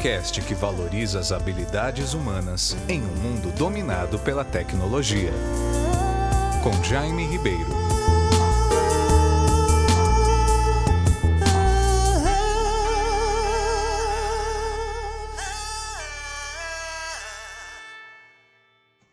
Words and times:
Podcast 0.00 0.40
que 0.40 0.54
valoriza 0.54 1.18
as 1.20 1.30
habilidades 1.30 2.14
humanas 2.14 2.74
em 2.88 3.02
um 3.02 3.16
mundo 3.16 3.52
dominado 3.52 4.18
pela 4.18 4.42
tecnologia. 4.42 5.30
Com 6.62 6.82
Jaime 6.82 7.26
Ribeiro. 7.26 7.68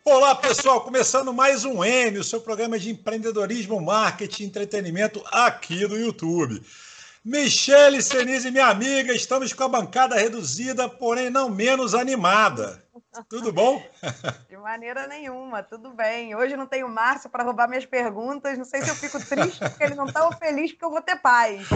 Olá 0.06 0.36
pessoal, 0.36 0.80
começando 0.80 1.33
mais 1.33 1.66
um 1.66 1.83
M, 1.83 2.17
o 2.17 2.23
seu 2.23 2.39
programa 2.39 2.80
de 2.80 2.92
empreendedorismo, 2.92 3.81
marketing 3.81 4.44
e 4.44 4.45
entretenimento 4.45 5.22
aqui 5.33 5.86
no 5.86 6.00
YouTube. 6.00 6.61
Michele 7.28 8.02
Senise, 8.02 8.50
minha 8.52 8.67
amiga, 8.67 9.11
estamos 9.14 9.52
com 9.52 9.66
a 9.66 9.67
bancada 9.67 10.16
reduzida, 10.16 10.88
porém 10.88 11.30
não 11.30 11.50
menos 11.50 11.94
animada. 11.94 12.81
Tudo 13.30 13.52
bom? 13.52 13.82
De 14.50 14.58
maneira 14.58 15.08
nenhuma, 15.08 15.64
tudo 15.64 15.92
bem. 15.92 16.36
Hoje 16.36 16.56
não 16.56 16.66
tenho 16.66 16.90
Márcio 16.90 17.30
para 17.30 17.44
roubar 17.44 17.68
minhas 17.68 17.86
perguntas. 17.86 18.58
Não 18.58 18.66
sei 18.66 18.82
se 18.82 18.90
eu 18.90 18.96
fico 18.96 19.20
triste 19.20 19.60
porque 19.60 19.84
ele 19.84 19.96
não 19.96 20.06
está 20.06 20.30
feliz 20.38 20.72
porque 20.72 20.86
eu 20.86 20.92
vou 20.92 21.02
ter 21.02 21.16
paz. 21.18 21.68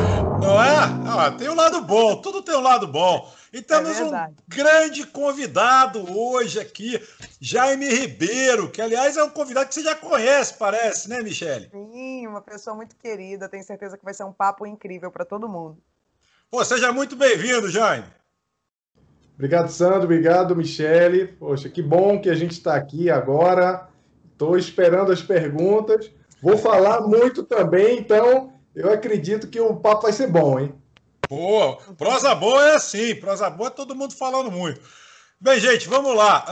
Não 0.42 0.62
é? 0.62 0.78
Ah, 1.08 1.32
tem 1.32 1.50
um 1.50 1.56
lado 1.56 1.82
bom, 1.82 2.22
tudo 2.22 2.42
tem 2.42 2.56
um 2.56 2.62
lado 2.62 2.88
bom. 2.88 3.32
E 3.54 3.62
temos 3.62 4.00
é 4.00 4.04
um 4.04 4.36
grande 4.48 5.06
convidado 5.06 6.18
hoje 6.18 6.60
aqui, 6.60 7.00
Jaime 7.40 7.88
Ribeiro, 7.90 8.72
que 8.72 8.82
aliás 8.82 9.18
é 9.18 9.24
um 9.24 9.30
convidado 9.30 9.68
que 9.68 9.76
você 9.76 9.84
já 9.84 9.94
conhece, 9.94 10.54
parece, 10.58 11.10
né, 11.10 11.22
Michele? 11.22 11.70
Sim, 11.70 12.28
uma 12.28 12.42
pessoa 12.42 12.76
muito 12.76 12.96
querida. 12.96 13.50
Tenho 13.50 13.64
certeza 13.64 13.98
que 13.98 14.06
vai 14.06 14.14
ser 14.14 14.24
um 14.24 14.34
papo 14.34 14.66
incrível 14.66 15.12
para 15.12 15.26
todo 15.26 15.50
mundo. 15.50 15.78
Pô, 16.50 16.64
seja 16.66 16.92
muito 16.92 17.16
bem-vindo, 17.16 17.70
Jaime. 17.70 18.06
Obrigado, 19.42 19.70
Sandro. 19.70 20.04
Obrigado, 20.04 20.56
Michele. 20.56 21.26
Poxa, 21.26 21.68
que 21.68 21.82
bom 21.82 22.22
que 22.22 22.30
a 22.30 22.36
gente 22.36 22.52
está 22.52 22.76
aqui 22.76 23.10
agora. 23.10 23.90
Estou 24.32 24.56
esperando 24.56 25.12
as 25.12 25.24
perguntas. 25.24 26.12
Vou 26.40 26.60
falar 26.60 27.02
muito 27.02 27.42
também, 27.42 27.98
então 27.98 28.54
eu 28.76 28.94
acredito 28.94 29.48
que 29.48 29.60
o 29.60 29.76
papo 29.78 30.04
vai 30.04 30.14
ser 30.14 30.28
bom, 30.28 30.60
hein? 30.60 30.76
Boa. 31.28 31.78
Prosa 31.98 32.36
boa 32.36 32.70
é 32.70 32.76
assim. 32.76 33.16
Prosa 33.16 33.50
boa 33.50 33.70
é 33.70 33.72
todo 33.72 33.96
mundo 33.96 34.14
falando 34.14 34.52
muito. 34.52 34.80
Bem, 35.40 35.60
gente, 35.60 35.90
vamos 35.90 36.16
lá. 36.16 36.46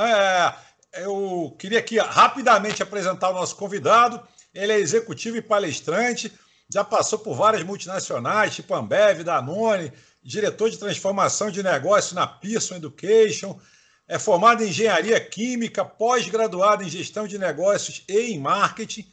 É, 0.96 1.04
eu 1.04 1.56
queria 1.60 1.78
aqui 1.78 2.00
rapidamente 2.00 2.82
apresentar 2.82 3.30
o 3.30 3.36
nosso 3.36 3.56
convidado. 3.56 4.20
Ele 4.52 4.74
é 4.74 4.80
executivo 4.80 5.38
e 5.38 5.44
palestrante. 5.44 6.34
Já 6.68 6.84
passou 6.84 7.20
por 7.20 7.36
várias 7.36 7.64
multinacionais, 7.64 8.56
tipo 8.56 8.74
Ambev, 8.74 9.24
Danone, 9.24 9.94
diretor 10.30 10.70
de 10.70 10.78
transformação 10.78 11.50
de 11.50 11.64
negócio 11.64 12.14
na 12.14 12.28
Pearson 12.28 12.76
Education, 12.76 13.60
é 14.08 14.20
formado 14.20 14.64
em 14.64 14.70
engenharia 14.70 15.20
química, 15.20 15.84
pós-graduado 15.84 16.84
em 16.84 16.90
gestão 16.90 17.28
de 17.28 17.40
negócios 17.40 18.04
e 18.08 18.32
em 18.32 18.40
marketing. 18.40 19.08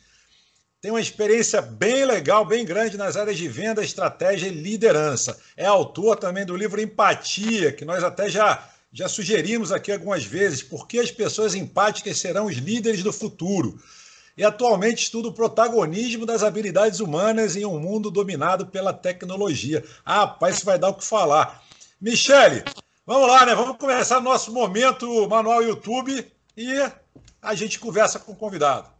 Tem 0.78 0.90
uma 0.90 1.00
experiência 1.00 1.62
bem 1.62 2.04
legal, 2.04 2.44
bem 2.44 2.66
grande 2.66 2.98
nas 2.98 3.16
áreas 3.16 3.38
de 3.38 3.48
venda, 3.48 3.82
estratégia 3.82 4.48
e 4.48 4.50
liderança. 4.50 5.40
É 5.56 5.64
autor 5.64 6.16
também 6.16 6.44
do 6.44 6.54
livro 6.54 6.82
Empatia, 6.82 7.72
que 7.72 7.86
nós 7.86 8.04
até 8.04 8.28
já, 8.28 8.68
já 8.92 9.08
sugerimos 9.08 9.72
aqui 9.72 9.90
algumas 9.90 10.22
vezes, 10.22 10.62
porque 10.62 10.98
as 10.98 11.10
pessoas 11.10 11.54
empáticas 11.54 12.18
serão 12.18 12.44
os 12.44 12.56
líderes 12.56 13.02
do 13.02 13.12
futuro 13.12 13.82
e 14.36 14.44
atualmente 14.44 15.04
estuda 15.04 15.28
o 15.28 15.32
protagonismo 15.32 16.26
das 16.26 16.42
habilidades 16.42 17.00
humanas 17.00 17.56
em 17.56 17.64
um 17.64 17.78
mundo 17.78 18.10
dominado 18.10 18.66
pela 18.66 18.92
tecnologia. 18.92 19.84
Ah, 20.04 20.20
rapaz, 20.20 20.56
isso 20.56 20.66
vai 20.66 20.78
dar 20.78 20.90
o 20.90 20.94
que 20.94 21.04
falar. 21.04 21.62
Michele, 22.00 22.62
vamos 23.06 23.28
lá, 23.28 23.46
né? 23.46 23.54
Vamos 23.54 23.78
começar 23.78 24.20
nosso 24.20 24.52
momento 24.52 25.28
manual 25.28 25.62
YouTube 25.62 26.30
e 26.56 26.92
a 27.40 27.54
gente 27.54 27.80
conversa 27.80 28.18
com 28.18 28.32
o 28.32 28.36
convidado. 28.36 28.96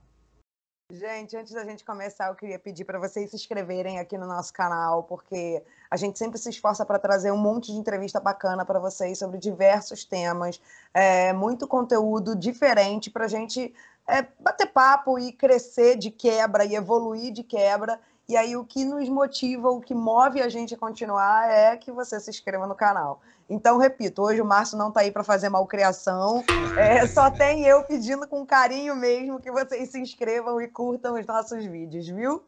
Gente, 0.88 1.36
antes 1.36 1.53
da 1.53 1.64
gente 1.64 1.84
começar, 1.84 2.28
eu 2.28 2.36
queria 2.36 2.60
pedir 2.60 2.84
para 2.84 2.97
vocês 2.97 3.30
se 3.30 3.34
inscreverem 3.34 3.98
aqui 3.98 4.16
no 4.16 4.24
nosso 4.24 4.53
canal, 4.53 5.03
porque 5.03 5.60
a 5.91 5.97
gente 5.97 6.16
sempre 6.16 6.38
se 6.38 6.48
esforça 6.48 6.86
para 6.86 6.97
trazer 6.97 7.32
um 7.32 7.36
monte 7.36 7.72
de 7.72 7.78
entrevista 7.78 8.20
bacana 8.20 8.64
para 8.64 8.78
vocês 8.78 9.18
sobre 9.18 9.36
diversos 9.36 10.04
temas, 10.04 10.60
é, 10.94 11.32
muito 11.32 11.66
conteúdo 11.66 12.36
diferente 12.36 13.10
para 13.10 13.24
a 13.24 13.28
gente 13.28 13.74
é, 14.08 14.26
bater 14.40 14.66
papo 14.66 15.18
e 15.18 15.32
crescer 15.32 15.96
de 15.96 16.10
quebra 16.10 16.64
e 16.64 16.74
evoluir 16.74 17.32
de 17.32 17.42
quebra. 17.42 17.98
E 18.28 18.36
aí 18.36 18.56
o 18.56 18.64
que 18.64 18.84
nos 18.84 19.08
motiva, 19.08 19.70
o 19.70 19.80
que 19.80 19.94
move 19.94 20.42
a 20.42 20.48
gente 20.48 20.74
a 20.74 20.78
continuar 20.78 21.48
é 21.48 21.76
que 21.76 21.92
você 21.92 22.18
se 22.18 22.30
inscreva 22.30 22.66
no 22.66 22.74
canal. 22.74 23.20
Então, 23.48 23.78
repito, 23.78 24.22
hoje 24.22 24.40
o 24.40 24.44
Márcio 24.44 24.76
não 24.76 24.88
está 24.88 25.00
aí 25.00 25.12
para 25.12 25.22
fazer 25.22 25.48
malcriação, 25.48 26.44
é, 26.76 27.06
só 27.06 27.30
tem 27.30 27.64
eu 27.64 27.84
pedindo 27.84 28.26
com 28.26 28.44
carinho 28.44 28.96
mesmo 28.96 29.40
que 29.40 29.52
vocês 29.52 29.90
se 29.90 30.00
inscrevam 30.00 30.60
e 30.60 30.66
curtam 30.66 31.14
os 31.14 31.24
nossos 31.24 31.64
vídeos, 31.64 32.08
viu? 32.08 32.42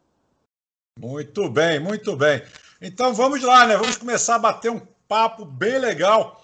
Muito 0.99 1.49
bem, 1.49 1.79
muito 1.79 2.17
bem. 2.17 2.43
Então 2.81 3.13
vamos 3.13 3.41
lá, 3.41 3.65
né? 3.65 3.77
Vamos 3.77 3.95
começar 3.95 4.35
a 4.35 4.39
bater 4.39 4.69
um 4.69 4.81
papo 5.07 5.45
bem 5.45 5.79
legal 5.79 6.43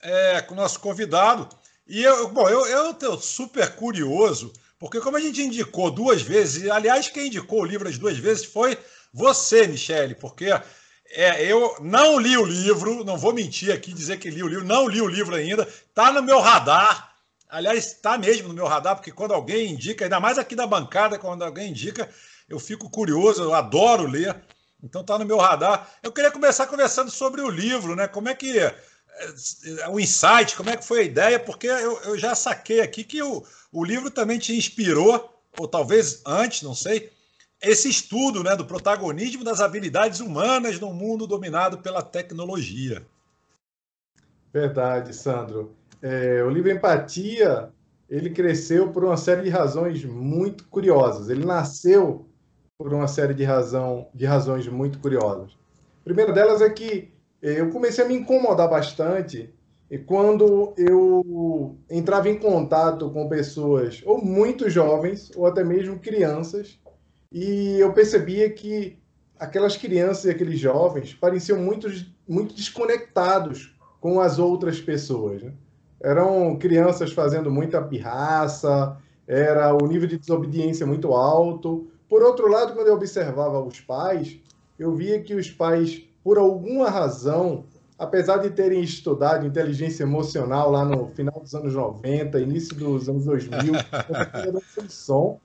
é, 0.00 0.42
com 0.42 0.54
o 0.54 0.56
nosso 0.56 0.80
convidado. 0.80 1.48
E 1.92 2.02
eu, 2.02 2.26
bom, 2.28 2.48
eu 2.48 2.92
estou 2.92 3.20
super 3.20 3.76
curioso, 3.76 4.50
porque 4.78 4.98
como 4.98 5.18
a 5.18 5.20
gente 5.20 5.42
indicou 5.42 5.90
duas 5.90 6.22
vezes, 6.22 6.62
e 6.62 6.70
aliás, 6.70 7.10
quem 7.10 7.26
indicou 7.26 7.60
o 7.60 7.66
livro 7.66 7.86
as 7.86 7.98
duas 7.98 8.16
vezes 8.16 8.46
foi 8.46 8.78
você, 9.12 9.66
Michele, 9.66 10.14
porque 10.14 10.46
é, 11.10 11.44
eu 11.44 11.76
não 11.82 12.18
li 12.18 12.34
o 12.34 12.46
livro, 12.46 13.04
não 13.04 13.18
vou 13.18 13.34
mentir 13.34 13.70
aqui 13.70 13.92
dizer 13.92 14.18
que 14.18 14.30
li 14.30 14.42
o 14.42 14.48
livro, 14.48 14.64
não 14.64 14.88
li 14.88 15.02
o 15.02 15.06
livro 15.06 15.34
ainda, 15.34 15.64
está 15.64 16.10
no 16.10 16.22
meu 16.22 16.40
radar. 16.40 17.12
Aliás, 17.46 17.88
está 17.88 18.16
mesmo 18.16 18.48
no 18.48 18.54
meu 18.54 18.66
radar, 18.66 18.96
porque 18.96 19.12
quando 19.12 19.34
alguém 19.34 19.70
indica, 19.70 20.06
ainda 20.06 20.18
mais 20.18 20.38
aqui 20.38 20.56
da 20.56 20.66
bancada, 20.66 21.18
quando 21.18 21.44
alguém 21.44 21.68
indica, 21.68 22.08
eu 22.48 22.58
fico 22.58 22.88
curioso, 22.88 23.42
eu 23.42 23.52
adoro 23.52 24.06
ler. 24.06 24.34
Então 24.82 25.02
está 25.02 25.18
no 25.18 25.26
meu 25.26 25.36
radar. 25.36 25.86
Eu 26.02 26.10
queria 26.10 26.30
começar 26.30 26.66
conversando 26.66 27.10
sobre 27.10 27.42
o 27.42 27.50
livro, 27.50 27.94
né? 27.94 28.08
Como 28.08 28.30
é 28.30 28.34
que 28.34 28.58
o 29.90 30.00
insight, 30.00 30.56
como 30.56 30.70
é 30.70 30.76
que 30.76 30.84
foi 30.84 31.00
a 31.00 31.04
ideia, 31.04 31.38
porque 31.38 31.66
eu, 31.66 32.00
eu 32.02 32.18
já 32.18 32.34
saquei 32.34 32.80
aqui 32.80 33.04
que 33.04 33.22
o, 33.22 33.42
o 33.70 33.84
livro 33.84 34.10
também 34.10 34.38
te 34.38 34.56
inspirou, 34.56 35.32
ou 35.58 35.68
talvez 35.68 36.22
antes, 36.26 36.62
não 36.62 36.74
sei, 36.74 37.10
esse 37.62 37.88
estudo 37.88 38.42
né, 38.42 38.56
do 38.56 38.64
protagonismo 38.64 39.44
das 39.44 39.60
habilidades 39.60 40.20
humanas 40.20 40.80
num 40.80 40.92
mundo 40.92 41.26
dominado 41.26 41.78
pela 41.78 42.02
tecnologia. 42.02 43.06
Verdade, 44.52 45.14
Sandro. 45.14 45.74
É, 46.00 46.42
o 46.42 46.50
livro 46.50 46.70
Empatia, 46.70 47.70
ele 48.10 48.30
cresceu 48.30 48.90
por 48.90 49.04
uma 49.04 49.16
série 49.16 49.42
de 49.42 49.48
razões 49.48 50.04
muito 50.04 50.64
curiosas. 50.64 51.28
Ele 51.30 51.46
nasceu 51.46 52.26
por 52.76 52.92
uma 52.92 53.06
série 53.06 53.32
de, 53.32 53.44
razão, 53.44 54.08
de 54.12 54.26
razões 54.26 54.66
muito 54.66 54.98
curiosas. 54.98 55.52
A 56.00 56.04
primeira 56.04 56.32
delas 56.32 56.60
é 56.60 56.68
que 56.68 57.11
eu 57.42 57.70
comecei 57.70 58.04
a 58.04 58.08
me 58.08 58.14
incomodar 58.14 58.70
bastante 58.70 59.52
quando 60.06 60.72
eu 60.76 61.76
entrava 61.90 62.30
em 62.30 62.38
contato 62.38 63.10
com 63.10 63.28
pessoas 63.28 64.00
ou 64.06 64.24
muito 64.24 64.70
jovens 64.70 65.30
ou 65.36 65.44
até 65.44 65.62
mesmo 65.62 65.98
crianças 65.98 66.78
e 67.30 67.78
eu 67.78 67.92
percebia 67.92 68.48
que 68.48 68.98
aquelas 69.38 69.76
crianças 69.76 70.26
e 70.26 70.30
aqueles 70.30 70.58
jovens 70.58 71.14
pareciam 71.14 71.58
muito, 71.58 71.88
muito 72.28 72.54
desconectados 72.54 73.74
com 74.00 74.20
as 74.20 74.38
outras 74.38 74.80
pessoas. 74.80 75.42
Né? 75.42 75.52
Eram 76.00 76.56
crianças 76.56 77.12
fazendo 77.12 77.50
muita 77.50 77.82
pirraça, 77.82 78.96
era 79.26 79.74
o 79.74 79.86
nível 79.86 80.08
de 80.08 80.18
desobediência 80.18 80.86
muito 80.86 81.12
alto. 81.12 81.88
Por 82.08 82.22
outro 82.22 82.48
lado, 82.48 82.74
quando 82.74 82.88
eu 82.88 82.94
observava 82.94 83.60
os 83.60 83.80
pais, 83.80 84.38
eu 84.78 84.94
via 84.94 85.20
que 85.20 85.34
os 85.34 85.50
pais 85.50 86.06
por 86.22 86.38
alguma 86.38 86.88
razão, 86.88 87.64
apesar 87.98 88.38
de 88.38 88.50
terem 88.50 88.82
estudado 88.82 89.46
inteligência 89.46 90.04
emocional 90.04 90.70
lá 90.70 90.84
no 90.84 91.08
final 91.08 91.40
dos 91.40 91.54
anos 91.54 91.74
90, 91.74 92.40
início 92.40 92.76
dos 92.76 93.08
anos 93.08 93.24
2000, 93.24 93.72
som, 94.88 95.40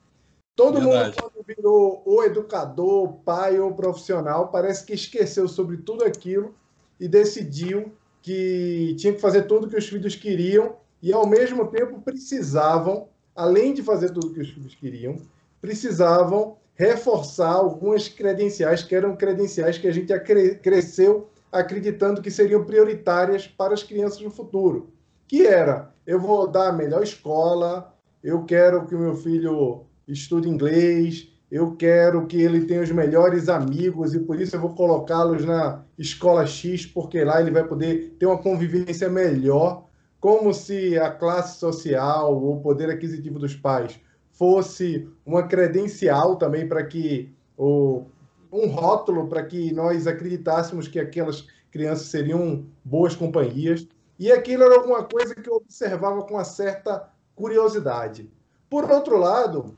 todo 0.54 0.80
Verdade. 0.80 1.16
mundo 1.16 1.30
quando 1.32 1.46
virou 1.46 2.02
ou 2.04 2.24
educador, 2.24 3.12
pai 3.24 3.58
ou 3.58 3.74
profissional, 3.74 4.48
parece 4.48 4.84
que 4.84 4.94
esqueceu 4.94 5.48
sobre 5.48 5.78
tudo 5.78 6.04
aquilo 6.04 6.54
e 6.98 7.08
decidiu 7.08 7.92
que 8.22 8.94
tinha 8.98 9.12
que 9.12 9.20
fazer 9.20 9.42
tudo 9.42 9.68
que 9.68 9.76
os 9.76 9.88
filhos 9.88 10.14
queriam 10.14 10.76
e 11.00 11.12
ao 11.12 11.26
mesmo 11.26 11.68
tempo 11.68 12.00
precisavam, 12.00 13.08
além 13.34 13.72
de 13.72 13.82
fazer 13.82 14.10
tudo 14.10 14.32
que 14.32 14.40
os 14.40 14.50
filhos 14.50 14.74
queriam, 14.74 15.16
precisavam 15.60 16.56
reforçar 16.78 17.54
algumas 17.54 18.08
credenciais 18.08 18.84
que 18.84 18.94
eram 18.94 19.16
credenciais 19.16 19.76
que 19.76 19.88
a 19.88 19.92
gente 19.92 20.16
cresceu 20.62 21.28
acreditando 21.50 22.22
que 22.22 22.30
seriam 22.30 22.64
prioritárias 22.64 23.48
para 23.48 23.74
as 23.74 23.82
crianças 23.82 24.20
no 24.20 24.30
futuro, 24.30 24.92
que 25.26 25.44
era 25.44 25.92
eu 26.06 26.20
vou 26.20 26.46
dar 26.46 26.68
a 26.68 26.72
melhor 26.72 27.02
escola, 27.02 27.92
eu 28.22 28.44
quero 28.44 28.86
que 28.86 28.94
o 28.94 28.98
meu 28.98 29.16
filho 29.16 29.86
estude 30.06 30.48
inglês, 30.48 31.28
eu 31.50 31.74
quero 31.74 32.26
que 32.26 32.40
ele 32.40 32.64
tenha 32.64 32.82
os 32.82 32.92
melhores 32.92 33.48
amigos 33.48 34.14
e 34.14 34.20
por 34.20 34.40
isso 34.40 34.54
eu 34.54 34.60
vou 34.60 34.74
colocá-los 34.74 35.44
na 35.44 35.82
escola 35.98 36.46
X, 36.46 36.86
porque 36.86 37.24
lá 37.24 37.40
ele 37.40 37.50
vai 37.50 37.66
poder 37.66 38.14
ter 38.18 38.26
uma 38.26 38.38
convivência 38.38 39.08
melhor, 39.08 39.86
como 40.20 40.54
se 40.54 40.96
a 40.98 41.10
classe 41.10 41.58
social 41.58 42.34
ou 42.34 42.56
o 42.56 42.60
poder 42.60 42.88
aquisitivo 42.88 43.38
dos 43.38 43.56
pais 43.56 43.98
fosse 44.38 45.08
uma 45.26 45.42
credencial 45.42 46.36
também 46.36 46.68
para 46.68 46.84
que 46.86 47.34
o 47.56 48.04
um 48.52 48.68
rótulo 48.68 49.26
para 49.26 49.44
que 49.44 49.72
nós 49.74 50.06
acreditássemos 50.06 50.86
que 50.86 51.00
aquelas 51.00 51.46
crianças 51.70 52.06
seriam 52.06 52.64
boas 52.84 53.14
companhias. 53.14 53.86
E 54.18 54.32
aquilo 54.32 54.62
era 54.62 54.76
alguma 54.76 55.02
coisa 55.04 55.34
que 55.34 55.50
eu 55.50 55.56
observava 55.56 56.22
com 56.22 56.34
uma 56.34 56.44
certa 56.44 57.10
curiosidade. 57.34 58.30
Por 58.70 58.90
outro 58.90 59.18
lado, 59.18 59.76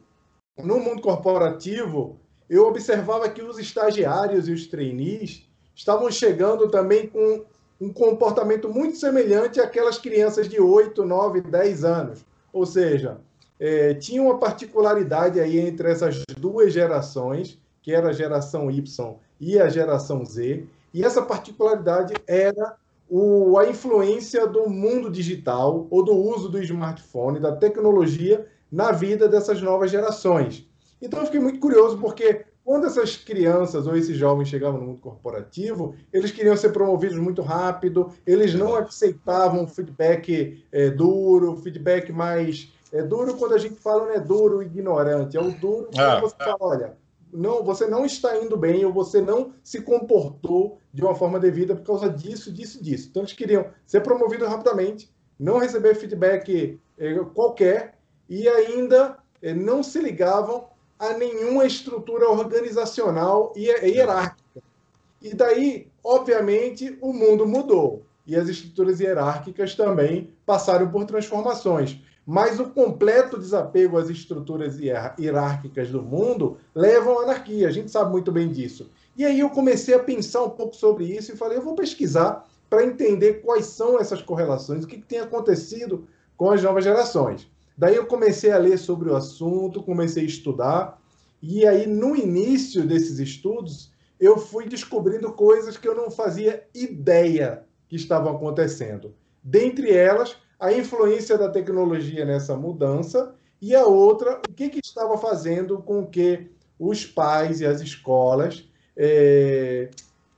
no 0.56 0.78
mundo 0.78 1.02
corporativo, 1.02 2.18
eu 2.48 2.66
observava 2.66 3.28
que 3.28 3.42
os 3.42 3.58
estagiários 3.58 4.46
e 4.46 4.52
os 4.52 4.66
trainees 4.66 5.48
estavam 5.74 6.10
chegando 6.10 6.70
também 6.70 7.06
com 7.06 7.44
um 7.80 7.92
comportamento 7.92 8.68
muito 8.68 8.98
semelhante 8.98 9.58
àquelas 9.58 9.98
crianças 9.98 10.48
de 10.48 10.60
8, 10.60 11.04
9, 11.04 11.40
10 11.40 11.84
anos. 11.84 12.24
Ou 12.52 12.66
seja, 12.66 13.20
é, 13.60 13.92
tinha 13.92 14.22
uma 14.22 14.38
particularidade 14.38 15.38
aí 15.38 15.60
entre 15.60 15.90
essas 15.90 16.24
duas 16.38 16.72
gerações, 16.72 17.60
que 17.82 17.92
era 17.92 18.08
a 18.08 18.12
geração 18.12 18.70
Y 18.70 19.16
e 19.38 19.60
a 19.60 19.68
geração 19.68 20.24
Z, 20.24 20.64
e 20.92 21.04
essa 21.04 21.22
particularidade 21.22 22.14
era 22.26 22.74
o, 23.08 23.58
a 23.58 23.68
influência 23.68 24.46
do 24.46 24.68
mundo 24.68 25.10
digital 25.10 25.86
ou 25.90 26.02
do 26.02 26.14
uso 26.14 26.48
do 26.48 26.62
smartphone, 26.62 27.38
da 27.38 27.54
tecnologia 27.54 28.46
na 28.72 28.92
vida 28.92 29.28
dessas 29.28 29.60
novas 29.60 29.90
gerações. 29.90 30.66
Então 31.02 31.20
eu 31.20 31.26
fiquei 31.26 31.40
muito 31.40 31.58
curioso 31.58 31.98
porque 31.98 32.44
quando 32.64 32.86
essas 32.86 33.16
crianças 33.16 33.86
ou 33.86 33.96
esses 33.96 34.16
jovens 34.16 34.48
chegavam 34.48 34.80
no 34.80 34.86
mundo 34.86 35.00
corporativo, 35.00 35.94
eles 36.12 36.30
queriam 36.30 36.56
ser 36.56 36.70
promovidos 36.70 37.18
muito 37.18 37.42
rápido, 37.42 38.12
eles 38.26 38.54
não 38.54 38.76
aceitavam 38.76 39.66
feedback 39.66 40.62
é, 40.70 40.90
duro, 40.90 41.56
feedback 41.56 42.12
mais 42.12 42.72
é 42.92 43.02
duro 43.02 43.36
quando 43.36 43.54
a 43.54 43.58
gente 43.58 43.76
fala 43.76 44.06
não 44.06 44.12
é 44.12 44.20
duro 44.20 44.62
ignorante, 44.62 45.36
é 45.36 45.40
o 45.40 45.50
duro 45.52 45.88
quando 45.92 46.00
ah, 46.00 46.20
você 46.20 46.36
fala, 46.36 46.56
olha, 46.60 46.96
não, 47.32 47.62
você 47.62 47.86
não 47.86 48.04
está 48.04 48.36
indo 48.36 48.56
bem 48.56 48.84
ou 48.84 48.92
você 48.92 49.20
não 49.20 49.52
se 49.62 49.80
comportou 49.80 50.78
de 50.92 51.02
uma 51.02 51.14
forma 51.14 51.38
devida 51.38 51.74
por 51.76 51.84
causa 51.84 52.08
disso, 52.08 52.52
disso, 52.52 52.82
disso. 52.82 53.08
Então 53.10 53.22
eles 53.22 53.32
queriam 53.32 53.66
ser 53.86 54.00
promovidos 54.00 54.48
rapidamente, 54.48 55.10
não 55.38 55.58
receber 55.58 55.94
feedback 55.94 56.80
é, 56.98 57.14
qualquer 57.34 57.94
e 58.28 58.48
ainda 58.48 59.18
é, 59.40 59.54
não 59.54 59.82
se 59.82 60.00
ligavam 60.00 60.68
a 60.98 61.14
nenhuma 61.14 61.64
estrutura 61.64 62.28
organizacional 62.28 63.52
e 63.56 63.66
hierárquica. 63.66 64.62
E 65.22 65.34
daí, 65.34 65.88
obviamente, 66.02 66.98
o 67.00 67.12
mundo 67.12 67.46
mudou 67.46 68.02
e 68.26 68.36
as 68.36 68.48
estruturas 68.48 69.00
hierárquicas 69.00 69.74
também 69.74 70.32
passaram 70.44 70.90
por 70.90 71.04
transformações. 71.04 71.98
Mas 72.30 72.60
o 72.60 72.66
completo 72.66 73.36
desapego 73.36 73.98
às 73.98 74.08
estruturas 74.08 74.78
hierárquicas 74.78 75.90
do 75.90 76.00
mundo 76.00 76.58
levam 76.72 77.18
à 77.18 77.22
anarquia. 77.24 77.66
A 77.66 77.72
gente 77.72 77.90
sabe 77.90 78.12
muito 78.12 78.30
bem 78.30 78.48
disso. 78.48 78.88
E 79.16 79.24
aí 79.24 79.40
eu 79.40 79.50
comecei 79.50 79.96
a 79.96 79.98
pensar 79.98 80.44
um 80.44 80.50
pouco 80.50 80.76
sobre 80.76 81.06
isso 81.06 81.32
e 81.32 81.36
falei, 81.36 81.58
eu 81.58 81.62
vou 81.62 81.74
pesquisar 81.74 82.48
para 82.70 82.86
entender 82.86 83.42
quais 83.42 83.66
são 83.66 83.98
essas 83.98 84.22
correlações, 84.22 84.84
o 84.84 84.86
que, 84.86 84.98
que 84.98 85.08
tem 85.08 85.18
acontecido 85.18 86.06
com 86.36 86.52
as 86.52 86.62
novas 86.62 86.84
gerações. 86.84 87.50
Daí 87.76 87.96
eu 87.96 88.06
comecei 88.06 88.52
a 88.52 88.58
ler 88.58 88.78
sobre 88.78 89.10
o 89.10 89.16
assunto, 89.16 89.82
comecei 89.82 90.22
a 90.22 90.26
estudar, 90.26 91.02
e 91.42 91.66
aí 91.66 91.84
no 91.84 92.14
início 92.14 92.86
desses 92.86 93.18
estudos 93.18 93.90
eu 94.20 94.38
fui 94.38 94.68
descobrindo 94.68 95.32
coisas 95.32 95.76
que 95.76 95.88
eu 95.88 95.96
não 95.96 96.12
fazia 96.12 96.62
ideia 96.72 97.64
que 97.88 97.96
estavam 97.96 98.36
acontecendo. 98.36 99.16
Dentre 99.42 99.90
elas, 99.90 100.36
a 100.60 100.72
influência 100.72 101.38
da 101.38 101.48
tecnologia 101.48 102.24
nessa 102.26 102.54
mudança 102.54 103.34
e 103.60 103.74
a 103.74 103.86
outra, 103.86 104.40
o 104.48 104.52
que, 104.52 104.68
que 104.68 104.80
estava 104.84 105.16
fazendo 105.16 105.78
com 105.78 106.06
que 106.06 106.50
os 106.78 107.04
pais 107.04 107.60
e 107.60 107.66
as 107.66 107.80
escolas 107.80 108.68
é, 108.96 109.88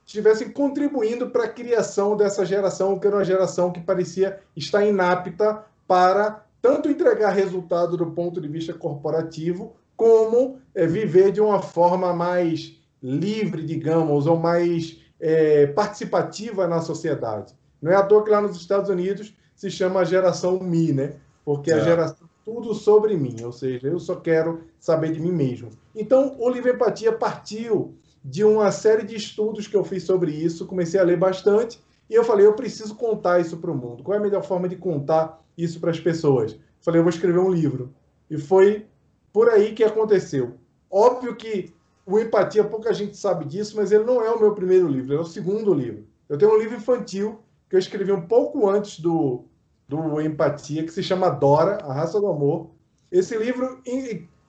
estivessem 0.06 0.50
contribuindo 0.50 1.30
para 1.30 1.44
a 1.44 1.48
criação 1.48 2.16
dessa 2.16 2.46
geração, 2.46 2.98
que 2.98 3.06
era 3.06 3.16
uma 3.16 3.24
geração 3.24 3.72
que 3.72 3.80
parecia 3.80 4.38
estar 4.56 4.84
inapta 4.84 5.64
para 5.88 6.44
tanto 6.60 6.88
entregar 6.88 7.30
resultado 7.30 7.96
do 7.96 8.12
ponto 8.12 8.40
de 8.40 8.46
vista 8.46 8.72
corporativo, 8.72 9.74
como 9.96 10.58
é, 10.74 10.86
viver 10.86 11.32
de 11.32 11.40
uma 11.40 11.60
forma 11.60 12.12
mais 12.12 12.80
livre, 13.02 13.64
digamos, 13.64 14.26
ou 14.28 14.36
mais 14.36 15.00
é, 15.18 15.66
participativa 15.66 16.68
na 16.68 16.80
sociedade. 16.80 17.54
Não 17.80 17.90
é 17.90 17.96
à 17.96 18.02
toa 18.04 18.22
que 18.22 18.30
lá 18.30 18.40
nos 18.40 18.56
Estados 18.56 18.88
Unidos 18.88 19.34
se 19.54 19.70
chama 19.70 20.04
geração 20.04 20.58
Mi, 20.60 20.92
né? 20.92 21.16
Porque 21.44 21.70
é. 21.70 21.74
a 21.74 21.80
geração 21.80 22.28
tudo 22.44 22.74
sobre 22.74 23.16
mim, 23.16 23.36
ou 23.44 23.52
seja, 23.52 23.86
eu 23.86 23.98
só 23.98 24.16
quero 24.16 24.64
saber 24.78 25.12
de 25.12 25.20
mim 25.20 25.32
mesmo. 25.32 25.70
Então, 25.94 26.36
o 26.38 26.48
livro 26.48 26.70
Empatia 26.70 27.12
partiu 27.12 27.94
de 28.24 28.44
uma 28.44 28.70
série 28.70 29.04
de 29.04 29.16
estudos 29.16 29.66
que 29.66 29.76
eu 29.76 29.84
fiz 29.84 30.04
sobre 30.04 30.32
isso, 30.32 30.66
comecei 30.66 30.98
a 30.98 31.04
ler 31.04 31.16
bastante 31.16 31.80
e 32.08 32.14
eu 32.14 32.24
falei, 32.24 32.46
eu 32.46 32.54
preciso 32.54 32.94
contar 32.94 33.40
isso 33.40 33.56
para 33.56 33.70
o 33.70 33.74
mundo. 33.74 34.02
Qual 34.02 34.14
é 34.14 34.18
a 34.18 34.22
melhor 34.22 34.42
forma 34.42 34.68
de 34.68 34.76
contar 34.76 35.42
isso 35.56 35.80
para 35.80 35.90
as 35.90 36.00
pessoas? 36.00 36.58
Falei, 36.80 37.00
eu 37.00 37.04
vou 37.04 37.10
escrever 37.10 37.38
um 37.38 37.50
livro. 37.50 37.94
E 38.28 38.36
foi 38.36 38.86
por 39.32 39.48
aí 39.48 39.72
que 39.72 39.84
aconteceu. 39.84 40.54
Óbvio 40.90 41.34
que 41.36 41.72
o 42.04 42.18
Empatia, 42.18 42.64
pouca 42.64 42.92
gente 42.92 43.16
sabe 43.16 43.44
disso, 43.44 43.76
mas 43.76 43.92
ele 43.92 44.04
não 44.04 44.22
é 44.22 44.30
o 44.30 44.40
meu 44.40 44.54
primeiro 44.54 44.88
livro, 44.88 45.14
é 45.14 45.18
o 45.18 45.24
segundo 45.24 45.72
livro. 45.72 46.04
Eu 46.28 46.36
tenho 46.36 46.52
um 46.52 46.58
livro 46.58 46.76
infantil 46.76 47.38
que 47.72 47.76
eu 47.76 47.80
escrevi 47.80 48.12
um 48.12 48.26
pouco 48.26 48.68
antes 48.68 49.00
do, 49.00 49.46
do 49.88 50.20
Empatia, 50.20 50.84
que 50.84 50.92
se 50.92 51.02
chama 51.02 51.30
Dora, 51.30 51.78
A 51.82 51.94
Raça 51.94 52.20
do 52.20 52.26
Amor. 52.26 52.72
Esse 53.10 53.34
livro 53.38 53.80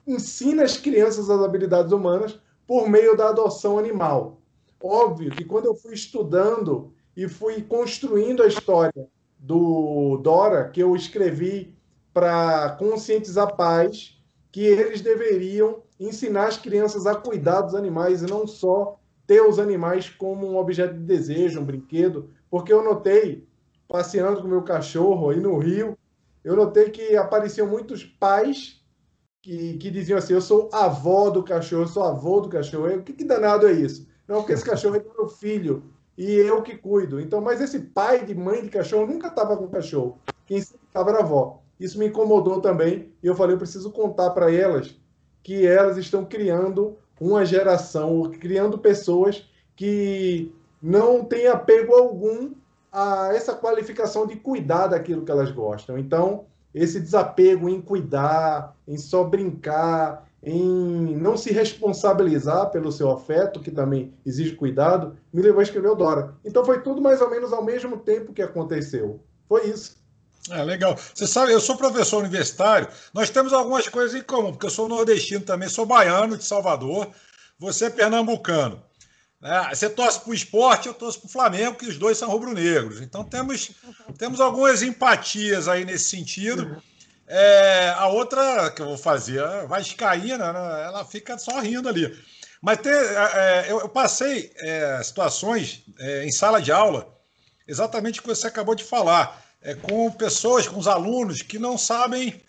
ensina 0.06 0.62
as 0.62 0.76
crianças 0.76 1.30
as 1.30 1.40
habilidades 1.40 1.90
humanas 1.90 2.38
por 2.66 2.86
meio 2.86 3.16
da 3.16 3.30
adoção 3.30 3.78
animal. 3.78 4.42
Óbvio 4.78 5.30
que 5.30 5.42
quando 5.42 5.64
eu 5.64 5.74
fui 5.74 5.94
estudando 5.94 6.92
e 7.16 7.26
fui 7.26 7.62
construindo 7.62 8.42
a 8.42 8.46
história 8.46 9.08
do 9.38 10.18
Dora, 10.18 10.68
que 10.68 10.82
eu 10.82 10.94
escrevi 10.94 11.74
para 12.12 12.76
conscientizar 12.78 13.56
pais 13.56 14.22
que 14.52 14.60
eles 14.60 15.00
deveriam 15.00 15.78
ensinar 15.98 16.48
as 16.48 16.58
crianças 16.58 17.06
a 17.06 17.14
cuidar 17.14 17.62
dos 17.62 17.74
animais 17.74 18.22
e 18.22 18.26
não 18.26 18.46
só 18.46 19.00
ter 19.26 19.40
os 19.40 19.58
animais 19.58 20.10
como 20.10 20.46
um 20.46 20.58
objeto 20.58 20.92
de 20.92 21.00
desejo, 21.00 21.58
um 21.58 21.64
brinquedo, 21.64 22.28
porque 22.54 22.72
eu 22.72 22.84
notei, 22.84 23.48
passeando 23.88 24.40
com 24.40 24.46
meu 24.46 24.62
cachorro 24.62 25.30
aí 25.30 25.40
no 25.40 25.58
Rio, 25.58 25.98
eu 26.44 26.54
notei 26.54 26.88
que 26.88 27.16
apareciam 27.16 27.66
muitos 27.66 28.04
pais 28.04 28.80
que, 29.42 29.76
que 29.76 29.90
diziam 29.90 30.20
assim: 30.20 30.34
Eu 30.34 30.40
sou 30.40 30.70
avó 30.72 31.30
do 31.30 31.42
cachorro, 31.42 31.82
eu 31.82 31.88
sou 31.88 32.04
avô 32.04 32.40
do 32.40 32.48
cachorro. 32.48 32.86
Eu, 32.86 33.02
que, 33.02 33.12
que 33.12 33.24
danado 33.24 33.66
é 33.66 33.72
isso? 33.72 34.06
Não, 34.28 34.36
porque 34.36 34.52
esse 34.52 34.64
cachorro 34.64 34.94
é 34.94 35.00
do 35.00 35.12
meu 35.12 35.26
filho 35.26 35.82
e 36.16 36.30
eu 36.30 36.62
que 36.62 36.78
cuido. 36.78 37.20
Então, 37.20 37.40
mas 37.40 37.60
esse 37.60 37.80
pai 37.80 38.24
de 38.24 38.36
mãe 38.36 38.62
de 38.62 38.68
cachorro 38.68 39.04
nunca 39.04 39.26
estava 39.26 39.56
com 39.56 39.66
cachorro. 39.66 40.20
Quem 40.46 40.58
estava 40.58 41.10
era 41.10 41.24
avó. 41.24 41.60
Isso 41.80 41.98
me 41.98 42.06
incomodou 42.06 42.60
também 42.60 43.12
e 43.20 43.26
eu 43.26 43.34
falei: 43.34 43.56
eu 43.56 43.58
preciso 43.58 43.90
contar 43.90 44.30
para 44.30 44.54
elas 44.54 44.96
que 45.42 45.66
elas 45.66 45.96
estão 45.96 46.24
criando 46.24 46.96
uma 47.20 47.44
geração, 47.44 48.30
criando 48.30 48.78
pessoas 48.78 49.44
que 49.74 50.54
não 50.84 51.24
têm 51.24 51.46
apego 51.46 51.94
algum 51.94 52.52
a 52.92 53.30
essa 53.34 53.54
qualificação 53.54 54.26
de 54.26 54.36
cuidar 54.36 54.88
daquilo 54.88 55.24
que 55.24 55.30
elas 55.30 55.50
gostam. 55.50 55.98
Então, 55.98 56.44
esse 56.74 57.00
desapego 57.00 57.70
em 57.70 57.80
cuidar, 57.80 58.76
em 58.86 58.98
só 58.98 59.24
brincar, 59.24 60.28
em 60.42 61.16
não 61.16 61.38
se 61.38 61.50
responsabilizar 61.50 62.70
pelo 62.70 62.92
seu 62.92 63.10
afeto, 63.10 63.60
que 63.60 63.70
também 63.70 64.12
exige 64.26 64.54
cuidado, 64.56 65.16
me 65.32 65.40
levou 65.40 65.60
a 65.60 65.62
escrever 65.62 65.88
o 65.88 65.94
Dora. 65.94 66.34
Então 66.44 66.62
foi 66.62 66.82
tudo 66.82 67.00
mais 67.00 67.22
ou 67.22 67.30
menos 67.30 67.50
ao 67.50 67.64
mesmo 67.64 67.96
tempo 67.96 68.34
que 68.34 68.42
aconteceu. 68.42 69.18
Foi 69.48 69.66
isso. 69.66 69.96
É 70.50 70.62
legal. 70.62 70.98
Você 71.14 71.26
sabe, 71.26 71.52
eu 71.52 71.60
sou 71.60 71.78
professor 71.78 72.18
universitário, 72.18 72.88
nós 73.14 73.30
temos 73.30 73.54
algumas 73.54 73.88
coisas 73.88 74.14
em 74.14 74.22
comum, 74.22 74.50
porque 74.50 74.66
eu 74.66 74.70
sou 74.70 74.86
nordestino 74.86 75.42
também, 75.42 75.70
sou 75.70 75.86
baiano 75.86 76.36
de 76.36 76.44
Salvador, 76.44 77.08
você 77.58 77.86
é 77.86 77.90
pernambucano. 77.90 78.82
É, 79.44 79.74
você 79.74 79.90
torce 79.90 80.20
para 80.20 80.30
o 80.30 80.34
esporte, 80.34 80.88
eu 80.88 80.94
torço 80.94 81.20
para 81.20 81.26
o 81.26 81.30
Flamengo, 81.30 81.76
que 81.76 81.86
os 81.86 81.98
dois 81.98 82.16
são 82.16 82.30
rubro-negros. 82.30 83.02
Então 83.02 83.22
temos, 83.22 83.72
temos 84.16 84.40
algumas 84.40 84.82
empatias 84.82 85.68
aí 85.68 85.84
nesse 85.84 86.08
sentido. 86.08 86.82
É, 87.28 87.90
a 87.94 88.06
outra 88.06 88.70
que 88.70 88.80
eu 88.80 88.86
vou 88.86 88.96
fazer, 88.96 89.44
a 89.44 89.66
Vascaína, 89.66 90.50
né, 90.50 90.84
ela 90.84 91.04
fica 91.04 91.36
só 91.36 91.60
rindo 91.60 91.90
ali. 91.90 92.18
Mas 92.62 92.78
tem, 92.78 92.90
é, 92.90 93.66
eu, 93.68 93.80
eu, 93.80 93.88
passei 93.90 94.50
é, 94.56 95.02
situações 95.02 95.84
é, 95.98 96.24
em 96.24 96.32
sala 96.32 96.62
de 96.62 96.72
aula, 96.72 97.14
exatamente 97.68 98.20
o 98.20 98.22
que 98.22 98.28
você 98.28 98.46
acabou 98.46 98.74
de 98.74 98.82
falar, 98.82 99.44
é, 99.60 99.74
com 99.74 100.10
pessoas, 100.10 100.66
com 100.66 100.78
os 100.78 100.88
alunos 100.88 101.42
que 101.42 101.58
não 101.58 101.76
sabem 101.76 102.40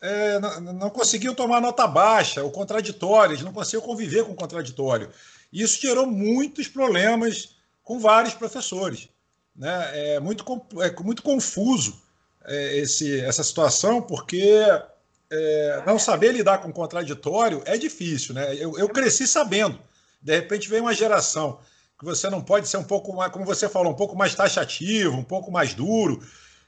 é, 0.00 0.38
não, 0.38 0.60
não, 0.60 0.90
conseguiam 0.90 1.34
tomar 1.34 1.62
nota 1.62 1.86
baixa, 1.86 2.44
o 2.44 2.50
contraditório, 2.50 3.32
eles 3.32 3.42
não 3.42 3.54
conseguiam 3.54 3.80
conviver 3.80 4.22
com 4.24 4.32
o 4.32 4.36
contraditório. 4.36 5.10
Isso 5.54 5.80
gerou 5.80 6.06
muitos 6.06 6.66
problemas 6.66 7.54
com 7.84 8.00
vários 8.00 8.34
professores. 8.34 9.08
Né? 9.54 10.14
É, 10.14 10.20
muito, 10.20 10.44
é 10.80 11.02
muito 11.02 11.22
confuso 11.22 12.02
é, 12.44 12.78
esse, 12.78 13.20
essa 13.20 13.44
situação, 13.44 14.02
porque 14.02 14.42
é, 15.30 15.82
não 15.86 15.98
saber 15.98 16.32
lidar 16.32 16.58
com 16.58 16.70
o 16.70 16.72
contraditório 16.72 17.62
é 17.64 17.78
difícil. 17.78 18.34
Né? 18.34 18.56
Eu, 18.56 18.76
eu 18.76 18.88
cresci 18.88 19.28
sabendo. 19.28 19.78
De 20.20 20.34
repente 20.34 20.68
vem 20.68 20.80
uma 20.80 20.94
geração 20.94 21.60
que 21.96 22.04
você 22.04 22.28
não 22.28 22.42
pode 22.42 22.68
ser 22.68 22.78
um 22.78 22.84
pouco 22.84 23.14
mais, 23.14 23.30
como 23.30 23.44
você 23.44 23.68
falou, 23.68 23.92
um 23.92 23.96
pouco 23.96 24.16
mais 24.16 24.34
taxativo, 24.34 25.16
um 25.16 25.22
pouco 25.22 25.52
mais 25.52 25.72
duro 25.72 26.20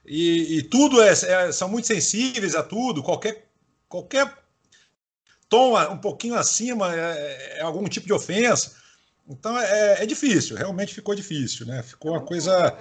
e, 0.07 0.59
e 0.59 0.63
tudo 0.63 1.03
é, 1.03 1.11
é, 1.11 1.53
são 1.53 1.69
muito 1.69 1.89
sensíveis 1.89 2.55
a 2.55 2.63
tudo, 2.63 3.03
qualquer, 3.03 3.49
qualquer 3.89 4.33
tom 5.49 5.79
um 5.91 5.99
pouquinho 5.99 6.35
acima 6.35 6.95
é, 6.95 7.59
é 7.59 7.63
algum 7.63 7.85
tipo 7.85 8.07
de 8.07 8.13
ofensa. 8.13 8.77
Então 9.29 9.59
é, 9.59 10.03
é, 10.03 10.07
difícil, 10.07 10.57
realmente 10.57 10.95
ficou 10.95 11.15
difícil, 11.15 11.67
né? 11.67 11.83
Ficou 11.83 12.13
uma 12.13 12.25
coisa. 12.25 12.79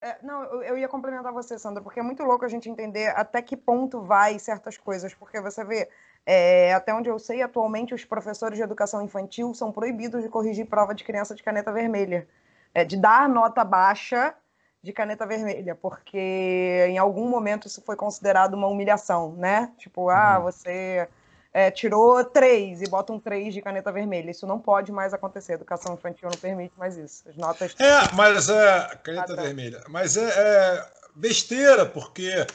É, 0.00 0.18
não, 0.22 0.44
eu, 0.44 0.62
eu, 0.62 0.78
ia 0.78 0.86
complementar 0.86 1.32
você, 1.32 1.58
Sandra, 1.58 1.82
porque 1.82 1.98
é 1.98 2.02
muito 2.02 2.22
louco 2.22 2.44
a 2.44 2.48
gente 2.48 2.68
entender 2.68 3.08
até 3.16 3.40
que 3.40 3.56
ponto 3.56 4.02
vai 4.02 4.38
certas 4.38 4.76
coisas, 4.76 5.14
porque 5.14 5.40
você 5.40 5.64
vê, 5.64 5.88
é, 6.26 6.74
até 6.74 6.92
onde 6.94 7.08
eu 7.08 7.18
sei, 7.18 7.40
atualmente 7.40 7.94
os 7.94 8.04
professores 8.04 8.58
de 8.58 8.62
educação 8.62 9.02
infantil 9.02 9.54
são 9.54 9.72
proibidos 9.72 10.22
de 10.22 10.28
corrigir 10.28 10.66
prova 10.66 10.94
de 10.94 11.04
criança 11.04 11.34
de 11.34 11.42
caneta 11.42 11.72
vermelha, 11.72 12.28
é, 12.74 12.84
de 12.84 12.98
dar 12.98 13.28
nota 13.30 13.64
baixa 13.64 14.34
de 14.84 14.92
caneta 14.92 15.24
vermelha, 15.24 15.74
porque 15.74 16.86
em 16.90 16.98
algum 16.98 17.26
momento 17.26 17.66
isso 17.66 17.80
foi 17.80 17.96
considerado 17.96 18.52
uma 18.52 18.68
humilhação, 18.68 19.34
né? 19.34 19.72
Tipo, 19.78 20.10
ah, 20.10 20.36
uhum. 20.36 20.44
você 20.44 21.08
é, 21.54 21.70
tirou 21.70 22.22
três 22.22 22.82
e 22.82 22.86
bota 22.86 23.10
um 23.10 23.18
três 23.18 23.54
de 23.54 23.62
caneta 23.62 23.90
vermelha. 23.90 24.30
Isso 24.30 24.46
não 24.46 24.58
pode 24.60 24.92
mais 24.92 25.14
acontecer. 25.14 25.52
A 25.52 25.54
educação 25.54 25.94
infantil 25.94 26.28
não 26.30 26.38
permite 26.38 26.74
mais 26.78 26.98
isso. 26.98 27.26
As 27.26 27.34
notas. 27.34 27.74
É, 27.78 28.12
mas 28.12 28.50
é. 28.50 29.00
Caneta 29.02 29.32
ah, 29.32 29.42
vermelha. 29.42 29.82
Mas 29.88 30.18
é, 30.18 30.28
é, 30.28 30.86
besteira, 31.16 31.86
porque. 31.86 32.46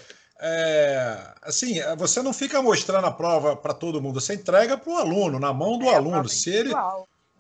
É, 0.42 1.34
assim, 1.42 1.82
você 1.98 2.22
não 2.22 2.32
fica 2.32 2.62
mostrando 2.62 3.06
a 3.06 3.12
prova 3.12 3.58
para 3.58 3.74
todo 3.74 4.02
mundo, 4.02 4.22
você 4.22 4.36
entrega 4.36 4.78
para 4.78 4.94
o 4.94 4.96
aluno, 4.96 5.38
na 5.38 5.52
mão 5.52 5.78
do 5.78 5.86
é, 5.86 5.96
aluno. 5.96 6.30
Se 6.30 6.50
ele, 6.50 6.72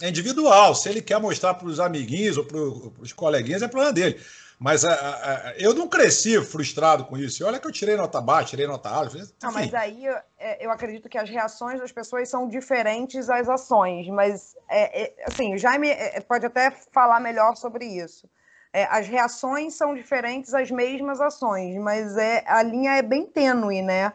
é 0.01 0.09
individual, 0.09 0.75
se 0.75 0.89
ele 0.89 1.01
quer 1.01 1.17
mostrar 1.17 1.53
para 1.53 1.67
os 1.67 1.79
amiguinhos 1.79 2.37
ou 2.37 2.43
para 2.43 2.57
os 2.57 3.13
coleguinhas, 3.13 3.61
é 3.61 3.69
problema 3.69 3.93
dele. 3.93 4.19
Mas 4.59 4.83
a, 4.83 4.91
a, 4.91 5.53
eu 5.57 5.73
não 5.73 5.87
cresci 5.87 6.39
frustrado 6.43 7.05
com 7.05 7.17
isso. 7.17 7.41
E 7.41 7.45
olha 7.45 7.57
que 7.59 7.65
eu 7.65 7.71
tirei 7.71 7.95
nota 7.95 8.19
baixa, 8.19 8.49
tirei 8.49 8.67
nota 8.67 8.89
alta. 8.89 9.17
Não, 9.41 9.53
mas 9.53 9.73
aí 9.73 10.05
é, 10.37 10.65
eu 10.65 10.69
acredito 10.69 11.07
que 11.07 11.17
as 11.17 11.29
reações 11.29 11.79
das 11.79 11.93
pessoas 11.93 12.27
são 12.27 12.45
diferentes 12.45 13.29
às 13.29 13.47
ações. 13.47 14.05
Mas, 14.09 14.57
é, 14.67 15.03
é, 15.03 15.13
assim, 15.25 15.55
o 15.55 15.57
Jaime 15.57 15.89
é, 15.89 16.19
pode 16.19 16.45
até 16.45 16.71
falar 16.71 17.21
melhor 17.21 17.55
sobre 17.55 17.85
isso. 17.85 18.29
É, 18.73 18.83
as 18.91 19.07
reações 19.07 19.75
são 19.75 19.95
diferentes 19.95 20.53
às 20.53 20.69
mesmas 20.69 21.21
ações, 21.21 21.75
mas 21.77 22.17
é, 22.17 22.43
a 22.45 22.61
linha 22.61 22.97
é 22.97 23.01
bem 23.01 23.25
tênue, 23.25 23.81
né? 23.81 24.13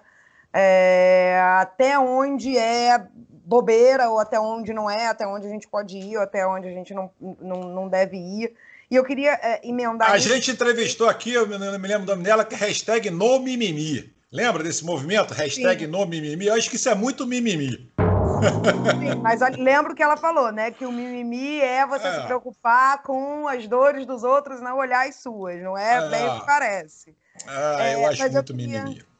É, 0.52 1.40
até 1.58 1.98
onde 1.98 2.56
é 2.56 3.04
bobeira, 3.44 4.10
ou 4.10 4.18
até 4.20 4.38
onde 4.38 4.72
não 4.72 4.88
é, 4.88 5.06
até 5.06 5.26
onde 5.26 5.46
a 5.46 5.50
gente 5.50 5.66
pode 5.66 5.96
ir, 5.96 6.16
ou 6.18 6.22
até 6.22 6.46
onde 6.46 6.68
a 6.68 6.70
gente 6.70 6.94
não, 6.94 7.10
não, 7.20 7.60
não 7.62 7.88
deve 7.88 8.16
ir. 8.16 8.54
E 8.94 8.96
eu 8.96 9.02
queria 9.02 9.32
é, 9.42 9.60
emendar. 9.64 10.08
A 10.08 10.16
isso. 10.16 10.28
gente 10.28 10.52
entrevistou 10.52 11.08
aqui, 11.08 11.32
eu 11.32 11.48
não 11.48 11.76
me 11.80 11.88
lembro 11.88 12.04
o 12.04 12.06
nome 12.06 12.22
dela, 12.22 12.44
que 12.44 12.54
é 12.54 12.58
hashtag 12.58 13.10
no 13.10 13.40
mimimi. 13.40 14.14
Lembra 14.30 14.62
desse 14.62 14.84
movimento? 14.84 15.34
Hashtag 15.34 15.84
Sim. 15.84 15.90
no 15.90 16.06
mimimi. 16.06 16.46
Eu 16.46 16.54
acho 16.54 16.70
que 16.70 16.76
isso 16.76 16.88
é 16.88 16.94
muito 16.94 17.26
mimimi. 17.26 17.92
Sim, 17.98 19.20
mas 19.20 19.40
lembro 19.58 19.96
que 19.96 20.02
ela 20.02 20.16
falou, 20.16 20.52
né? 20.52 20.70
Que 20.70 20.86
o 20.86 20.92
mimimi 20.92 21.60
é 21.60 21.84
você 21.84 22.06
é. 22.06 22.20
se 22.20 22.26
preocupar 22.26 23.02
com 23.02 23.48
as 23.48 23.66
dores 23.66 24.06
dos 24.06 24.22
outros 24.22 24.60
e 24.60 24.62
não 24.62 24.76
olhar 24.76 25.08
as 25.08 25.16
suas. 25.16 25.60
Não 25.60 25.76
é, 25.76 25.96
é. 25.96 26.08
bem 26.08 26.28
o 26.28 26.38
que 26.38 26.46
parece. 26.46 27.16
Ah, 27.48 27.90
eu 27.90 27.98
é, 27.98 28.04
acho 28.06 28.22
muito 28.22 28.36
eu 28.36 28.44
queria... 28.44 28.84
mimimi 28.84 29.13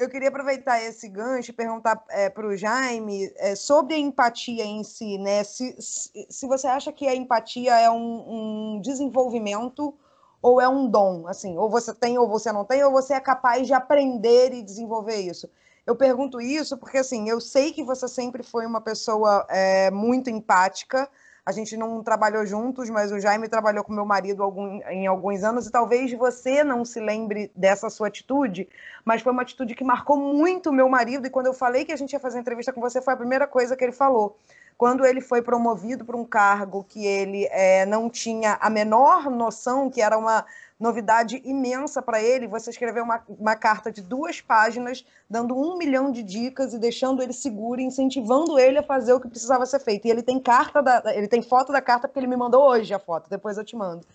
eu 0.00 0.08
queria 0.08 0.28
aproveitar 0.28 0.82
esse 0.82 1.08
gancho 1.08 1.50
e 1.50 1.54
perguntar 1.54 2.02
é, 2.08 2.30
para 2.30 2.46
o 2.46 2.56
Jaime 2.56 3.30
é, 3.36 3.54
sobre 3.54 3.94
a 3.94 3.98
empatia 3.98 4.64
em 4.64 4.82
si, 4.82 5.18
né? 5.18 5.44
Se, 5.44 5.76
se 5.78 6.46
você 6.46 6.66
acha 6.66 6.90
que 6.90 7.06
a 7.06 7.14
empatia 7.14 7.78
é 7.78 7.90
um, 7.90 8.76
um, 8.76 8.80
desenvolvimento 8.80 9.94
ou 10.40 10.58
é 10.58 10.66
um 10.66 10.88
dom, 10.88 11.28
assim, 11.28 11.58
ou 11.58 11.68
você 11.68 11.94
tem 11.94 12.18
ou 12.18 12.26
você 12.26 12.50
não 12.50 12.64
tem, 12.64 12.82
ou 12.82 12.90
você 12.90 13.12
é 13.12 13.20
capaz 13.20 13.66
de 13.66 13.74
aprender 13.74 14.54
e 14.54 14.62
desenvolver 14.62 15.16
isso. 15.16 15.50
Eu 15.86 15.94
pergunto 15.94 16.40
isso 16.40 16.78
porque, 16.78 16.98
assim, 16.98 17.28
eu 17.28 17.40
sei 17.40 17.72
que 17.72 17.82
você 17.82 18.08
sempre 18.08 18.42
foi 18.42 18.64
uma 18.64 18.80
pessoa 18.80 19.46
é, 19.50 19.90
muito 19.90 20.30
empática, 20.30 21.08
a 21.44 21.52
gente 21.52 21.76
não 21.76 22.02
trabalhou 22.02 22.44
juntos, 22.44 22.90
mas 22.90 23.10
o 23.12 23.18
Jaime 23.18 23.48
trabalhou 23.48 23.82
com 23.82 23.92
meu 23.92 24.04
marido 24.04 24.42
algum, 24.42 24.80
em 24.88 25.06
alguns 25.06 25.42
anos 25.42 25.66
e 25.66 25.70
talvez 25.70 26.12
você 26.12 26.62
não 26.62 26.84
se 26.84 27.00
lembre 27.00 27.50
dessa 27.54 27.88
sua 27.88 28.08
atitude, 28.08 28.68
mas 29.04 29.22
foi 29.22 29.32
uma 29.32 29.42
atitude 29.42 29.74
que 29.74 29.84
marcou 29.84 30.16
muito 30.16 30.70
o 30.70 30.72
meu 30.72 30.88
marido. 30.88 31.26
E 31.26 31.30
quando 31.30 31.46
eu 31.46 31.54
falei 31.54 31.84
que 31.84 31.92
a 31.92 31.96
gente 31.96 32.12
ia 32.12 32.20
fazer 32.20 32.38
entrevista 32.38 32.72
com 32.72 32.80
você, 32.80 33.00
foi 33.00 33.14
a 33.14 33.16
primeira 33.16 33.46
coisa 33.46 33.76
que 33.76 33.84
ele 33.84 33.92
falou. 33.92 34.36
Quando 34.76 35.04
ele 35.04 35.20
foi 35.20 35.42
promovido 35.42 36.04
para 36.04 36.16
um 36.16 36.24
cargo 36.24 36.84
que 36.88 37.04
ele 37.04 37.46
é, 37.50 37.84
não 37.84 38.08
tinha 38.08 38.56
a 38.60 38.70
menor 38.70 39.30
noção, 39.30 39.90
que 39.90 40.00
era 40.00 40.16
uma 40.16 40.44
novidade 40.80 41.42
imensa 41.44 42.00
para 42.00 42.22
ele. 42.22 42.48
Você 42.48 42.70
escreveu 42.70 43.04
uma, 43.04 43.22
uma 43.28 43.54
carta 43.54 43.92
de 43.92 44.00
duas 44.00 44.40
páginas, 44.40 45.04
dando 45.28 45.54
um 45.54 45.76
milhão 45.76 46.10
de 46.10 46.22
dicas 46.22 46.72
e 46.72 46.78
deixando 46.78 47.22
ele 47.22 47.34
seguro, 47.34 47.82
incentivando 47.82 48.58
ele 48.58 48.78
a 48.78 48.82
fazer 48.82 49.12
o 49.12 49.20
que 49.20 49.28
precisava 49.28 49.66
ser 49.66 49.80
feito. 49.80 50.06
E 50.06 50.10
ele 50.10 50.22
tem 50.22 50.40
carta 50.40 50.82
da, 50.82 51.02
ele 51.14 51.28
tem 51.28 51.42
foto 51.42 51.70
da 51.70 51.82
carta 51.82 52.08
porque 52.08 52.18
ele 52.18 52.26
me 52.26 52.36
mandou 52.36 52.62
hoje 52.62 52.94
a 52.94 52.98
foto. 52.98 53.28
Depois 53.28 53.58
eu 53.58 53.64
te 53.64 53.76
mando. 53.76 54.06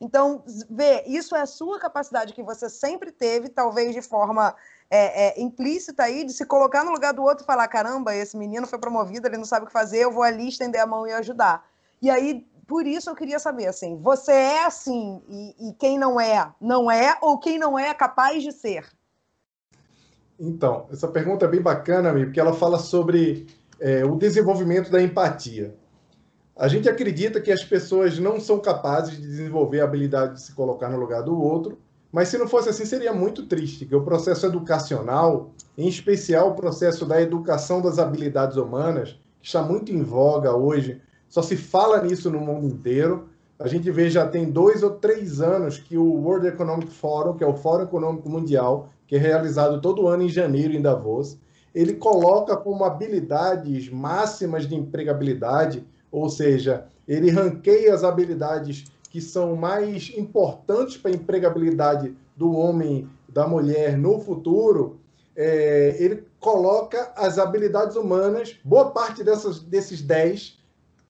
Então, 0.00 0.42
vê, 0.68 1.04
isso 1.06 1.34
é 1.36 1.42
a 1.42 1.46
sua 1.46 1.78
capacidade 1.78 2.32
que 2.32 2.42
você 2.42 2.68
sempre 2.68 3.12
teve, 3.12 3.48
talvez 3.48 3.94
de 3.94 4.02
forma 4.02 4.54
é, 4.90 5.28
é, 5.28 5.40
implícita 5.40 6.02
aí, 6.02 6.24
de 6.24 6.32
se 6.32 6.44
colocar 6.44 6.84
no 6.84 6.90
lugar 6.90 7.12
do 7.12 7.22
outro 7.22 7.44
e 7.44 7.46
falar: 7.46 7.68
caramba, 7.68 8.14
esse 8.14 8.36
menino 8.36 8.66
foi 8.66 8.78
promovido, 8.78 9.28
ele 9.28 9.36
não 9.36 9.44
sabe 9.44 9.64
o 9.64 9.66
que 9.66 9.72
fazer, 9.72 9.98
eu 9.98 10.10
vou 10.10 10.24
ali 10.24 10.48
estender 10.48 10.80
a 10.80 10.86
mão 10.86 11.06
e 11.06 11.12
ajudar. 11.12 11.64
E 12.00 12.10
aí, 12.10 12.44
por 12.72 12.86
isso 12.86 13.10
eu 13.10 13.14
queria 13.14 13.38
saber, 13.38 13.66
assim, 13.66 14.00
você 14.00 14.32
é 14.32 14.64
assim 14.64 15.20
e, 15.28 15.68
e 15.68 15.74
quem 15.74 15.98
não 15.98 16.18
é, 16.18 16.50
não 16.58 16.90
é, 16.90 17.18
ou 17.20 17.38
quem 17.38 17.58
não 17.58 17.78
é, 17.78 17.92
capaz 17.92 18.42
de 18.42 18.50
ser? 18.50 18.86
Então, 20.40 20.86
essa 20.90 21.06
pergunta 21.06 21.44
é 21.44 21.48
bem 21.48 21.60
bacana, 21.60 22.08
amigo, 22.08 22.28
porque 22.28 22.40
ela 22.40 22.54
fala 22.54 22.78
sobre 22.78 23.46
é, 23.78 24.06
o 24.06 24.16
desenvolvimento 24.16 24.90
da 24.90 25.02
empatia. 25.02 25.76
A 26.56 26.66
gente 26.66 26.88
acredita 26.88 27.42
que 27.42 27.52
as 27.52 27.62
pessoas 27.62 28.18
não 28.18 28.40
são 28.40 28.58
capazes 28.58 29.18
de 29.18 29.20
desenvolver 29.20 29.82
a 29.82 29.84
habilidade 29.84 30.36
de 30.36 30.40
se 30.40 30.54
colocar 30.54 30.88
no 30.88 30.98
lugar 30.98 31.22
do 31.22 31.38
outro, 31.38 31.78
mas 32.10 32.28
se 32.28 32.38
não 32.38 32.48
fosse 32.48 32.70
assim, 32.70 32.86
seria 32.86 33.12
muito 33.12 33.44
triste, 33.44 33.84
que 33.84 33.94
o 33.94 34.02
processo 34.02 34.46
educacional, 34.46 35.50
em 35.76 35.88
especial 35.88 36.48
o 36.48 36.54
processo 36.54 37.04
da 37.04 37.20
educação 37.20 37.82
das 37.82 37.98
habilidades 37.98 38.56
humanas, 38.56 39.10
que 39.42 39.46
está 39.46 39.62
muito 39.62 39.92
em 39.92 40.02
voga 40.02 40.56
hoje, 40.56 41.02
só 41.32 41.40
se 41.40 41.56
fala 41.56 42.02
nisso 42.02 42.28
no 42.28 42.38
mundo 42.40 42.66
inteiro. 42.66 43.26
A 43.58 43.66
gente 43.66 43.90
vê 43.90 44.10
já 44.10 44.28
tem 44.28 44.50
dois 44.50 44.82
ou 44.82 44.90
três 44.90 45.40
anos 45.40 45.78
que 45.78 45.96
o 45.96 46.04
World 46.04 46.46
Economic 46.46 46.92
Forum, 46.92 47.38
que 47.38 47.42
é 47.42 47.46
o 47.46 47.56
Fórum 47.56 47.84
Econômico 47.84 48.28
Mundial, 48.28 48.90
que 49.06 49.16
é 49.16 49.18
realizado 49.18 49.80
todo 49.80 50.06
ano 50.06 50.24
em 50.24 50.28
janeiro 50.28 50.74
em 50.74 50.82
Davos, 50.82 51.38
ele 51.74 51.94
coloca 51.94 52.54
como 52.54 52.84
habilidades 52.84 53.88
máximas 53.88 54.68
de 54.68 54.74
empregabilidade, 54.74 55.86
ou 56.10 56.28
seja, 56.28 56.84
ele 57.08 57.30
ranqueia 57.30 57.94
as 57.94 58.04
habilidades 58.04 58.84
que 59.08 59.22
são 59.22 59.56
mais 59.56 60.12
importantes 60.14 60.98
para 60.98 61.10
a 61.10 61.14
empregabilidade 61.14 62.14
do 62.36 62.52
homem, 62.52 63.08
da 63.26 63.48
mulher 63.48 63.96
no 63.96 64.20
futuro, 64.20 64.98
é, 65.34 65.96
ele 65.98 66.26
coloca 66.38 67.10
as 67.16 67.38
habilidades 67.38 67.96
humanas, 67.96 68.60
boa 68.62 68.90
parte 68.90 69.24
dessas, 69.24 69.60
desses 69.60 70.02
10 70.02 70.60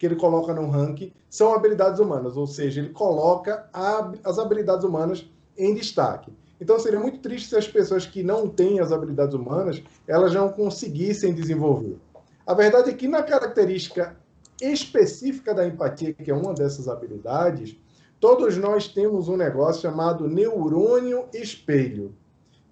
que 0.02 0.06
ele 0.06 0.16
coloca 0.16 0.52
no 0.52 0.68
ranking 0.68 1.12
são 1.30 1.54
habilidades 1.54 2.00
humanas, 2.00 2.37
ou 2.37 2.44
seja, 2.44 2.80
ele 2.80 2.90
coloca 2.90 3.68
a, 3.73 4.11
as 4.25 4.37
habilidades 4.37 4.85
humanas 4.85 5.30
em 5.56 5.76
destaque. 5.76 6.32
Então 6.61 6.76
seria 6.76 6.99
muito 6.99 7.21
triste 7.21 7.50
se 7.50 7.56
as 7.56 7.68
pessoas 7.68 8.04
que 8.04 8.21
não 8.21 8.49
têm 8.49 8.80
as 8.80 8.90
habilidades 8.90 9.32
humanas, 9.32 9.80
elas 10.09 10.35
não 10.35 10.49
conseguissem 10.49 11.32
desenvolver. 11.32 12.00
A 12.44 12.52
verdade 12.52 12.90
é 12.90 12.94
que 12.94 13.06
na 13.06 13.23
característica 13.23 14.16
específica 14.61 15.54
da 15.54 15.64
empatia, 15.64 16.12
que 16.12 16.32
é 16.32 16.35
uma 16.35 16.52
dessas 16.52 16.88
habilidades, 16.88 17.76
todos 18.18 18.56
nós 18.56 18.88
temos 18.88 19.28
um 19.28 19.37
negócio 19.37 19.82
chamado 19.82 20.26
neurônio 20.28 21.26
espelho. 21.32 22.12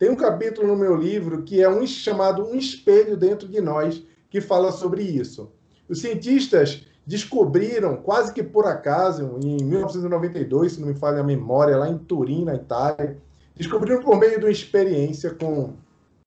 Tem 0.00 0.10
um 0.10 0.16
capítulo 0.16 0.66
no 0.66 0.76
meu 0.76 0.96
livro 0.96 1.44
que 1.44 1.62
é 1.62 1.70
um 1.70 1.86
chamado 1.86 2.44
um 2.44 2.56
espelho 2.56 3.16
dentro 3.16 3.46
de 3.46 3.60
nós 3.60 4.04
que 4.28 4.40
fala 4.40 4.72
sobre 4.72 5.04
isso. 5.04 5.52
Os 5.88 6.00
cientistas 6.00 6.89
descobriram, 7.06 7.96
quase 7.96 8.32
que 8.32 8.42
por 8.42 8.66
acaso, 8.66 9.38
em 9.42 9.62
1992, 9.64 10.72
se 10.72 10.80
não 10.80 10.88
me 10.88 10.94
falha 10.94 11.20
a 11.20 11.24
memória, 11.24 11.76
lá 11.76 11.88
em 11.88 11.98
Turim, 11.98 12.44
na 12.44 12.54
Itália, 12.54 13.16
descobriram 13.56 14.02
por 14.02 14.18
meio 14.18 14.38
de 14.38 14.44
uma 14.44 14.50
experiência 14.50 15.30
com 15.30 15.74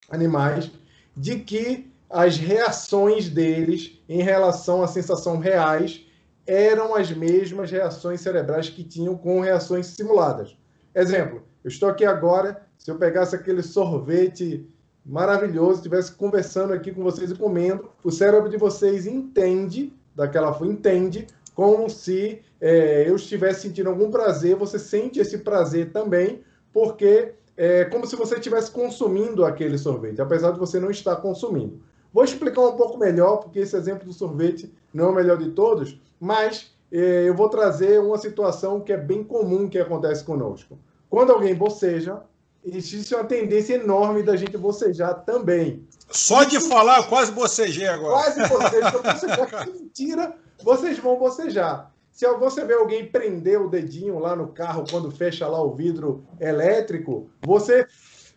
animais, 0.10 0.72
de 1.16 1.40
que 1.40 1.92
as 2.10 2.38
reações 2.38 3.30
deles 3.30 4.00
em 4.08 4.22
relação 4.22 4.84
à 4.84 4.88
sensação 4.88 5.40
reais 5.40 6.06
eram 6.46 6.94
as 6.96 7.12
mesmas 7.12 7.72
reações 7.72 8.22
cerebrais 8.22 8.70
que 8.70 8.84
tinham 8.84 9.16
com 9.16 9.40
reações 9.40 9.88
simuladas. 9.88 10.56
Exemplo, 10.94 11.42
eu 11.64 11.70
estou 11.70 11.90
aqui 11.90 12.06
agora, 12.06 12.62
se 12.78 12.92
eu 12.92 12.98
pegasse 12.98 13.36
aquele 13.36 13.64
sorvete 13.64 14.68
maravilhoso, 15.06 15.78
estivesse 15.78 16.12
conversando 16.12 16.74
aqui 16.74 16.92
com 16.92 17.04
vocês 17.04 17.32
e 17.32 17.36
comendo, 17.36 17.90
o 18.04 18.12
cérebro 18.12 18.50
de 18.50 18.58
vocês 18.58 19.08
entende, 19.08 19.94
daquela 20.16 20.58
entende 20.64 21.28
como 21.56 21.90
se 21.90 22.42
é, 22.60 23.08
eu 23.08 23.16
estivesse 23.16 23.62
sentindo 23.62 23.90
algum 23.90 24.10
prazer, 24.10 24.56
você 24.56 24.80
sente 24.80 25.20
esse 25.20 25.40
prazer 25.40 25.92
também, 25.92 26.44
porque 26.72 27.34
é 27.56 27.86
como 27.86 28.08
se 28.08 28.16
você 28.16 28.36
estivesse 28.36 28.72
consumindo 28.72 29.46
aquele 29.46 29.78
sorvete, 29.78 30.22
apesar 30.22 30.52
de 30.52 30.60
você 30.60 30.80
não 30.80 30.90
estar 30.90 31.16
consumindo. 31.18 31.80
Vou 32.12 32.24
explicar 32.24 32.62
um 32.62 32.76
pouco 32.76 32.98
melhor, 32.98 33.38
porque 33.38 33.60
esse 33.60 33.76
exemplo 33.76 34.06
do 34.06 34.14
sorvete 34.14 34.74
não 34.94 35.06
é 35.06 35.10
o 35.10 35.16
melhor 35.16 35.38
de 35.38 35.52
todos, 35.52 36.00
mas 36.20 36.72
é, 36.92 37.28
eu 37.28 37.36
vou 37.36 37.50
trazer 37.50 38.00
uma 38.00 38.18
situação 38.18 38.80
que 38.80 38.94
é 38.94 38.98
bem 38.98 39.24
comum 39.24 39.68
que 39.68 39.80
acontece 39.80 40.24
conosco. 40.24 40.78
Quando 41.10 41.32
alguém 41.32 41.54
boceja, 41.54 42.22
existe 42.66 43.14
uma 43.14 43.24
tendência 43.24 43.76
enorme 43.76 44.24
da 44.24 44.36
gente 44.36 44.58
bocejar 44.58 45.24
também. 45.26 45.88
Só 46.10 46.44
de 46.44 46.60
falar, 46.60 47.00
eu 47.00 47.04
quase 47.06 47.32
bocejei 47.32 47.88
agora. 47.88 48.14
Quase 48.14 48.48
bocejar, 48.48 49.70
mentira, 49.70 50.36
vocês 50.64 50.98
vão 51.00 51.18
bocejar. 51.18 51.92
Se 52.12 52.28
você 52.34 52.64
vê 52.64 52.76
alguém 52.76 53.10
prender 53.10 53.60
o 53.60 53.68
dedinho 53.68 54.20
lá 54.20 54.36
no 54.36 54.50
carro 54.50 54.84
quando 54.90 55.10
fecha 55.10 55.48
lá 55.48 55.62
o 55.62 55.74
vidro 55.74 56.24
elétrico, 56.40 57.28
você 57.42 57.88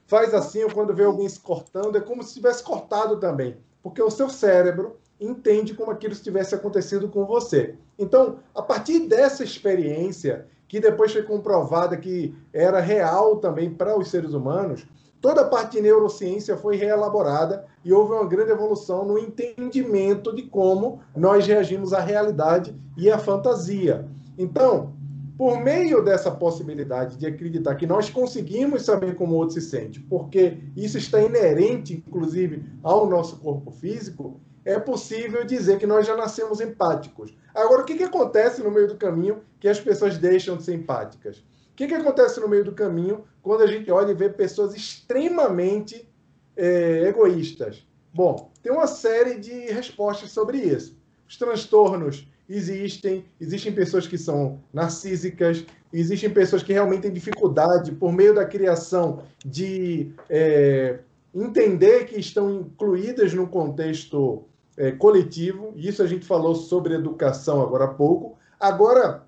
faz 0.07 0.33
assim, 0.33 0.65
ou 0.65 0.71
quando 0.71 0.95
vê 0.95 1.05
alguém 1.05 1.29
se 1.29 1.39
cortando, 1.39 1.97
é 1.97 2.01
como 2.01 2.23
se 2.23 2.33
tivesse 2.33 2.63
cortado 2.63 3.19
também, 3.19 3.59
porque 3.83 4.01
o 4.01 4.11
seu 4.11 4.31
cérebro 4.31 4.99
entende 5.21 5.75
como 5.75 5.91
aquilo 5.91 6.15
tivesse 6.15 6.55
acontecido 6.55 7.09
com 7.09 7.27
você. 7.27 7.75
Então, 7.99 8.39
a 8.55 8.63
partir 8.63 9.01
dessa 9.01 9.45
experiência, 9.45 10.47
que 10.69 10.81
depois 10.81 11.13
foi 11.13 11.23
comprovada 11.23 11.97
que 11.97 12.35
era 12.53 12.81
real 12.81 13.37
também 13.37 13.71
para 13.71 13.99
os 13.99 14.09
seres 14.09 14.33
humanos, 14.33 14.87
toda 15.21 15.43
a 15.43 15.49
parte 15.49 15.77
de 15.77 15.83
neurociência 15.83 16.57
foi 16.57 16.77
reelaborada 16.77 17.65
e 17.85 17.93
houve 17.93 18.13
uma 18.13 18.27
grande 18.27 18.51
evolução 18.51 19.05
no 19.05 19.19
entendimento 19.19 20.35
de 20.35 20.43
como 20.43 21.01
nós 21.15 21.47
reagimos 21.47 21.93
à 21.93 22.01
realidade 22.01 22.75
e 22.97 23.11
à 23.11 23.19
fantasia. 23.19 24.07
Então, 24.39 24.95
por 25.37 25.61
meio 25.61 26.03
dessa 26.03 26.31
possibilidade 26.31 27.17
de 27.17 27.27
acreditar 27.27 27.75
que 27.75 27.87
nós 27.87 28.09
conseguimos 28.09 28.83
saber 28.83 29.17
como 29.17 29.35
o 29.35 29.37
outro 29.37 29.55
se 29.55 29.61
sente, 29.61 30.01
porque 30.01 30.59
isso 30.75 30.97
está 30.97 31.21
inerente, 31.21 32.03
inclusive, 32.07 32.65
ao 32.83 33.07
nosso 33.07 33.37
corpo 33.39 33.71
físico, 33.71 34.41
é 34.67 34.81
possível 34.81 35.45
dizer 35.45 35.79
que 35.79 35.87
nós 35.87 36.05
já 36.05 36.17
nascemos 36.17 36.61
empáticos. 36.61 37.33
Agora, 37.55 37.83
o 37.83 37.85
que, 37.85 37.95
que 37.95 38.03
acontece 38.03 38.61
no 38.61 38.71
meio 38.71 38.89
do 38.89 38.97
caminho 38.97 39.41
que 39.61 39.69
as 39.69 39.79
pessoas 39.79 40.19
deixam 40.19 40.57
de 40.57 40.65
ser 40.65 40.75
empáticas? 40.75 41.39
O 41.39 41.77
que, 41.77 41.87
que 41.87 41.95
acontece 41.95 42.41
no 42.41 42.49
meio 42.49 42.65
do 42.65 42.73
caminho 42.73 43.25
quando 43.41 43.63
a 43.63 43.67
gente 43.69 43.89
olha 43.93 44.11
e 44.11 44.15
vê 44.15 44.29
pessoas 44.29 44.75
extremamente 44.75 46.09
é, 46.57 47.05
egoístas? 47.09 47.87
Bom, 48.13 48.51
tem 48.61 48.73
uma 48.73 48.89
série 48.89 49.39
de 49.39 49.53
respostas 49.71 50.33
sobre 50.33 50.59
isso. 50.59 50.99
Os 51.29 51.37
transtornos 51.37 52.29
existem, 52.49 53.25
existem 53.41 53.73
pessoas 53.73 54.09
que 54.09 54.19
são 54.19 54.61
narcísicas, 54.73 55.65
existem 55.93 56.29
pessoas 56.29 56.65
que 56.65 56.73
realmente 56.73 57.03
têm 57.03 57.13
dificuldade, 57.13 57.93
por 57.93 58.13
meio 58.13 58.35
da 58.35 58.45
criação, 58.45 59.23
de 59.45 60.13
é, 60.29 60.99
entender 61.33 62.07
que 62.07 62.19
estão 62.19 62.51
incluídas 62.51 63.33
no 63.33 63.47
contexto 63.47 64.45
é, 64.77 64.93
coletivo. 64.93 65.73
Isso 65.77 66.03
a 66.03 66.07
gente 66.07 66.27
falou 66.27 66.55
sobre 66.55 66.95
educação 66.95 67.63
agora 67.63 67.85
há 67.85 67.95
pouco. 67.95 68.39
Agora, 68.59 69.25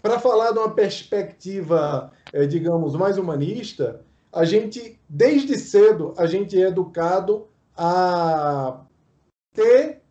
para 0.00 0.18
falar 0.18 0.52
de 0.52 0.58
uma 0.58 0.70
perspectiva, 0.74 2.10
é, 2.32 2.46
digamos, 2.46 2.94
mais 2.94 3.18
humanista, 3.18 4.00
a 4.32 4.44
gente, 4.44 4.98
desde 5.08 5.56
cedo, 5.58 6.14
a 6.16 6.26
gente 6.26 6.60
é 6.60 6.68
educado 6.68 7.46
a 7.76 8.80
ter 9.54 10.02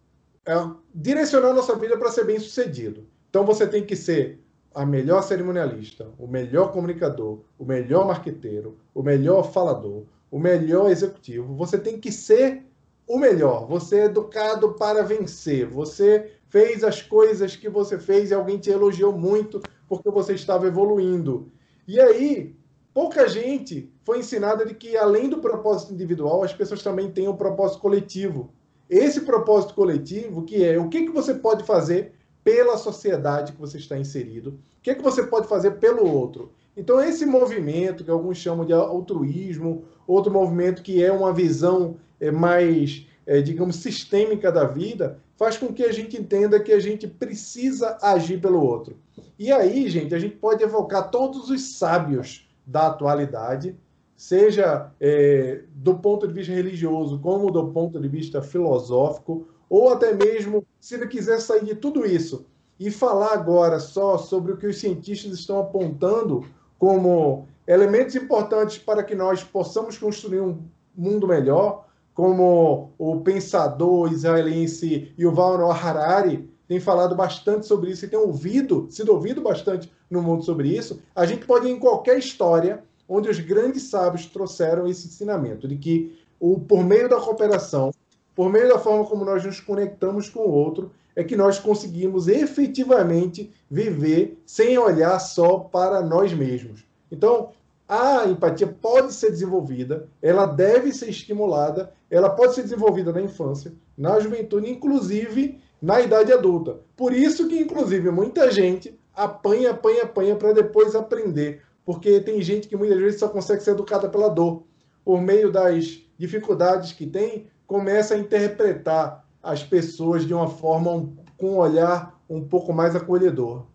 é 0.46 0.54
direcionar 0.94 1.50
a 1.50 1.54
nossa 1.54 1.76
vida 1.76 1.98
para 1.98 2.12
ser 2.12 2.26
bem 2.26 2.40
sucedido. 2.40 3.06
Então 3.30 3.46
você 3.46 3.68
tem 3.68 3.86
que 3.86 3.96
ser 3.96 4.40
a 4.74 4.86
melhor 4.86 5.22
cerimonialista, 5.22 6.08
o 6.18 6.28
melhor 6.28 6.72
comunicador, 6.72 7.42
o 7.60 7.66
melhor 7.66 8.08
marqueteiro, 8.08 8.78
o 8.94 9.04
melhor 9.04 9.52
falador, 9.52 10.04
o 10.32 10.40
melhor 10.40 10.90
executivo. 10.90 11.56
Você 11.56 11.78
tem 11.78 12.00
que 12.00 12.12
ser 12.12 12.66
o 13.14 13.20
melhor. 13.20 13.68
Você 13.68 14.00
é 14.00 14.06
educado 14.06 14.74
para 14.74 15.04
vencer. 15.04 15.68
Você 15.68 16.32
fez 16.50 16.84
as 16.84 17.02
coisas 17.02 17.56
que 17.56 17.70
você 17.70 17.98
fez 17.98 18.32
e 18.32 18.34
alguém 18.34 18.58
te 18.58 18.70
elogiou 18.70 19.12
muito 19.18 19.62
porque 19.88 20.10
você 20.10 20.34
estava 20.34 20.68
evoluindo. 20.68 21.52
E 21.88 22.00
aí, 22.00 22.56
pouca 22.94 23.28
gente 23.28 23.92
foi 24.04 24.20
ensinada 24.20 24.66
de 24.66 24.74
que 24.74 24.96
além 24.96 25.30
do 25.30 25.40
propósito 25.40 25.94
individual, 25.94 26.44
as 26.44 26.54
pessoas 26.54 26.84
também 26.84 27.12
têm 27.12 27.28
um 27.28 27.36
propósito 27.36 27.80
coletivo 27.82 28.54
esse 28.92 29.22
propósito 29.22 29.74
coletivo, 29.74 30.44
que 30.44 30.66
é 30.66 30.78
o 30.78 30.90
que, 30.90 31.06
que 31.06 31.12
você 31.12 31.34
pode 31.34 31.64
fazer 31.64 32.14
pela 32.44 32.78
sociedade 32.78 33.54
que 33.54 33.62
você 33.62 33.78
está 33.78 33.98
inserido, 33.98 34.50
o 34.50 34.82
que, 34.82 34.94
que 34.94 35.02
você 35.02 35.24
pode 35.24 35.48
fazer 35.48 35.80
pelo 35.80 36.06
outro. 36.06 36.52
Então, 36.76 37.02
esse 37.02 37.26
movimento, 37.26 38.04
que 38.04 38.12
alguns 38.12 38.38
chamam 38.38 38.66
de 38.66 38.74
altruísmo, 38.74 39.86
outro 40.06 40.30
movimento 40.30 40.82
que 40.82 41.02
é 41.02 41.10
uma 41.10 41.32
visão 41.32 41.96
mais, 42.30 43.08
é, 43.26 43.42
digamos, 43.42 43.78
sistêmica 43.78 44.52
da 44.52 44.66
vida, 44.66 45.20
faz 45.36 45.58
com 45.58 45.74
que 45.74 45.84
a 45.84 45.92
gente 45.92 46.20
entenda 46.20 46.60
que 46.60 46.72
a 46.72 46.80
gente 46.80 47.08
precisa 47.08 47.98
agir 48.02 48.40
pelo 48.40 48.64
outro. 48.64 48.98
E 49.40 49.52
aí, 49.52 49.90
gente, 49.90 50.14
a 50.14 50.20
gente 50.20 50.36
pode 50.36 50.64
evocar 50.64 51.10
todos 51.10 51.50
os 51.50 51.78
sábios 51.78 52.48
da 52.64 52.88
atualidade, 52.88 53.76
seja 54.16 54.92
é, 55.00 55.64
do 55.74 55.96
ponto 55.96 56.28
de 56.28 56.34
vista 56.34 56.54
religioso, 56.54 57.18
como 57.20 57.50
do 57.50 57.70
ponto 57.70 58.00
de 58.00 58.08
vista 58.08 58.40
filosófico, 58.40 59.48
ou 59.68 59.90
até 59.92 60.14
mesmo 60.14 60.64
se 60.80 60.94
ele 60.94 61.08
quiser 61.08 61.40
sair 61.40 61.66
de 61.66 61.74
tudo 61.74 62.06
isso 62.06 62.46
e 62.80 62.92
falar 62.92 63.34
agora 63.34 63.80
só 63.80 64.18
sobre 64.18 64.52
o 64.52 64.58
que 64.58 64.68
os 64.68 64.80
cientistas 64.80 65.40
estão 65.40 65.60
apontando 65.60 66.46
como 66.78 67.48
elementos 67.66 68.16
importantes 68.16 68.78
para 68.78 69.04
que 69.04 69.16
nós 69.16 69.44
possamos 69.44 69.98
construir 69.98 70.42
um 70.42 70.60
mundo 70.96 71.28
melhor, 71.28 71.88
como 72.14 72.92
o 72.98 73.22
pensador 73.22 74.12
israelense 74.12 75.14
Yuval 75.18 75.58
Noah 75.58 75.76
Harari 75.76 76.50
tem 76.68 76.80
falado 76.80 77.16
bastante 77.16 77.66
sobre 77.66 77.92
isso 77.92 78.06
e 78.06 78.08
tem 78.08 78.20
ouvido, 78.20 78.88
sido 78.90 79.12
ouvido 79.12 79.42
bastante 79.42 79.92
no 80.10 80.22
mundo 80.22 80.44
sobre 80.44 80.70
isso, 80.70 81.02
a 81.16 81.26
gente 81.26 81.46
pode 81.46 81.68
ir 81.68 81.72
em 81.72 81.80
qualquer 81.80 82.18
história 82.18 82.84
onde 83.08 83.30
os 83.30 83.40
grandes 83.40 83.84
sábios 83.84 84.26
trouxeram 84.26 84.88
esse 84.88 85.08
ensinamento 85.08 85.68
de 85.68 85.76
que 85.76 86.18
o, 86.40 86.60
por 86.60 86.84
meio 86.84 87.10
da 87.10 87.20
cooperação, 87.20 87.94
por 88.34 88.50
meio 88.50 88.70
da 88.70 88.80
forma 88.80 89.06
como 89.06 89.26
nós 89.26 89.44
nos 89.44 89.60
conectamos 89.60 90.30
com 90.30 90.40
o 90.40 90.52
outro, 90.52 90.92
é 91.16 91.24
que 91.24 91.36
nós 91.36 91.60
conseguimos 91.60 92.28
efetivamente 92.28 93.52
viver 93.70 94.42
sem 94.46 94.78
olhar 94.78 95.20
só 95.20 95.60
para 95.60 96.02
nós 96.02 96.34
mesmos. 96.34 96.86
Então, 97.12 97.50
a 97.92 98.26
empatia 98.26 98.68
pode 98.68 99.14
ser 99.14 99.32
desenvolvida, 99.32 100.08
ela 100.22 100.46
deve 100.46 100.94
ser 100.94 101.10
estimulada, 101.10 101.92
ela 102.10 102.30
pode 102.30 102.56
ser 102.56 102.64
desenvolvida 102.64 103.12
na 103.12 103.22
infância, 103.22 103.74
na 103.98 104.20
juventude, 104.20 104.70
inclusive 104.70 105.60
na 105.82 106.00
idade 106.00 106.32
adulta. 106.32 106.80
Por 106.96 107.12
isso 107.12 107.48
que, 107.48 107.60
inclusive, 107.60 108.10
muita 108.10 108.50
gente 108.50 108.98
apanha, 109.14 109.72
apanha, 109.72 110.04
apanha 110.04 110.36
para 110.36 110.54
depois 110.54 110.96
aprender 110.96 111.62
porque 111.86 112.20
tem 112.20 112.42
gente 112.42 112.68
que 112.68 112.78
muitas 112.78 112.98
vezes 112.98 113.20
só 113.20 113.28
consegue 113.28 113.64
ser 113.64 113.72
educada 113.72 114.08
pela 114.08 114.30
dor. 114.30 114.64
Por 115.04 115.22
meio 115.22 115.52
das 115.52 116.02
dificuldades 116.18 116.94
que 116.94 117.08
tem, 117.08 117.48
começa 117.66 118.14
a 118.14 118.18
interpretar 118.18 119.26
as 119.42 119.64
pessoas 119.64 120.26
de 120.26 120.34
uma 120.34 120.48
forma, 120.48 121.12
com 121.38 121.54
um 121.54 121.58
olhar 121.58 122.20
um 122.30 122.44
pouco 122.44 122.72
mais 122.72 122.96
acolhedor. 122.96 123.66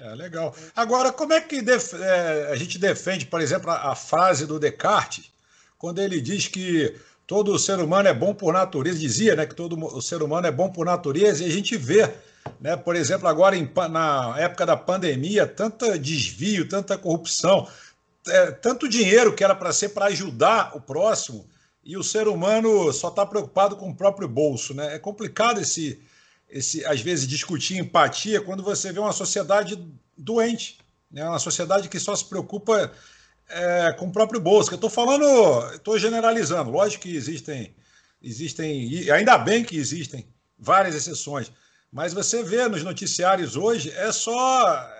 É, 0.00 0.14
legal. 0.14 0.54
Agora, 0.74 1.12
como 1.12 1.32
é 1.32 1.40
que 1.40 1.60
def 1.60 1.94
é, 1.94 2.48
a 2.50 2.56
gente 2.56 2.78
defende, 2.78 3.26
por 3.26 3.40
exemplo, 3.40 3.70
a, 3.70 3.92
a, 3.92 3.94
frase 3.94 4.46
do 4.46 4.58
Descartes, 4.58 5.30
quando 5.78 6.00
ele 6.00 6.20
diz 6.20 6.48
que 6.48 6.96
todo 7.26 7.58
ser 7.58 7.78
humano 7.78 8.08
é 8.08 8.14
bom 8.14 8.34
por 8.34 8.52
natureza, 8.52 8.98
dizia 8.98 9.36
né, 9.36 9.46
que 9.46 9.54
todo 9.54 9.78
o 9.78 10.02
ser 10.02 10.22
humano 10.22 10.46
é 10.46 10.50
bom 10.50 10.70
por 10.70 10.86
natureza, 10.86 11.44
e 11.44 11.46
a 11.46 11.50
gente 11.50 11.76
vê 11.76 12.10
né? 12.60 12.76
Por 12.76 12.96
exemplo, 12.96 13.28
agora 13.28 13.56
em, 13.56 13.68
na 13.90 14.34
época 14.38 14.66
da 14.66 14.76
pandemia, 14.76 15.46
tanto 15.46 15.98
desvio, 15.98 16.68
tanta 16.68 16.98
corrupção, 16.98 17.66
é, 18.28 18.50
tanto 18.52 18.88
dinheiro 18.88 19.34
que 19.34 19.44
era 19.44 19.54
para 19.54 19.72
ser 19.72 19.90
para 19.90 20.06
ajudar 20.06 20.76
o 20.76 20.80
próximo, 20.80 21.46
e 21.84 21.96
o 21.96 22.02
ser 22.02 22.28
humano 22.28 22.92
só 22.92 23.08
está 23.08 23.26
preocupado 23.26 23.76
com 23.76 23.90
o 23.90 23.94
próprio 23.94 24.28
bolso. 24.28 24.74
Né? 24.74 24.94
É 24.94 24.98
complicado 24.98 25.60
esse, 25.60 26.00
esse, 26.52 26.84
às 26.84 27.00
vezes, 27.00 27.26
discutir 27.26 27.78
empatia 27.78 28.40
quando 28.40 28.62
você 28.62 28.92
vê 28.92 29.00
uma 29.00 29.12
sociedade 29.12 29.82
doente, 30.16 30.78
né? 31.10 31.26
uma 31.26 31.38
sociedade 31.38 31.88
que 31.88 31.98
só 31.98 32.14
se 32.14 32.26
preocupa 32.26 32.92
é, 33.48 33.92
com 33.98 34.06
o 34.06 34.12
próprio 34.12 34.38
Bolsa. 34.38 34.70
Eu 34.70 34.74
estou 34.74 34.90
falando, 34.90 35.24
estou 35.74 35.98
generalizando. 35.98 36.70
Lógico 36.70 37.04
que 37.04 37.16
existem, 37.16 37.74
existem, 38.22 38.86
e 38.86 39.10
ainda 39.10 39.38
bem 39.38 39.64
que 39.64 39.76
existem 39.76 40.26
várias 40.58 40.94
exceções. 40.94 41.50
Mas 41.90 42.12
você 42.12 42.42
vê 42.42 42.68
nos 42.68 42.82
noticiários 42.82 43.56
hoje, 43.56 43.90
é 43.90 44.12
só. 44.12 44.90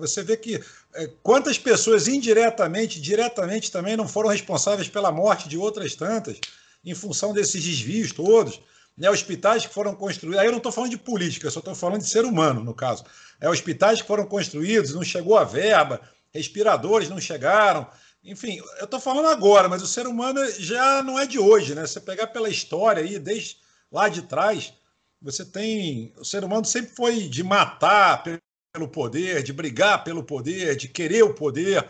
Você 0.00 0.22
vê 0.22 0.36
que 0.36 0.62
é, 0.94 1.08
quantas 1.22 1.58
pessoas 1.58 2.08
indiretamente, 2.08 3.00
diretamente 3.00 3.70
também 3.70 3.96
não 3.96 4.06
foram 4.06 4.30
responsáveis 4.30 4.88
pela 4.88 5.12
morte 5.12 5.48
de 5.48 5.56
outras 5.56 5.94
tantas, 5.94 6.38
em 6.84 6.94
função 6.94 7.32
desses 7.32 7.62
desvios 7.62 8.12
todos. 8.12 8.60
Né, 8.98 9.08
hospitais 9.08 9.64
que 9.64 9.72
foram 9.72 9.94
construídos. 9.94 10.40
Aí 10.40 10.46
eu 10.46 10.50
não 10.50 10.58
estou 10.58 10.72
falando 10.72 10.90
de 10.90 10.98
política, 10.98 11.50
só 11.50 11.60
estou 11.60 11.74
falando 11.74 12.00
de 12.00 12.08
ser 12.08 12.24
humano, 12.24 12.64
no 12.64 12.74
caso. 12.74 13.04
É, 13.40 13.48
hospitais 13.48 14.02
que 14.02 14.08
foram 14.08 14.26
construídos, 14.26 14.92
não 14.92 15.04
chegou 15.04 15.38
a 15.38 15.44
verba, 15.44 16.00
respiradores 16.34 17.08
não 17.08 17.20
chegaram. 17.20 17.86
Enfim, 18.24 18.60
eu 18.78 18.84
estou 18.84 18.98
falando 18.98 19.28
agora, 19.28 19.68
mas 19.68 19.82
o 19.82 19.86
ser 19.86 20.08
humano 20.08 20.40
já 20.58 21.00
não 21.04 21.16
é 21.16 21.26
de 21.26 21.38
hoje, 21.38 21.76
né? 21.76 21.86
Você 21.86 22.00
pegar 22.00 22.26
pela 22.26 22.48
história 22.48 23.00
aí, 23.00 23.20
desde 23.20 23.58
lá 23.90 24.08
de 24.08 24.22
trás, 24.22 24.74
você 25.22 25.44
tem. 25.44 26.12
O 26.16 26.24
ser 26.24 26.42
humano 26.42 26.64
sempre 26.64 26.94
foi 26.96 27.28
de 27.28 27.44
matar 27.44 28.24
pelo 28.72 28.88
poder, 28.88 29.44
de 29.44 29.52
brigar 29.52 30.02
pelo 30.02 30.24
poder, 30.24 30.74
de 30.74 30.88
querer 30.88 31.22
o 31.22 31.34
poder. 31.34 31.88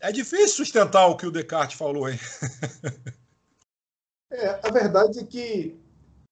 É 0.00 0.10
difícil 0.10 0.56
sustentar 0.56 1.06
o 1.06 1.16
que 1.16 1.26
o 1.26 1.30
Descartes 1.30 1.78
falou, 1.78 2.08
hein? 2.08 2.18
É, 4.34 4.58
a 4.62 4.70
verdade 4.70 5.18
é 5.18 5.24
que 5.24 5.76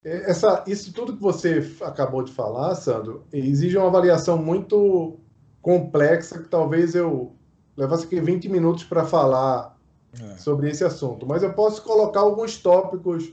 essa, 0.04 0.64
isso 0.66 0.92
tudo 0.92 1.14
que 1.14 1.22
você 1.22 1.62
acabou 1.82 2.22
de 2.22 2.32
falar, 2.32 2.74
Sandro, 2.74 3.24
exige 3.32 3.76
uma 3.76 3.88
avaliação 3.88 4.38
muito 4.38 5.18
complexa 5.60 6.38
que 6.38 6.48
talvez 6.48 6.94
eu 6.94 7.32
levasse 7.76 8.06
aqui 8.06 8.18
20 8.18 8.48
minutos 8.48 8.84
para 8.84 9.04
falar 9.04 9.78
é. 10.18 10.36
sobre 10.36 10.70
esse 10.70 10.84
assunto. 10.84 11.26
Mas 11.26 11.42
eu 11.42 11.52
posso 11.52 11.82
colocar 11.82 12.20
alguns 12.20 12.56
tópicos 12.56 13.32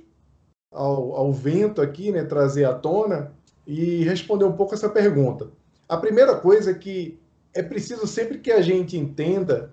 ao, 0.71 1.15
ao 1.15 1.34
vento 1.34 1.82
aqui, 1.82 2.12
né, 2.12 2.23
trazer 2.23 2.65
à 2.65 2.73
tona 2.73 3.32
e 3.65 4.03
responder 4.03 4.45
um 4.45 4.53
pouco 4.53 4.73
essa 4.73 4.89
pergunta. 4.89 5.49
A 5.88 5.97
primeira 5.97 6.36
coisa 6.36 6.71
é 6.71 6.73
que 6.73 7.17
é 7.53 7.63
preciso 7.63 8.06
sempre 8.06 8.39
que 8.39 8.51
a 8.51 8.62
gente 8.62 8.97
entenda, 8.97 9.71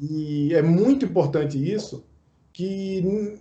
e 0.00 0.54
é 0.54 0.62
muito 0.62 1.04
importante 1.04 1.58
isso, 1.58 2.04
que 2.52 3.38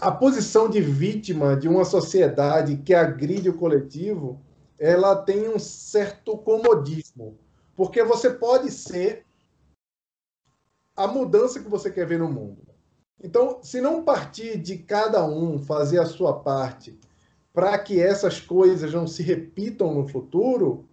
a 0.00 0.12
posição 0.12 0.70
de 0.70 0.80
vítima 0.80 1.56
de 1.56 1.68
uma 1.68 1.84
sociedade 1.84 2.76
que 2.76 2.94
agride 2.94 3.50
o 3.50 3.56
coletivo, 3.56 4.40
ela 4.78 5.16
tem 5.16 5.48
um 5.48 5.58
certo 5.58 6.38
comodismo. 6.38 7.36
Porque 7.74 8.02
você 8.04 8.30
pode 8.30 8.70
ser 8.70 9.26
a 10.96 11.06
mudança 11.06 11.60
que 11.60 11.68
você 11.68 11.90
quer 11.90 12.06
ver 12.06 12.18
no 12.18 12.30
mundo. 12.30 12.62
Então, 13.20 13.60
se 13.62 13.80
não 13.80 14.04
partir 14.04 14.58
de 14.58 14.78
cada 14.78 15.24
um 15.26 15.58
fazer 15.58 15.98
a 16.00 16.06
sua 16.06 16.40
parte 16.40 16.98
para 17.52 17.76
que 17.76 18.00
essas 18.00 18.40
coisas 18.40 18.94
não 18.94 19.06
se 19.06 19.22
repitam 19.22 19.92
no 19.92 20.06
futuro, 20.06 20.88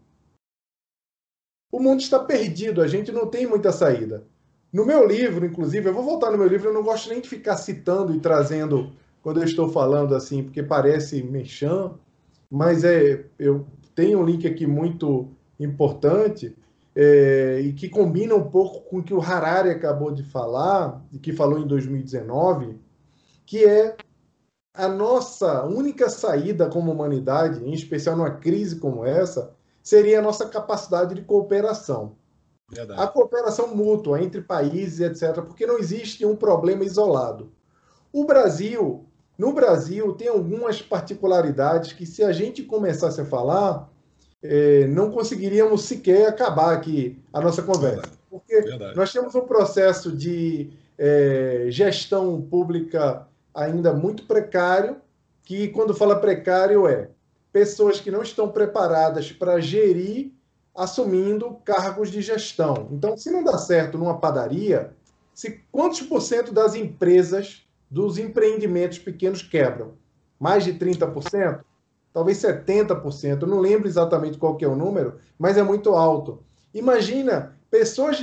o 1.72 1.80
mundo 1.80 2.00
está 2.00 2.20
perdido, 2.20 2.82
a 2.82 2.88
gente 2.88 3.12
não 3.12 3.28
tem 3.30 3.46
muita 3.46 3.72
saída. 3.72 4.28
No 4.76 4.86
meu 4.86 5.08
livro, 5.08 5.46
inclusive, 5.46 5.88
eu 5.88 5.94
vou 5.94 6.04
voltar 6.04 6.30
no 6.30 6.38
meu 6.38 6.48
livro, 6.48 6.68
eu 6.68 6.74
não 6.74 6.84
gosto 6.84 7.08
nem 7.08 7.22
de 7.22 7.30
ficar 7.30 7.56
citando 7.56 8.14
e 8.14 8.20
trazendo 8.20 8.92
quando 9.24 9.40
eu 9.40 9.46
estou 9.46 9.70
falando 9.70 10.14
assim, 10.14 10.44
porque 10.44 10.62
parece 10.62 11.24
mexam, 11.24 11.98
mas 12.52 12.84
é, 12.84 13.26
eu 13.40 13.66
tenho 13.96 14.20
um 14.20 14.26
link 14.26 14.46
aqui 14.46 14.68
muito 14.68 15.30
importante 15.58 16.54
é, 16.94 17.62
e 17.64 17.72
que 17.72 17.88
combina 17.88 18.36
um 18.36 18.50
pouco 18.50 18.82
com 18.82 18.98
o 18.98 19.04
que 19.04 19.14
o 19.14 19.22
Harari 19.22 19.70
acabou 19.70 20.12
de 20.12 20.24
falar, 20.24 21.02
e 21.10 21.20
que 21.20 21.32
falou 21.32 21.58
em 21.58 21.66
2019, 21.66 22.78
que 23.46 23.64
é 23.64 23.96
a 24.74 24.90
nossa 24.90 25.64
única 25.64 26.10
saída 26.10 26.68
como 26.68 26.92
humanidade, 26.92 27.64
em 27.64 27.72
especial 27.72 28.18
numa 28.18 28.32
crise 28.32 28.76
como 28.76 29.06
essa, 29.06 29.56
seria 29.82 30.20
a 30.20 30.22
nossa 30.22 30.50
capacidade 30.50 31.16
de 31.16 31.22
cooperação. 31.22 32.18
Verdade. 32.70 33.00
A 33.00 33.08
cooperação 33.08 33.76
mútua 33.76 34.22
entre 34.22 34.42
países, 34.42 35.00
etc., 35.00 35.42
porque 35.44 35.66
não 35.66 35.78
existe 35.78 36.26
um 36.26 36.36
problema 36.36 36.84
isolado. 36.84 37.52
O 38.12 38.26
Brasil, 38.26 39.06
no 39.38 39.54
Brasil, 39.54 40.14
tem 40.14 40.28
algumas 40.28 40.82
particularidades 40.82 41.94
que, 41.94 42.06
se 42.06 42.24
a 42.24 42.32
gente 42.32 42.64
começasse 42.64 43.22
a 43.22 43.26
falar, 43.26 43.90
é, 44.42 44.88
não 44.88 45.12
conseguiríamos 45.12 45.84
sequer 45.84 46.28
acabar 46.28 46.74
aqui 46.74 47.22
a 47.32 47.42
nossa 47.42 47.62
conversa. 47.62 48.02
Verdade. 48.02 48.20
Porque 48.30 48.62
Verdade. 48.62 48.96
nós 48.96 49.12
temos 49.12 49.36
um 49.36 49.42
processo 49.42 50.12
de 50.12 50.72
é, 50.98 51.68
gestão 51.70 52.42
pública 52.42 53.28
ainda 53.54 53.94
muito 53.94 54.26
precário, 54.26 54.98
que 55.44 55.68
quando 55.70 55.94
fala 55.94 56.20
precário 56.20 56.88
é 56.88 57.10
pessoas 57.54 58.02
que 58.02 58.12
não 58.12 58.22
estão 58.22 58.50
preparadas 58.50 59.32
para 59.32 59.60
gerir 59.62 60.35
assumindo 60.76 61.58
cargos 61.64 62.12
de 62.12 62.22
gestão. 62.22 62.90
Então, 62.92 63.18
se 63.18 63.32
não 63.32 63.44
dá 63.44 63.58
certo 63.58 63.98
numa 63.98 64.20
padaria, 64.20 64.94
se 65.34 65.62
quantos 65.72 66.02
por 66.02 66.22
cento 66.22 66.54
das 66.54 66.76
empresas, 66.76 67.66
dos 67.90 68.18
empreendimentos 68.18 69.00
pequenos 69.00 69.42
quebram? 69.42 69.94
Mais 70.40 70.64
de 70.64 70.74
30%? 70.74 71.62
talvez 72.16 72.38
70%, 72.38 73.42
não 73.42 73.60
lembro 73.60 73.90
exatamente 73.90 74.38
qual 74.38 74.58
é 74.62 74.66
o 74.66 74.74
número, 74.74 75.16
mas 75.38 75.58
é 75.58 75.64
muito 75.64 75.90
alto. 75.90 76.40
Imagina 76.74 77.58
pessoas, 77.70 78.18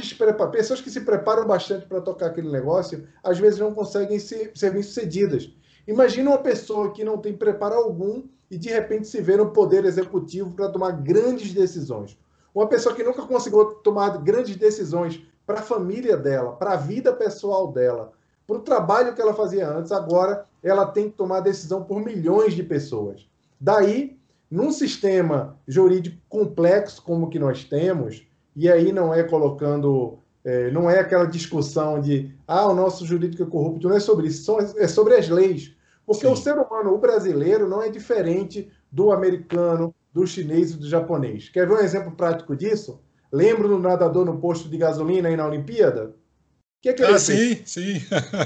pessoas 0.50 0.80
que 0.80 0.90
se 0.90 1.02
preparam 1.02 1.46
bastante 1.46 1.84
para 1.84 2.00
tocar 2.00 2.28
aquele 2.28 2.50
negócio, 2.50 3.06
às 3.22 3.38
vezes 3.38 3.60
não 3.60 3.74
conseguem 3.74 4.18
ser, 4.18 4.50
ser 4.54 4.70
bem-sucedidas. 4.72 5.52
Imagina 5.86 6.30
uma 6.30 6.38
pessoa 6.38 6.90
que 6.94 7.04
não 7.04 7.18
tem 7.18 7.34
preparo 7.34 7.74
algum 7.74 8.22
e 8.50 8.56
de 8.56 8.70
repente 8.70 9.06
se 9.08 9.20
vê 9.20 9.36
no 9.36 9.50
poder 9.50 9.84
executivo 9.84 10.52
para 10.52 10.70
tomar 10.70 10.92
grandes 10.92 11.52
decisões. 11.52 12.18
Uma 12.54 12.66
pessoa 12.66 12.94
que 12.94 13.02
nunca 13.02 13.22
conseguiu 13.22 13.64
tomar 13.76 14.18
grandes 14.18 14.56
decisões 14.56 15.22
para 15.46 15.60
a 15.60 15.62
família 15.62 16.16
dela, 16.16 16.52
para 16.52 16.72
a 16.72 16.76
vida 16.76 17.12
pessoal 17.12 17.72
dela, 17.72 18.12
para 18.46 18.56
o 18.56 18.60
trabalho 18.60 19.14
que 19.14 19.22
ela 19.22 19.34
fazia 19.34 19.68
antes, 19.68 19.92
agora 19.92 20.46
ela 20.62 20.86
tem 20.86 21.10
que 21.10 21.16
tomar 21.16 21.40
decisão 21.40 21.82
por 21.82 22.00
milhões 22.00 22.54
de 22.54 22.62
pessoas. 22.62 23.26
Daí, 23.60 24.18
num 24.50 24.70
sistema 24.70 25.56
jurídico 25.66 26.16
complexo 26.28 27.02
como 27.02 27.26
o 27.26 27.30
que 27.30 27.38
nós 27.38 27.64
temos, 27.64 28.26
e 28.54 28.70
aí 28.70 28.92
não 28.92 29.12
é 29.12 29.22
colocando, 29.22 30.18
é, 30.44 30.70
não 30.70 30.90
é 30.90 31.00
aquela 31.00 31.24
discussão 31.24 32.00
de, 32.00 32.30
ah, 32.46 32.66
o 32.66 32.74
nosso 32.74 33.06
jurídico 33.06 33.42
é 33.42 33.46
corrupto, 33.46 33.88
não 33.88 33.96
é 33.96 34.00
sobre 34.00 34.28
isso, 34.28 34.58
é 34.76 34.86
sobre 34.86 35.14
as 35.14 35.28
leis. 35.28 35.74
Porque 36.04 36.26
Sim. 36.26 36.32
o 36.32 36.36
ser 36.36 36.58
humano, 36.58 36.92
o 36.92 36.98
brasileiro, 36.98 37.68
não 37.68 37.82
é 37.82 37.88
diferente 37.88 38.70
do 38.90 39.10
americano, 39.10 39.94
do 40.12 40.26
chinês 40.26 40.72
e 40.72 40.76
do 40.76 40.88
japonês. 40.88 41.48
Quer 41.48 41.66
ver 41.66 41.74
um 41.74 41.80
exemplo 41.80 42.12
prático 42.12 42.54
disso? 42.54 43.00
Lembra 43.32 43.66
do 43.66 43.78
nadador 43.78 44.26
no 44.26 44.38
posto 44.38 44.68
de 44.68 44.76
gasolina 44.76 45.28
aí 45.28 45.36
na 45.36 45.46
Olimpíada? 45.46 46.08
O 46.08 46.82
que, 46.82 46.90
é 46.90 46.92
que 46.92 47.02
ele 47.02 47.14
ah, 47.14 47.18
fez? 47.18 47.62
sim, 47.70 47.96
sim. 47.96 48.02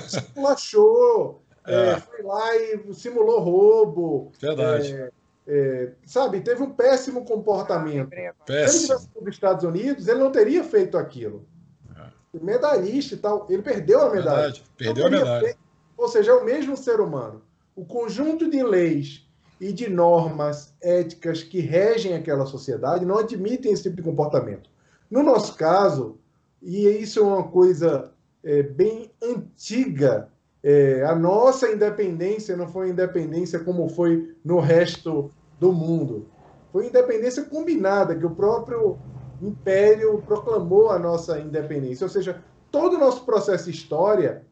Esculachou, 0.07 1.43
é. 1.67 1.91
É, 1.91 2.01
foi 2.01 2.23
lá 2.23 2.57
e 2.57 2.95
simulou 2.95 3.41
roubo. 3.41 4.33
Verdade. 4.41 4.93
É, 4.95 5.11
é 5.49 5.93
sabe, 6.05 6.41
teve 6.41 6.63
um 6.63 6.71
péssimo 6.71 7.25
comportamento. 7.25 8.11
Péssimo. 8.47 8.47
Se 8.47 8.77
ele 8.77 8.87
tivesse 8.87 9.09
para 9.09 9.23
os 9.23 9.35
Estados 9.35 9.65
Unidos, 9.65 10.07
ele 10.07 10.21
não 10.21 10.31
teria 10.31 10.63
feito 10.63 10.97
aquilo. 10.97 11.49
É. 11.97 12.39
Medalhista 12.41 13.15
e 13.15 13.19
tal, 13.19 13.47
ele 13.51 13.63
perdeu 13.63 14.03
a 14.03 14.11
medalha. 14.11 14.43
Verdade. 14.43 14.65
Perdeu 14.77 15.07
a 15.07 15.11
medalha. 15.11 15.45
Feito, 15.47 15.59
ou 15.97 16.09
seja, 16.09 16.31
é 16.31 16.35
o 16.35 16.45
mesmo 16.45 16.77
ser 16.77 17.01
humano. 17.01 17.43
O 17.75 17.85
conjunto 17.85 18.49
de 18.49 18.63
leis 18.63 19.26
e 19.61 19.73
de 19.73 19.89
normas 19.89 20.75
éticas 20.83 21.43
que 21.43 21.61
regem 21.61 22.15
aquela 22.15 22.47
sociedade 22.47 23.05
não 23.05 23.19
admitem 23.19 23.73
esse 23.73 23.85
tipo 23.85 23.97
de 23.97 24.03
comportamento. 24.03 24.69
No 25.11 25.23
nosso 25.23 25.55
caso, 25.57 26.19
e 26.63 26.87
isso 26.87 27.21
é 27.21 27.23
uma 27.23 27.45
coisa 27.45 28.13
é, 28.45 28.63
bem 28.63 29.11
antiga 29.23 30.29
é, 30.69 31.05
a 31.05 31.15
nossa 31.15 31.71
independência 31.71 32.57
não 32.57 32.67
foi 32.67 32.91
independência 32.91 33.61
como 33.61 33.89
foi 33.89 34.35
no 34.45 34.59
resto 34.59 35.31
do 35.61 35.73
mundo. 35.73 36.27
Foi 36.73 36.89
independência 36.89 37.45
combinada, 37.45 38.17
que 38.17 38.27
o 38.27 38.35
próprio 38.35 38.99
Império 39.41 40.21
proclamou 40.27 40.91
a 40.91 40.99
nossa 40.99 41.39
independência. 41.39 42.05
Ou 42.05 42.11
seja, 42.11 42.43
todo 42.69 42.97
o 42.97 42.99
nosso 42.99 43.25
processo 43.25 43.67
de 43.67 43.71
história, 43.71 44.45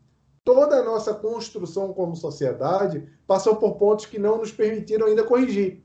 toda 0.44 0.76
a 0.76 0.84
nossa 0.84 1.14
construção 1.14 1.92
como 1.92 2.14
sociedade, 2.14 3.08
passou 3.26 3.56
por 3.56 3.76
pontos 3.76 4.06
que 4.06 4.18
não 4.18 4.38
nos 4.38 4.52
permitiram 4.52 5.06
ainda 5.06 5.24
corrigir. 5.24 5.82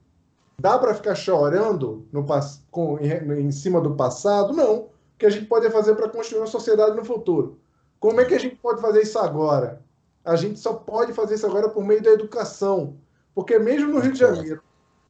Dá 0.59 0.77
para 0.77 0.93
ficar 0.93 1.15
chorando 1.15 2.05
no, 2.11 2.25
com, 2.69 2.99
em 2.99 3.51
cima 3.51 3.79
do 3.79 3.95
passado? 3.95 4.53
Não. 4.53 4.79
O 4.79 4.89
que 5.17 5.25
a 5.25 5.29
gente 5.29 5.45
pode 5.45 5.69
fazer 5.69 5.95
para 5.95 6.09
construir 6.09 6.39
uma 6.39 6.47
sociedade 6.47 6.95
no 6.95 7.05
futuro? 7.05 7.57
Como 7.99 8.19
é 8.19 8.25
que 8.25 8.33
a 8.33 8.39
gente 8.39 8.57
pode 8.57 8.81
fazer 8.81 9.01
isso 9.01 9.17
agora? 9.17 9.81
a 10.23 10.35
gente 10.35 10.59
só 10.59 10.73
pode 10.73 11.13
fazer 11.13 11.35
isso 11.35 11.45
agora 11.45 11.69
por 11.69 11.83
meio 11.83 12.01
da 12.01 12.11
educação. 12.11 12.97
Porque 13.33 13.57
mesmo 13.57 13.91
no 13.91 13.99
Rio 13.99 14.11
de 14.11 14.19
Janeiro, 14.19 14.61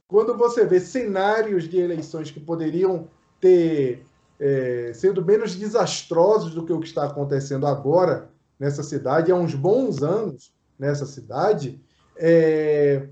quando 0.08 0.36
você 0.36 0.64
vê 0.64 0.80
cenários 0.80 1.68
de 1.68 1.78
eleições 1.78 2.30
que 2.30 2.40
poderiam 2.40 3.08
ter 3.40 4.04
é, 4.38 4.92
sendo 4.94 5.24
menos 5.24 5.54
desastrosos 5.54 6.54
do 6.54 6.64
que 6.64 6.72
o 6.72 6.80
que 6.80 6.86
está 6.86 7.04
acontecendo 7.04 7.66
agora 7.66 8.30
nessa 8.60 8.82
cidade, 8.82 9.32
há 9.32 9.34
uns 9.34 9.54
bons 9.54 10.02
anos 10.02 10.52
nessa 10.78 11.06
cidade, 11.06 11.82
é, 12.16 13.08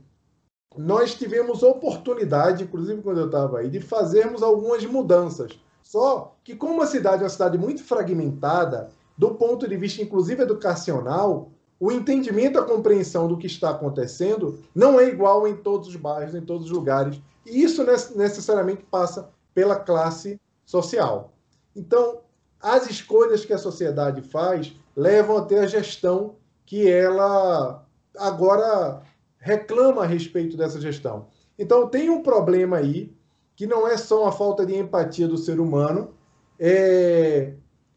nós 0.76 1.14
tivemos 1.14 1.62
oportunidade, 1.62 2.64
inclusive 2.64 3.00
quando 3.00 3.20
eu 3.20 3.26
estava 3.26 3.58
aí, 3.58 3.70
de 3.70 3.80
fazermos 3.80 4.42
algumas 4.42 4.84
mudanças. 4.84 5.58
Só 5.82 6.36
que, 6.44 6.54
como 6.54 6.82
a 6.82 6.86
cidade 6.86 7.22
é 7.22 7.24
uma 7.24 7.30
cidade 7.30 7.56
muito 7.56 7.82
fragmentada, 7.82 8.90
do 9.16 9.34
ponto 9.34 9.66
de 9.66 9.76
vista, 9.76 10.02
inclusive, 10.02 10.42
educacional, 10.42 11.50
o 11.80 11.90
entendimento, 11.90 12.58
a 12.58 12.64
compreensão 12.64 13.26
do 13.26 13.38
que 13.38 13.46
está 13.46 13.70
acontecendo 13.70 14.58
não 14.74 15.00
é 15.00 15.08
igual 15.08 15.48
em 15.48 15.56
todos 15.56 15.88
os 15.88 15.96
bairros, 15.96 16.34
em 16.34 16.42
todos 16.42 16.66
os 16.66 16.72
lugares. 16.72 17.20
E 17.46 17.62
isso 17.62 17.84
necessariamente 18.14 18.82
passa 18.90 19.30
pela 19.54 19.76
classe 19.76 20.38
social. 20.66 21.32
Então, 21.74 22.20
as 22.60 22.90
escolhas 22.90 23.44
que 23.44 23.52
a 23.52 23.58
sociedade 23.58 24.20
faz 24.20 24.74
levam 24.98 25.36
até 25.36 25.60
a 25.60 25.66
gestão 25.66 26.34
que 26.66 26.90
ela 26.90 27.86
agora 28.16 29.00
reclama 29.38 30.02
a 30.02 30.06
respeito 30.06 30.56
dessa 30.56 30.80
gestão. 30.80 31.28
Então, 31.56 31.88
tem 31.88 32.10
um 32.10 32.20
problema 32.20 32.78
aí, 32.78 33.14
que 33.54 33.64
não 33.64 33.86
é 33.86 33.96
só 33.96 34.22
uma 34.22 34.32
falta 34.32 34.66
de 34.66 34.76
empatia 34.76 35.28
do 35.28 35.38
ser 35.38 35.60
humano, 35.60 36.14
é 36.58 37.52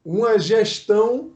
uma 0.06 0.38
gestão 0.38 1.32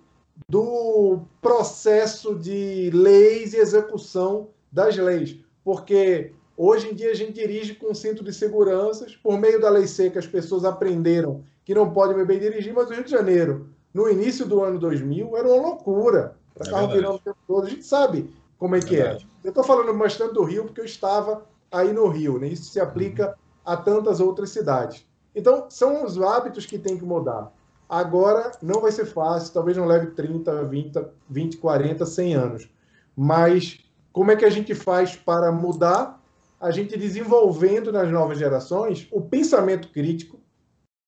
do 0.47 1.21
processo 1.41 2.35
de 2.35 2.91
leis 2.93 3.53
e 3.53 3.57
execução 3.57 4.49
das 4.71 4.95
leis. 4.95 5.39
Porque 5.63 6.31
Hoje 6.57 6.89
em 6.89 6.93
dia 6.93 7.11
a 7.11 7.13
gente 7.13 7.33
dirige 7.33 7.75
com 7.75 7.93
cinto 7.93 8.23
de 8.23 8.33
seguranças, 8.33 9.13
por 9.13 9.37
meio 9.37 9.59
da 9.59 9.69
lei 9.69 9.85
seca 9.87 10.19
as 10.19 10.27
pessoas 10.27 10.63
aprenderam 10.63 11.43
que 11.65 11.75
não 11.75 11.91
podem 11.91 12.15
beber 12.15 12.37
e 12.37 12.49
dirigir, 12.49 12.73
mas 12.73 12.89
o 12.89 12.93
Rio 12.93 13.03
de 13.03 13.11
Janeiro, 13.11 13.69
no 13.95 14.09
início 14.09 14.45
do 14.45 14.61
ano 14.61 14.77
2000, 14.77 15.37
era 15.37 15.47
uma 15.47 15.69
loucura. 15.69 16.35
Era 16.53 16.67
é 16.67 16.71
carro 16.71 16.87
virando 16.89 17.15
o 17.15 17.19
tempo 17.19 17.37
todo, 17.47 17.65
a 17.65 17.69
gente 17.69 17.85
sabe 17.85 18.29
como 18.57 18.75
é 18.75 18.81
que 18.81 18.99
é. 18.99 19.17
Eu 19.41 19.49
estou 19.49 19.63
falando 19.63 19.97
bastante 19.97 20.33
do 20.33 20.43
Rio 20.43 20.65
porque 20.65 20.81
eu 20.81 20.85
estava 20.85 21.45
aí 21.71 21.93
no 21.93 22.09
Rio, 22.09 22.37
né? 22.37 22.49
isso 22.49 22.65
se 22.65 22.77
aplica 22.77 23.29
uhum. 23.29 23.33
a 23.63 23.77
tantas 23.77 24.19
outras 24.19 24.49
cidades. 24.49 25.07
Então, 25.33 25.67
são 25.69 26.03
os 26.03 26.21
hábitos 26.21 26.65
que 26.65 26.77
tem 26.77 26.97
que 26.97 27.05
mudar. 27.05 27.53
Agora, 27.87 28.51
não 28.61 28.81
vai 28.81 28.91
ser 28.91 29.05
fácil, 29.05 29.53
talvez 29.53 29.77
não 29.77 29.85
leve 29.85 30.07
30, 30.07 30.65
20, 30.65 31.05
20 31.29 31.57
40, 31.57 32.05
100 32.05 32.33
anos. 32.33 32.69
Mas 33.15 33.79
como 34.11 34.29
é 34.29 34.35
que 34.35 34.43
a 34.43 34.49
gente 34.49 34.75
faz 34.75 35.15
para 35.15 35.53
mudar 35.53 36.21
a 36.59 36.69
gente 36.69 36.97
desenvolvendo 36.97 37.93
nas 37.93 38.11
novas 38.11 38.39
gerações 38.39 39.07
o 39.09 39.21
pensamento 39.21 39.89
crítico 39.89 40.39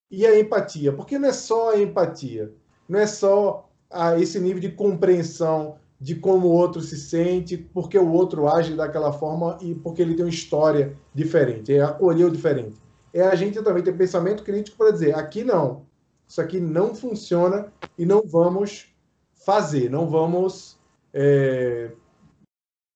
e 0.10 0.26
a 0.26 0.40
empatia. 0.40 0.94
Porque 0.94 1.18
não 1.18 1.30
é 1.30 1.34
só 1.34 1.72
a 1.72 1.80
empatia, 1.80 2.54
não 2.88 3.00
é 3.00 3.08
só 3.08 3.70
a 3.90 4.20
esse 4.20 4.40
nível 4.40 4.60
de 4.60 4.72
compreensão 4.72 5.78
de 6.00 6.16
como 6.16 6.48
o 6.48 6.52
outro 6.52 6.82
se 6.82 6.98
sente, 6.98 7.58
porque 7.58 7.98
o 7.98 8.12
outro 8.12 8.48
age 8.48 8.76
daquela 8.76 9.12
forma 9.12 9.58
e 9.62 9.74
porque 9.74 10.02
ele 10.02 10.14
tem 10.14 10.26
uma 10.26 10.32
história 10.32 10.96
diferente, 11.14 11.74
é 11.74 11.82
acolher 11.82 12.26
o 12.26 12.32
diferente. 12.32 12.80
É 13.14 13.22
a 13.24 13.36
gente 13.36 13.62
também 13.64 13.82
ter 13.82 13.98
pensamento 13.98 14.44
crítico 14.44 14.78
para 14.78 14.92
dizer, 14.92 15.16
aqui 15.16 15.44
não, 15.44 15.86
isso 16.28 16.40
aqui 16.40 16.60
não 16.60 16.94
funciona 16.94 17.72
e 17.98 18.06
não 18.06 18.22
vamos 18.24 18.94
fazer, 19.34 19.90
não 19.90 20.08
vamos. 20.08 20.78
É... 21.14 21.92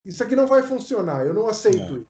Isso 0.06 0.24
aqui 0.24 0.36
não 0.36 0.46
vai 0.46 0.62
funcionar, 0.62 1.26
eu 1.26 1.34
não 1.34 1.48
aceito 1.48 1.98
isso. 1.98 2.08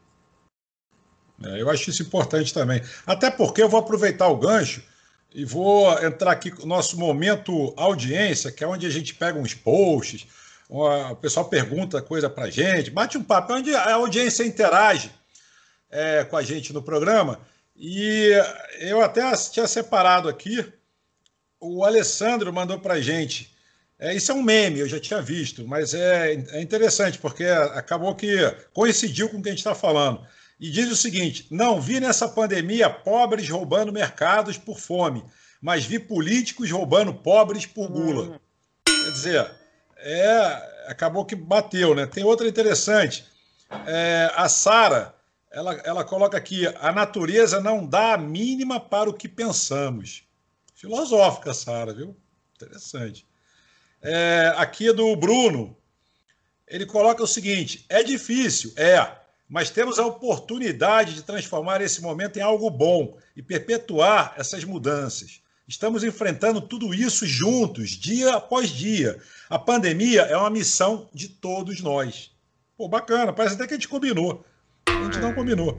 É, 1.44 1.62
eu 1.62 1.70
acho 1.70 1.90
isso 1.90 2.04
importante 2.04 2.54
também. 2.54 2.82
Até 3.06 3.32
porque 3.32 3.64
eu 3.64 3.70
vou 3.70 3.80
aproveitar 3.80 4.28
o 4.28 4.38
gancho 4.38 4.84
e 5.34 5.46
vou 5.46 5.92
entrar 6.04 6.32
aqui 6.32 6.52
no 6.60 6.66
nosso 6.66 6.98
momento 6.98 7.74
audiência, 7.78 8.52
que 8.52 8.64
é 8.64 8.68
onde 8.68 8.86
a 8.86 8.90
gente 8.90 9.14
pega 9.16 9.40
uns 9.40 9.54
posts, 9.54 10.28
o 10.70 11.16
pessoal 11.16 11.50
pergunta 11.50 12.02
coisa 12.02 12.30
para 12.30 12.50
gente, 12.50 12.92
bate 12.92 13.18
um 13.18 13.24
papo, 13.24 13.54
é 13.54 13.56
onde 13.56 13.76
a 13.76 13.94
audiência 13.94 14.44
interage 14.44 15.12
é, 15.90 16.24
com 16.24 16.38
a 16.38 16.42
gente 16.42 16.72
no 16.72 16.82
programa. 16.82 17.40
E 17.76 18.32
eu 18.80 19.02
até 19.02 19.30
tinha 19.52 19.68
separado 19.68 20.30
aqui, 20.30 20.66
o 21.60 21.84
Alessandro 21.84 22.54
mandou 22.54 22.80
para 22.80 23.02
gente. 23.02 23.54
É, 24.00 24.16
isso 24.16 24.32
é 24.32 24.36
um 24.36 24.42
meme, 24.42 24.80
eu 24.80 24.88
já 24.88 25.00
tinha 25.00 25.22
visto, 25.22 25.68
mas 25.68 25.94
é, 25.94 26.34
é 26.34 26.62
interessante, 26.62 27.18
porque 27.18 27.46
acabou 27.46 28.16
que 28.16 28.36
coincidiu 28.74 29.30
com 29.30 29.38
o 29.38 29.42
que 29.42 29.50
a 29.50 29.52
gente 29.52 29.60
está 29.60 29.76
falando 29.76 30.26
e 30.62 30.70
diz 30.70 30.92
o 30.92 30.96
seguinte: 30.96 31.48
não 31.50 31.82
vi 31.82 32.00
nessa 32.00 32.30
pandemia 32.30 32.88
pobres 32.88 33.50
roubando 33.50 33.92
mercados 33.92 34.60
por 34.60 34.80
fome, 34.80 35.26
mas 35.60 35.84
vi 35.84 35.98
políticos 35.98 36.70
roubando 36.70 37.12
pobres 37.12 37.66
por 37.66 37.90
gula. 37.90 38.24
Uhum. 38.24 38.40
Quer 38.86 39.12
dizer, 39.12 39.52
é, 39.98 40.86
acabou 40.88 41.26
que 41.26 41.36
bateu, 41.36 41.96
né? 41.96 42.06
Tem 42.06 42.24
outra 42.24 42.48
interessante. 42.48 43.26
É, 43.88 44.32
a 44.36 44.48
Sara, 44.48 45.16
ela, 45.50 45.74
ela 45.84 46.04
coloca 46.04 46.38
aqui: 46.38 46.68
a 46.80 46.92
natureza 46.92 47.60
não 47.60 47.84
dá 47.84 48.14
a 48.14 48.18
mínima 48.18 48.80
para 48.80 49.10
o 49.10 49.14
que 49.14 49.28
pensamos. 49.28 50.24
Filosófica, 50.76 51.56
Sara, 51.56 51.92
viu? 51.92 52.16
Interessante. 52.56 53.26
É, 54.00 54.54
aqui 54.58 54.90
é 54.90 54.94
do 54.94 55.16
Bruno. 55.16 55.76
Ele 56.68 56.86
coloca 56.86 57.24
o 57.24 57.28
seguinte: 57.28 57.84
é 57.90 58.04
difícil, 58.04 58.72
é 58.76 59.21
mas 59.52 59.70
temos 59.70 60.00
a 60.00 60.06
oportunidade 60.06 61.14
de 61.14 61.24
transformar 61.24 61.82
esse 61.82 62.02
momento 62.02 62.40
em 62.40 62.42
algo 62.42 62.70
bom 62.70 63.18
e 63.36 63.44
perpetuar 63.44 64.34
essas 64.38 64.64
mudanças. 64.64 65.42
Estamos 65.68 66.06
enfrentando 66.06 66.62
tudo 66.62 66.94
isso 66.94 67.28
juntos, 67.28 67.90
dia 67.90 68.34
após 68.36 68.70
dia. 68.70 69.22
A 69.50 69.60
pandemia 69.60 70.22
é 70.22 70.38
uma 70.38 70.50
missão 70.50 71.10
de 71.14 71.28
todos 71.28 71.82
nós. 71.82 72.32
Pô, 72.78 72.88
bacana, 72.88 73.34
parece 73.34 73.56
até 73.56 73.68
que 73.68 73.74
a 73.74 73.76
gente 73.76 73.90
combinou. 73.90 74.46
A 74.88 75.04
gente 75.04 75.20
não 75.20 75.34
combinou. 75.34 75.78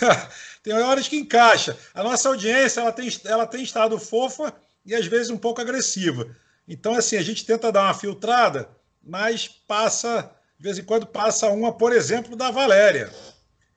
tem 0.62 0.74
horas 0.74 1.08
que 1.08 1.16
encaixa. 1.16 1.74
A 1.94 2.02
nossa 2.02 2.28
audiência 2.28 2.82
ela 2.82 2.92
tem, 2.92 3.08
ela 3.24 3.46
tem 3.46 3.62
estado 3.62 3.98
fofa 3.98 4.52
e 4.84 4.94
às 4.94 5.06
vezes 5.06 5.30
um 5.30 5.38
pouco 5.38 5.62
agressiva. 5.62 6.36
Então, 6.68 6.94
assim, 6.94 7.16
a 7.16 7.22
gente 7.22 7.46
tenta 7.46 7.72
dar 7.72 7.84
uma 7.84 7.94
filtrada, 7.94 8.68
mas 9.02 9.48
passa 9.48 10.35
de 10.58 10.62
vez 10.62 10.78
em 10.78 10.84
quando 10.84 11.06
passa 11.06 11.48
uma, 11.48 11.72
por 11.72 11.92
exemplo, 11.92 12.34
da 12.34 12.50
Valéria. 12.50 13.12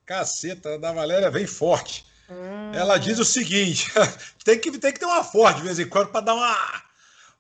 Caceta, 0.06 0.80
da 0.80 0.92
Valéria 0.92 1.30
vem 1.30 1.46
forte. 1.46 2.06
Hum. 2.30 2.72
Ela 2.74 2.98
diz 2.98 3.20
o 3.20 3.26
seguinte: 3.26 3.92
tem, 4.44 4.60
que, 4.60 4.72
tem 4.78 4.94
que 4.94 5.00
ter 5.00 5.06
uma 5.06 5.24
forte 5.24 5.58
de 5.58 5.63
vez 5.63 5.80
em 5.80 5.88
quando 5.88 6.10
para 6.10 6.22
dar 6.22 6.36
uma, 6.36 6.84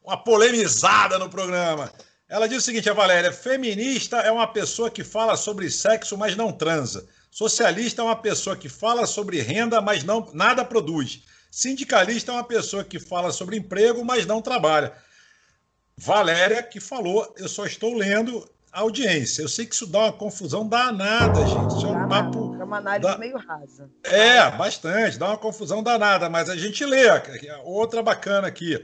uma 0.03 0.17
polemizada 0.17 1.17
no 1.17 1.29
programa. 1.29 1.91
Ela 2.27 2.47
diz 2.47 2.59
o 2.59 2.65
seguinte: 2.65 2.89
a 2.89 2.93
Valéria, 2.93 3.31
feminista 3.31 4.17
é 4.17 4.31
uma 4.31 4.47
pessoa 4.47 4.89
que 4.89 5.03
fala 5.03 5.37
sobre 5.37 5.69
sexo, 5.71 6.17
mas 6.17 6.35
não 6.35 6.51
transa. 6.51 7.07
Socialista 7.31 8.01
é 8.01 8.05
uma 8.05 8.15
pessoa 8.15 8.57
que 8.57 8.67
fala 8.67 9.05
sobre 9.05 9.41
renda, 9.41 9.81
mas 9.81 10.03
não 10.03 10.29
nada 10.33 10.65
produz. 10.65 11.21
Sindicalista 11.51 12.31
é 12.31 12.35
uma 12.35 12.43
pessoa 12.43 12.83
que 12.83 12.99
fala 12.99 13.31
sobre 13.31 13.57
emprego, 13.57 14.03
mas 14.03 14.25
não 14.25 14.41
trabalha. 14.41 14.93
Valéria 15.97 16.61
que 16.63 16.79
falou, 16.79 17.33
eu 17.37 17.47
só 17.47 17.65
estou 17.65 17.93
lendo 17.95 18.47
audiência. 18.71 19.41
Eu 19.41 19.49
sei 19.49 19.65
que 19.65 19.75
isso 19.75 19.87
dá 19.87 19.99
uma 19.99 20.13
confusão 20.13 20.67
danada, 20.67 21.45
gente. 21.45 21.77
Isso 21.77 21.85
é 21.85 21.89
um 21.89 22.07
papo. 22.07 22.55
É 22.59 22.63
uma 22.63 22.77
análise 22.77 23.11
da... 23.11 23.17
meio 23.17 23.37
rasa. 23.37 23.89
É, 24.03 24.49
bastante, 24.51 25.17
dá 25.17 25.27
uma 25.27 25.37
confusão 25.37 25.83
danada, 25.83 26.29
mas 26.29 26.49
a 26.49 26.55
gente 26.55 26.85
lê. 26.85 27.05
Outra 27.63 28.01
bacana 28.01 28.47
aqui. 28.47 28.79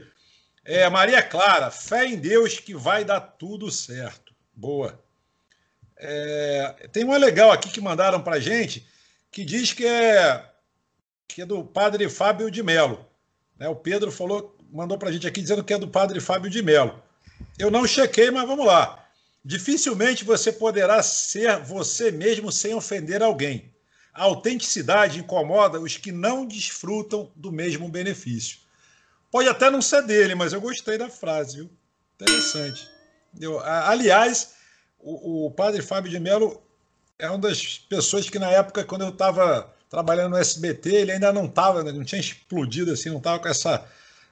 É, 0.64 0.88
Maria 0.90 1.22
Clara, 1.22 1.70
fé 1.70 2.06
em 2.06 2.16
Deus 2.16 2.58
que 2.58 2.74
vai 2.74 3.04
dar 3.04 3.20
tudo 3.20 3.70
certo. 3.70 4.34
Boa. 4.54 4.98
É, 5.96 6.88
tem 6.92 7.04
uma 7.04 7.16
legal 7.16 7.52
aqui 7.52 7.70
que 7.70 7.80
mandaram 7.80 8.20
para 8.20 8.40
gente 8.40 8.86
que 9.30 9.44
diz 9.44 9.72
que 9.72 9.86
é, 9.86 10.44
que 11.28 11.42
é 11.42 11.46
do 11.46 11.64
padre 11.64 12.08
Fábio 12.08 12.50
de 12.50 12.62
Melo. 12.62 13.06
Né, 13.58 13.68
o 13.68 13.76
Pedro 13.76 14.10
falou, 14.10 14.56
mandou 14.70 14.98
para 14.98 15.08
a 15.08 15.12
gente 15.12 15.26
aqui 15.26 15.40
dizendo 15.40 15.64
que 15.64 15.72
é 15.72 15.78
do 15.78 15.88
padre 15.88 16.20
Fábio 16.20 16.50
de 16.50 16.62
Melo. 16.62 17.02
Eu 17.58 17.70
não 17.70 17.86
chequei, 17.86 18.30
mas 18.30 18.46
vamos 18.46 18.66
lá. 18.66 19.05
Dificilmente 19.46 20.24
você 20.24 20.50
poderá 20.50 21.00
ser 21.04 21.60
você 21.60 22.10
mesmo 22.10 22.50
sem 22.50 22.74
ofender 22.74 23.22
alguém. 23.22 23.72
A 24.12 24.24
autenticidade 24.24 25.20
incomoda 25.20 25.78
os 25.80 25.96
que 25.96 26.10
não 26.10 26.44
desfrutam 26.44 27.30
do 27.36 27.52
mesmo 27.52 27.88
benefício. 27.88 28.58
Pode 29.30 29.48
até 29.48 29.70
não 29.70 29.80
ser 29.80 30.02
dele, 30.02 30.34
mas 30.34 30.52
eu 30.52 30.60
gostei 30.60 30.98
da 30.98 31.08
frase, 31.08 31.58
viu? 31.58 31.70
Interessante. 32.16 32.88
Eu, 33.40 33.60
aliás, 33.60 34.54
o, 34.98 35.46
o 35.46 35.50
padre 35.52 35.80
Fábio 35.80 36.10
de 36.10 36.18
Mello 36.18 36.60
é 37.16 37.30
uma 37.30 37.38
das 37.38 37.78
pessoas 37.78 38.28
que, 38.28 38.40
na 38.40 38.50
época, 38.50 38.84
quando 38.84 39.02
eu 39.02 39.10
estava 39.10 39.72
trabalhando 39.88 40.30
no 40.30 40.38
SBT, 40.38 40.92
ele 40.92 41.12
ainda 41.12 41.32
não 41.32 41.44
estava, 41.44 41.84
né? 41.84 41.92
não 41.92 42.02
tinha 42.02 42.20
explodido 42.20 42.90
assim, 42.90 43.10
não 43.10 43.18
estava 43.18 43.38
com 43.38 43.46
essa, 43.46 43.86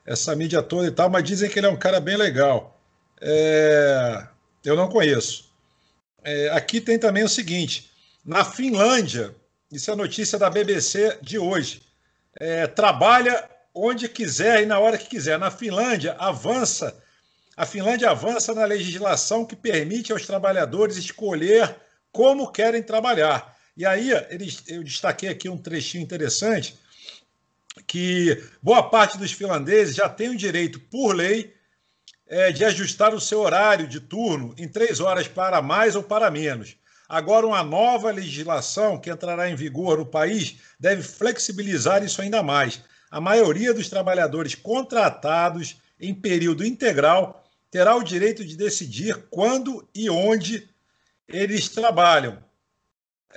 essa 0.05 0.35
mídia 0.35 0.61
toda 0.61 0.88
e 0.88 0.90
tal, 0.90 1.09
mas 1.09 1.22
dizem 1.22 1.48
que 1.48 1.61
ele 1.61 1.68
é 1.68 1.70
um 1.70 1.79
cara 1.79 2.00
bem 2.00 2.16
legal. 2.16 2.81
É, 3.20 4.27
eu 4.64 4.77
não 4.77 4.88
conheço. 4.88 5.53
É, 6.22 6.48
aqui 6.50 6.81
tem 6.81 6.98
também 6.98 7.22
o 7.22 7.29
seguinte: 7.29 7.90
na 8.24 8.44
Finlândia, 8.44 9.35
isso 9.70 9.90
é 9.90 9.96
notícia 9.96 10.38
da 10.38 10.48
BBC 10.48 11.18
de 11.20 11.38
hoje, 11.38 11.83
é, 12.38 12.66
trabalha 12.66 13.48
onde 13.74 14.09
quiser 14.09 14.62
e 14.62 14.66
na 14.66 14.79
hora 14.79 14.96
que 14.96 15.09
quiser. 15.09 15.38
Na 15.38 15.50
Finlândia, 15.50 16.14
avança. 16.18 16.96
A 17.57 17.66
Finlândia 17.66 18.11
avança 18.11 18.55
na 18.55 18.64
legislação 18.64 19.44
que 19.44 19.55
permite 19.55 20.12
aos 20.12 20.27
trabalhadores 20.27 20.96
escolher 20.96 21.77
como 22.11 22.50
querem 22.50 22.83
trabalhar. 22.83 23.55
E 23.77 23.85
aí, 23.85 24.11
eles, 24.31 24.62
eu 24.68 24.83
destaquei 24.83 25.29
aqui 25.29 25.48
um 25.48 25.59
trechinho 25.59 26.03
interessante, 26.03 26.79
que 27.87 28.40
boa 28.62 28.88
parte 28.88 29.18
dos 29.18 29.33
finlandeses 29.33 29.96
já 29.96 30.09
tem 30.09 30.29
o 30.29 30.37
direito, 30.37 30.79
por 30.79 31.14
lei, 31.14 31.53
é, 32.26 32.50
de 32.50 32.64
ajustar 32.64 33.14
o 33.14 33.20
seu 33.20 33.40
horário 33.40 33.87
de 33.87 34.00
turno 34.00 34.54
em 34.58 34.68
três 34.68 35.00
horas 35.00 35.28
para 35.28 35.60
mais 35.60 35.94
ou 35.94 36.02
para 36.02 36.30
menos. 36.30 36.76
Agora, 37.08 37.46
uma 37.46 37.62
nova 37.62 38.10
legislação 38.10 38.98
que 38.98 39.10
entrará 39.10 39.48
em 39.48 39.54
vigor 39.54 39.98
no 39.98 40.06
país 40.06 40.56
deve 40.80 41.02
flexibilizar 41.02 42.02
isso 42.02 42.22
ainda 42.22 42.42
mais. 42.42 42.82
A 43.10 43.20
maioria 43.20 43.74
dos 43.74 43.88
trabalhadores 43.88 44.54
contratados 44.54 45.76
em 46.00 46.14
período 46.14 46.64
integral 46.64 47.44
terá 47.70 47.94
o 47.94 48.02
direito 48.02 48.44
de 48.44 48.56
decidir 48.56 49.26
quando 49.30 49.87
e 49.94 50.08
onde 50.08 50.68
eles 51.28 51.68
trabalham. 51.68 52.42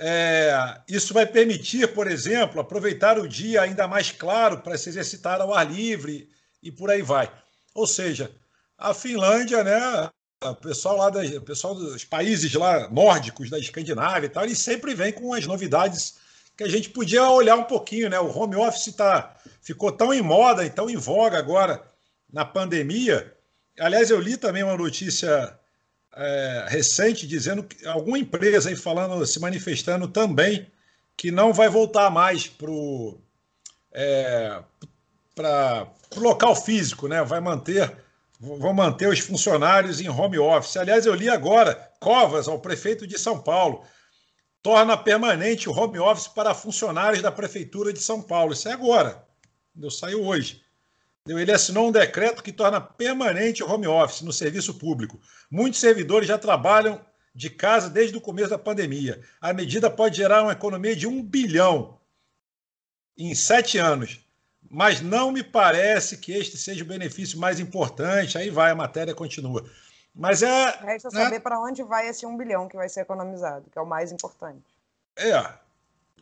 É, 0.00 0.80
isso 0.88 1.12
vai 1.12 1.26
permitir, 1.26 1.92
por 1.92 2.06
exemplo, 2.06 2.60
aproveitar 2.60 3.18
o 3.18 3.28
dia 3.28 3.62
ainda 3.62 3.86
mais 3.88 4.12
claro 4.12 4.60
para 4.60 4.78
se 4.78 4.88
exercitar 4.88 5.40
ao 5.40 5.52
ar 5.52 5.68
livre 5.68 6.30
e 6.62 6.70
por 6.70 6.90
aí 6.90 7.02
vai. 7.02 7.30
Ou 7.74 7.86
seja, 7.86 8.30
a 8.78 8.94
Finlândia, 8.94 9.64
né, 9.64 10.08
o 10.44 10.54
pessoal 10.54 10.96
lá 10.96 11.10
da, 11.10 11.20
o 11.20 11.42
pessoal 11.42 11.74
dos 11.74 12.04
países 12.04 12.54
lá 12.54 12.88
nórdicos 12.88 13.50
da 13.50 13.58
Escandinávia 13.58 14.26
e 14.26 14.30
tal, 14.30 14.44
eles 14.44 14.58
sempre 14.58 14.94
vêm 14.94 15.12
com 15.12 15.34
as 15.34 15.46
novidades 15.46 16.16
que 16.56 16.62
a 16.62 16.68
gente 16.68 16.90
podia 16.90 17.28
olhar 17.28 17.56
um 17.56 17.64
pouquinho, 17.64 18.08
né? 18.08 18.18
O 18.18 18.36
home 18.36 18.56
office 18.56 18.94
tá, 18.94 19.34
ficou 19.60 19.92
tão 19.92 20.14
em 20.14 20.22
moda 20.22 20.64
e 20.64 20.70
tão 20.70 20.88
em 20.88 20.96
voga 20.96 21.38
agora 21.38 21.82
na 22.32 22.44
pandemia. 22.44 23.32
Aliás, 23.78 24.10
eu 24.10 24.20
li 24.20 24.36
também 24.36 24.62
uma 24.62 24.76
notícia 24.76 25.56
é, 26.14 26.66
recente 26.68 27.26
dizendo 27.26 27.62
que 27.62 27.86
alguma 27.86 28.18
empresa 28.18 28.68
aí 28.68 28.76
falando, 28.76 29.24
se 29.24 29.40
manifestando 29.40 30.08
também 30.08 30.66
que 31.16 31.30
não 31.30 31.52
vai 31.52 31.68
voltar 31.68 32.10
mais 32.10 32.46
para 32.46 32.70
o 32.70 33.20
é, 33.92 34.60
local 36.16 36.54
físico, 36.56 37.08
né? 37.08 37.22
Vai 37.24 37.40
manter 37.40 37.96
vão 38.38 38.72
manter 38.72 39.08
os 39.08 39.18
funcionários 39.18 40.00
em 40.00 40.08
home 40.08 40.38
office. 40.38 40.76
Aliás, 40.76 41.06
eu 41.06 41.14
li 41.14 41.28
agora, 41.28 41.74
Covas, 42.00 42.46
ao 42.46 42.60
prefeito 42.60 43.06
de 43.06 43.18
São 43.18 43.40
Paulo, 43.40 43.84
torna 44.62 44.96
permanente 44.96 45.68
o 45.68 45.72
home 45.72 45.98
office 45.98 46.28
para 46.28 46.54
funcionários 46.54 47.22
da 47.22 47.32
Prefeitura 47.32 47.92
de 47.92 48.00
São 48.00 48.22
Paulo. 48.22 48.52
Isso 48.52 48.68
é 48.68 48.72
agora, 48.72 49.26
eu 49.80 49.90
saiu 49.90 50.24
hoje. 50.24 50.62
Ele 51.26 51.52
assinou 51.52 51.88
um 51.88 51.92
decreto 51.92 52.42
que 52.42 52.52
torna 52.52 52.80
permanente 52.80 53.62
o 53.62 53.70
home 53.70 53.86
office 53.86 54.22
no 54.22 54.32
serviço 54.32 54.74
público. 54.74 55.20
Muitos 55.50 55.80
servidores 55.80 56.26
já 56.26 56.38
trabalham 56.38 57.04
de 57.34 57.50
casa 57.50 57.90
desde 57.90 58.16
o 58.16 58.20
começo 58.20 58.50
da 58.50 58.58
pandemia. 58.58 59.20
A 59.40 59.52
medida 59.52 59.90
pode 59.90 60.16
gerar 60.16 60.42
uma 60.42 60.52
economia 60.52 60.96
de 60.96 61.06
um 61.06 61.22
bilhão 61.22 62.00
em 63.16 63.34
sete 63.34 63.78
anos 63.78 64.20
mas 64.70 65.00
não 65.00 65.32
me 65.32 65.42
parece 65.42 66.16
que 66.18 66.32
este 66.32 66.56
seja 66.56 66.84
o 66.84 66.86
benefício 66.86 67.38
mais 67.38 67.58
importante. 67.58 68.36
Aí 68.36 68.50
vai, 68.50 68.70
a 68.70 68.74
matéria 68.74 69.14
continua. 69.14 69.64
Mas 70.14 70.42
é. 70.42 70.70
Resta 70.80 71.08
né? 71.12 71.24
saber 71.24 71.40
para 71.40 71.60
onde 71.60 71.82
vai 71.82 72.08
esse 72.08 72.26
um 72.26 72.36
bilhão 72.36 72.68
que 72.68 72.76
vai 72.76 72.88
ser 72.88 73.00
economizado, 73.00 73.70
que 73.70 73.78
é 73.78 73.82
o 73.82 73.86
mais 73.86 74.12
importante. 74.12 74.64
É, 75.16 75.52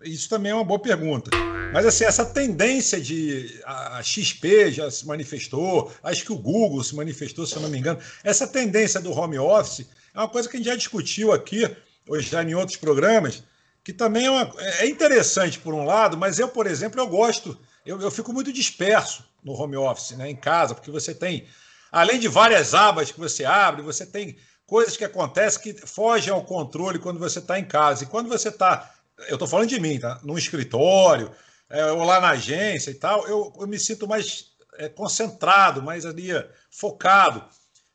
isso 0.04 0.28
também 0.28 0.52
é 0.52 0.54
uma 0.54 0.64
boa 0.64 0.78
pergunta. 0.78 1.30
Mas 1.72 1.86
assim, 1.86 2.04
essa 2.04 2.24
tendência 2.24 3.00
de. 3.00 3.60
A 3.64 4.02
XP 4.02 4.70
já 4.70 4.90
se 4.90 5.06
manifestou, 5.06 5.92
acho 6.02 6.24
que 6.24 6.32
o 6.32 6.38
Google 6.38 6.82
se 6.84 6.94
manifestou, 6.94 7.46
se 7.46 7.56
eu 7.56 7.62
não 7.62 7.68
me 7.68 7.78
engano. 7.78 7.98
Essa 8.22 8.46
tendência 8.46 9.00
do 9.00 9.12
home 9.12 9.38
office 9.38 9.86
é 10.14 10.18
uma 10.18 10.28
coisa 10.28 10.48
que 10.48 10.56
a 10.56 10.58
gente 10.58 10.68
já 10.68 10.76
discutiu 10.76 11.32
aqui, 11.32 11.68
hoje 12.08 12.30
já 12.30 12.42
em 12.42 12.54
outros 12.54 12.76
programas, 12.76 13.42
que 13.82 13.92
também 13.92 14.26
é, 14.26 14.30
uma, 14.30 14.52
é 14.80 14.86
interessante 14.86 15.58
por 15.58 15.74
um 15.74 15.84
lado, 15.84 16.16
mas 16.16 16.38
eu, 16.38 16.48
por 16.48 16.66
exemplo, 16.66 17.00
eu 17.00 17.06
gosto 17.06 17.58
eu, 17.86 18.00
eu 18.00 18.10
fico 18.10 18.32
muito 18.32 18.52
disperso 18.52 19.24
no 19.42 19.52
home 19.52 19.76
office, 19.76 20.10
né, 20.16 20.28
em 20.28 20.36
casa, 20.36 20.74
porque 20.74 20.90
você 20.90 21.14
tem, 21.14 21.46
além 21.90 22.18
de 22.18 22.26
várias 22.26 22.74
abas 22.74 23.12
que 23.12 23.18
você 23.18 23.44
abre, 23.44 23.80
você 23.80 24.04
tem 24.04 24.36
coisas 24.66 24.96
que 24.96 25.04
acontecem 25.04 25.62
que 25.62 25.86
fogem 25.86 26.32
ao 26.32 26.44
controle 26.44 26.98
quando 26.98 27.20
você 27.20 27.38
está 27.38 27.58
em 27.58 27.64
casa. 27.64 28.02
E 28.02 28.08
quando 28.08 28.28
você 28.28 28.48
está, 28.48 28.92
eu 29.28 29.34
estou 29.34 29.46
falando 29.46 29.68
de 29.68 29.78
mim, 29.78 30.00
tá? 30.00 30.20
Num 30.24 30.36
escritório, 30.36 31.30
é, 31.70 31.86
ou 31.92 32.02
lá 32.02 32.20
na 32.20 32.30
agência 32.30 32.90
e 32.90 32.94
tal, 32.94 33.26
eu, 33.28 33.52
eu 33.60 33.66
me 33.68 33.78
sinto 33.78 34.08
mais 34.08 34.52
é, 34.78 34.88
concentrado, 34.88 35.80
mais 35.80 36.04
ali 36.04 36.30
focado. 36.70 37.44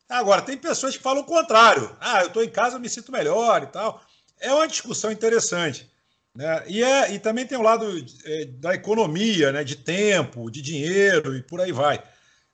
Agora, 0.08 0.42
tem 0.42 0.58
pessoas 0.58 0.96
que 0.96 1.04
falam 1.04 1.24
o 1.24 1.26
contrário. 1.26 1.96
Ah, 2.00 2.22
eu 2.22 2.28
estou 2.28 2.44
em 2.44 2.50
casa, 2.50 2.78
eu 2.78 2.80
me 2.80 2.90
sinto 2.90 3.12
melhor 3.12 3.64
e 3.64 3.68
tal. 3.68 4.02
É 4.40 4.54
uma 4.54 4.68
discussão 4.68 5.12
interessante. 5.12 5.91
Né? 6.36 6.64
E, 6.68 6.84
é, 6.84 7.14
e 7.14 7.20
também 7.20 7.46
tem 7.46 7.58
o 7.58 7.62
lado 7.62 7.86
é, 8.26 8.46
da 8.46 8.74
economia, 8.74 9.52
né? 9.52 9.64
de 9.64 9.76
tempo, 9.76 10.50
de 10.50 10.62
dinheiro 10.62 11.36
e 11.36 11.44
por 11.44 11.60
aí 11.60 11.72
vai. 11.72 12.02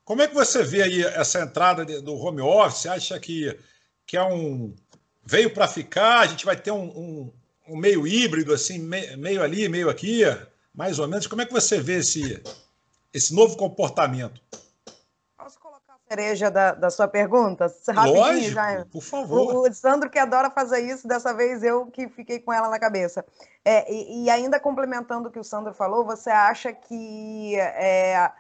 Como 0.04 0.22
é 0.22 0.28
que 0.28 0.34
você 0.34 0.64
vê 0.64 0.84
aí 0.84 1.04
essa 1.04 1.42
entrada 1.42 1.84
do 2.02 2.16
home 2.16 2.42
office? 2.42 2.86
Acha 2.86 3.20
que, 3.20 3.58
que 4.06 4.16
é 4.16 4.24
um. 4.24 4.74
veio 5.26 5.50
para 5.50 5.68
ficar? 5.68 6.22
A 6.22 6.28
gente 6.28 6.46
vai 6.46 6.56
ter 6.56 6.72
um, 6.72 6.86
um, 6.86 7.34
um 7.68 7.78
meio 7.78 8.08
híbrido, 8.08 8.54
assim, 8.54 8.80
meio 8.80 9.44
ali, 9.44 9.68
meio 9.68 9.90
aqui, 9.90 10.22
mais 10.74 10.98
ou 10.98 11.08
menos? 11.10 11.28
Como 11.28 11.42
é 11.42 11.46
que 11.46 11.52
você 11.52 11.82
vê 11.82 11.98
esse, 11.98 12.42
esse 13.14 13.34
novo 13.34 13.58
comportamento? 13.58 14.42
Cereja 16.08 16.50
da, 16.50 16.74
da 16.74 16.90
sua 16.90 17.08
pergunta? 17.08 17.68
Rapidinho, 17.88 18.20
Lógico, 18.20 18.54
já. 18.54 18.86
por 18.92 19.02
favor. 19.02 19.56
O, 19.56 19.70
o 19.70 19.74
Sandro 19.74 20.10
que 20.10 20.20
adora 20.20 20.50
fazer 20.50 20.80
isso, 20.80 21.08
dessa 21.08 21.34
vez 21.34 21.64
eu 21.64 21.88
que 21.88 22.08
fiquei 22.08 22.40
com 22.40 22.54
ela 22.54 22.70
na 22.70 22.80
cabeça. 22.80 23.26
É, 23.64 23.92
e, 23.92 24.24
e, 24.24 24.30
ainda 24.30 24.60
complementando 24.60 25.30
o 25.30 25.32
que 25.32 25.40
o 25.40 25.44
Sandro 25.44 25.74
falou, 25.74 26.06
você 26.06 26.30
acha 26.30 26.72
que 26.72 27.56
é, 27.60 28.32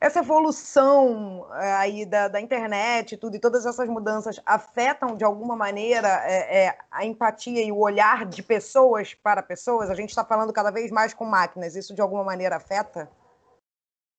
essa 0.00 0.20
evolução 0.20 1.46
é, 1.54 1.72
aí 1.74 2.06
da, 2.06 2.26
da 2.26 2.40
internet 2.40 3.16
tudo, 3.16 3.36
e 3.36 3.38
todas 3.38 3.66
essas 3.66 3.88
mudanças 3.88 4.40
afetam 4.46 5.14
de 5.14 5.24
alguma 5.24 5.54
maneira 5.54 6.08
é, 6.24 6.64
é, 6.64 6.78
a 6.90 7.04
empatia 7.04 7.62
e 7.62 7.70
o 7.70 7.78
olhar 7.78 8.24
de 8.24 8.42
pessoas 8.42 9.14
para 9.14 9.42
pessoas? 9.42 9.90
A 9.90 9.94
gente 9.94 10.08
está 10.08 10.24
falando 10.24 10.52
cada 10.52 10.70
vez 10.70 10.90
mais 10.90 11.14
com 11.14 11.24
máquinas, 11.24 11.76
isso 11.76 11.94
de 11.94 12.00
alguma 12.00 12.24
maneira 12.24 12.56
afeta? 12.56 13.10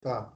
Tá. 0.01 0.31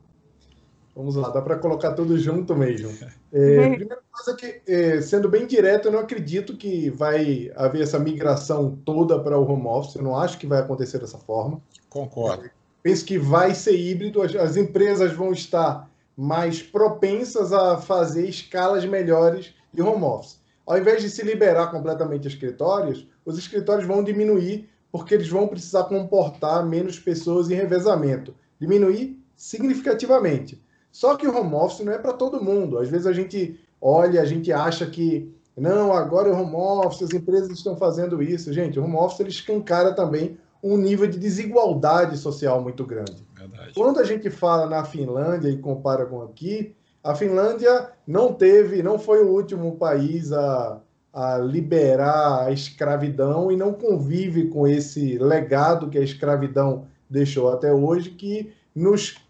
Vamos 0.96 1.18
lá, 1.18 1.30
dá 1.30 1.42
para 1.42 1.58
colocar 1.58 1.92
tudo 1.92 2.18
junto 2.18 2.56
mesmo. 2.56 2.90
É, 3.34 3.70
primeira 3.70 4.00
coisa 4.10 4.38
que, 4.38 4.62
é, 4.66 5.02
sendo 5.02 5.28
bem 5.28 5.46
direto, 5.46 5.90
eu 5.90 5.92
não 5.92 6.00
acredito 6.00 6.56
que 6.56 6.90
vai 6.90 7.52
haver 7.54 7.82
essa 7.82 8.00
migração 8.00 8.80
toda 8.86 9.20
para 9.20 9.38
o 9.38 9.44
home 9.44 9.68
office. 9.68 9.96
Eu 9.96 10.04
não 10.04 10.18
acho 10.18 10.38
que 10.38 10.48
vai 10.48 10.62
acontecer 10.62 11.00
dessa 11.00 11.18
forma. 11.18 11.62
Concordo. 11.90 12.46
É, 12.46 12.52
penso 12.82 13.04
que 13.04 13.18
vai 13.18 13.54
ser 13.54 13.78
híbrido. 13.78 14.22
As, 14.22 14.34
as, 14.36 14.56
empresas 14.56 15.12
vão 15.12 15.34
estar 15.34 15.90
mais 16.16 16.62
propensas 16.62 17.52
a 17.52 17.76
fazer 17.76 18.30
escalas 18.30 18.86
melhores 18.86 19.54
de 19.74 19.82
home 19.82 20.04
office. 20.06 20.40
Ao 20.66 20.78
invés 20.78 21.02
de 21.02 21.10
se 21.10 21.22
liberar 21.24 21.72
completamente 21.72 22.26
escritórios, 22.26 23.06
os 23.26 23.38
escritórios 23.38 23.86
vão 23.86 24.02
diminuir 24.02 24.70
porque 24.94 25.14
eles 25.14 25.28
vão 25.28 25.46
precisar 25.46 25.84
comportar 25.84 26.66
menos 26.66 26.98
pessoas 26.98 27.52
em 27.52 27.56
revezamento. 27.56 28.34
Diminuir 28.58 29.22
significativamente. 29.36 30.64
Só 30.96 31.18
que 31.18 31.28
o 31.28 31.38
home 31.38 31.54
office 31.56 31.84
não 31.84 31.92
é 31.92 31.98
para 31.98 32.14
todo 32.14 32.42
mundo. 32.42 32.78
Às 32.78 32.88
vezes 32.88 33.06
a 33.06 33.12
gente 33.12 33.60
olha, 33.82 34.22
a 34.22 34.26
gente 34.26 34.50
acha 34.54 34.86
que 34.86 35.30
não, 35.58 35.92
agora 35.92 36.30
é 36.30 36.32
o 36.32 36.42
home 36.42 36.56
office, 36.56 37.04
as 37.04 37.14
empresas 37.14 37.50
estão 37.50 37.76
fazendo 37.76 38.24
isso. 38.24 38.54
Gente, 38.54 38.80
o 38.80 38.84
home 38.86 38.96
office 38.96 39.20
ele 39.20 39.28
escancara 39.28 39.92
também 39.94 40.38
um 40.64 40.78
nível 40.78 41.06
de 41.06 41.20
desigualdade 41.20 42.18
social 42.18 42.62
muito 42.62 42.86
grande. 42.86 43.28
Verdade. 43.38 43.74
Quando 43.74 44.00
a 44.00 44.06
gente 44.06 44.30
fala 44.30 44.68
na 44.68 44.86
Finlândia 44.86 45.50
e 45.50 45.58
compara 45.58 46.06
com 46.06 46.22
aqui, 46.22 46.74
a 47.04 47.14
Finlândia 47.14 47.90
não 48.08 48.32
teve, 48.32 48.82
não 48.82 48.98
foi 48.98 49.22
o 49.22 49.32
último 49.34 49.76
país 49.76 50.32
a, 50.32 50.80
a 51.12 51.38
liberar 51.40 52.46
a 52.46 52.52
escravidão 52.54 53.52
e 53.52 53.58
não 53.58 53.74
convive 53.74 54.48
com 54.48 54.66
esse 54.66 55.18
legado 55.18 55.90
que 55.90 55.98
a 55.98 56.02
escravidão 56.02 56.88
deixou 57.10 57.52
até 57.52 57.74
hoje, 57.74 58.12
que 58.12 58.54
nos 58.74 59.25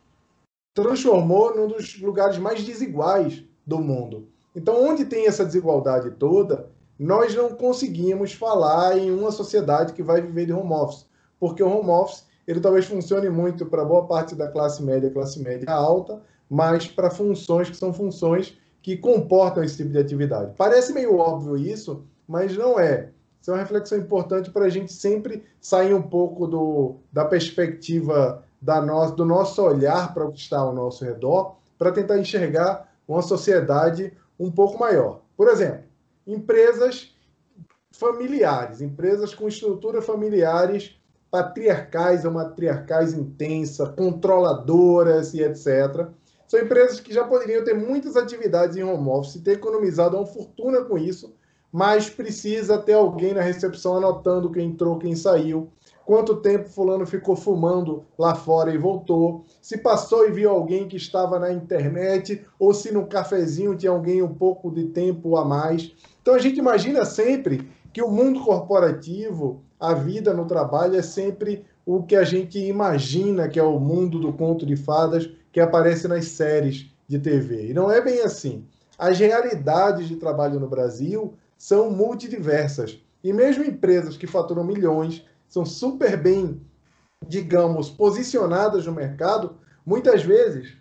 transformou 0.76 1.56
num 1.56 1.68
dos 1.68 2.00
lugares 2.00 2.38
mais 2.38 2.62
desiguais 2.64 3.44
do 3.66 3.80
mundo. 3.80 4.28
Então, 4.54 4.86
onde 4.86 5.06
tem 5.06 5.26
essa 5.26 5.46
desigualdade 5.46 6.12
toda, 6.12 6.70
nós 7.00 7.34
não 7.34 7.50
conseguimos 7.56 8.34
falar 8.34 8.98
em 8.98 9.10
uma 9.10 9.32
sociedade 9.32 9.94
que 9.94 10.04
vai 10.04 10.22
viver 10.22 10.46
de 10.46 10.54
home 10.54 10.74
office, 10.74 11.08
porque 11.40 11.64
o 11.64 11.70
home 11.70 11.90
office 11.90 12.26
ele 12.46 12.60
talvez 12.60 12.86
funcione 12.86 13.30
muito 13.30 13.66
para 13.66 13.84
boa 13.84 14.06
parte 14.06 14.36
da 14.36 14.48
classe 14.48 14.84
média, 14.84 15.10
classe 15.10 15.40
média 15.42 15.72
alta, 15.72 16.22
mas 16.50 16.88
para 16.88 17.10
funções 17.10 17.70
que 17.70 17.76
são 17.76 17.92
funções 17.92 18.58
que 18.82 18.96
comportam 18.96 19.64
esse 19.64 19.78
tipo 19.78 19.90
de 19.90 19.98
atividade. 19.98 20.54
Parece 20.56 20.94
meio 20.94 21.18
óbvio 21.18 21.58
isso, 21.58 22.06
mas 22.28 22.56
não 22.56 22.80
é. 22.80 23.10
Isso 23.42 23.50
é 23.50 23.54
uma 23.54 23.60
reflexão 23.60 23.98
importante 23.98 24.52
para 24.52 24.66
a 24.66 24.70
gente 24.70 24.94
sempre 24.94 25.44
sair 25.60 25.94
um 25.94 26.02
pouco 26.02 26.46
do, 26.46 26.98
da 27.12 27.26
perspectiva 27.26 28.45
da 28.66 28.80
do 28.80 29.24
nosso 29.24 29.62
olhar 29.62 30.12
para 30.12 30.26
o 30.26 30.32
que 30.32 30.40
está 30.40 30.58
ao 30.58 30.74
nosso 30.74 31.06
redor, 31.06 31.58
para 31.78 31.92
tentar 31.92 32.18
enxergar 32.18 32.92
uma 33.08 33.22
sociedade 33.22 34.12
um 34.40 34.52
pouco 34.52 34.80
maior. 34.80 35.22
Por 35.38 35.48
exemplo, 35.48 35.84
empresas 36.26 37.16
familiares, 37.92 38.82
empresas 38.82 39.36
com 39.36 39.48
estruturas 39.48 40.04
familiares 40.04 41.00
patriarcais 41.30 42.26
ou 42.26 42.32
matriarcais 42.32 43.14
intensa, 43.14 43.88
controladoras 43.90 45.34
e 45.36 45.44
etc. 45.44 46.08
São 46.48 46.60
empresas 46.60 47.00
que 47.00 47.14
já 47.14 47.24
poderiam 47.24 47.64
ter 47.64 47.76
muitas 47.76 48.16
atividades 48.16 48.78
em 48.78 48.84
home 48.84 49.10
office, 49.10 49.42
ter 49.42 49.54
economizado 49.54 50.18
uma 50.18 50.26
fortuna 50.26 50.82
com 50.84 50.98
isso, 50.98 51.36
mas 51.72 52.10
precisa 52.10 52.80
ter 52.80 52.94
alguém 52.94 53.34
na 53.34 53.42
recepção 53.42 53.98
anotando 53.98 54.52
quem 54.52 54.70
entrou, 54.70 54.98
quem 54.98 55.16
saiu, 55.16 55.70
quanto 56.06 56.38
tempo 56.38 56.70
fulano 56.70 57.06
ficou 57.06 57.36
fumando 57.36 58.06
lá 58.18 58.36
fora 58.36 58.72
e 58.72 58.78
voltou, 58.78 59.44
se 59.62 59.78
passou 59.78 60.28
e 60.28 60.32
viu 60.32 60.52
alguém 60.52 60.88
que 60.88 60.96
estava 60.96 61.40
na 61.40 61.52
internet, 61.52 62.46
ou 62.60 62.74
se 62.74 62.92
no 62.94 63.08
cafezinho 63.08 63.76
tinha 63.76 63.92
alguém 63.92 64.22
um 64.22 64.34
pouco 64.34 64.70
de 64.72 64.86
tempo 64.86 65.36
a 65.36 65.44
mais. 65.44 65.92
Então 66.22 66.36
a 66.36 66.40
gente 66.40 66.60
imagina 66.60 67.04
sempre 67.04 67.68
que 67.92 68.02
o 68.02 68.12
mundo 68.12 68.44
corporativo, 68.44 69.64
a 69.80 69.94
vida 69.94 70.34
no 70.34 70.46
trabalho 70.46 70.96
é 70.96 71.02
sempre 71.02 71.66
o 71.86 72.04
que 72.04 72.16
a 72.16 72.24
gente 72.24 72.60
imagina 72.60 73.48
que 73.48 73.60
é 73.60 73.64
o 73.64 73.80
mundo 73.80 74.20
do 74.20 74.32
conto 74.32 74.66
de 74.66 74.76
fadas 74.76 75.30
que 75.52 75.60
aparece 75.60 76.08
nas 76.08 76.26
séries 76.26 76.92
de 77.08 77.20
TV. 77.20 77.70
E 77.70 77.74
não 77.74 77.92
é 77.92 78.02
bem 78.02 78.22
assim. 78.22 78.66
As 78.98 79.20
realidades 79.20 80.08
de 80.08 80.16
trabalho 80.16 80.60
no 80.60 80.68
Brasil 80.68 81.34
são 81.58 81.90
multidiversas. 81.90 83.00
E 83.24 83.34
mesmo 83.34 83.64
empresas 83.64 84.18
que 84.18 84.28
faturam 84.28 84.64
milhões, 84.64 85.26
são 85.56 85.66
super 85.66 86.22
bem, 86.22 86.60
digamos, 87.26 87.90
posicionadas 87.90 88.86
no 88.86 88.92
mercado, 88.92 89.56
muitas 89.86 90.22
vezes, 90.22 90.74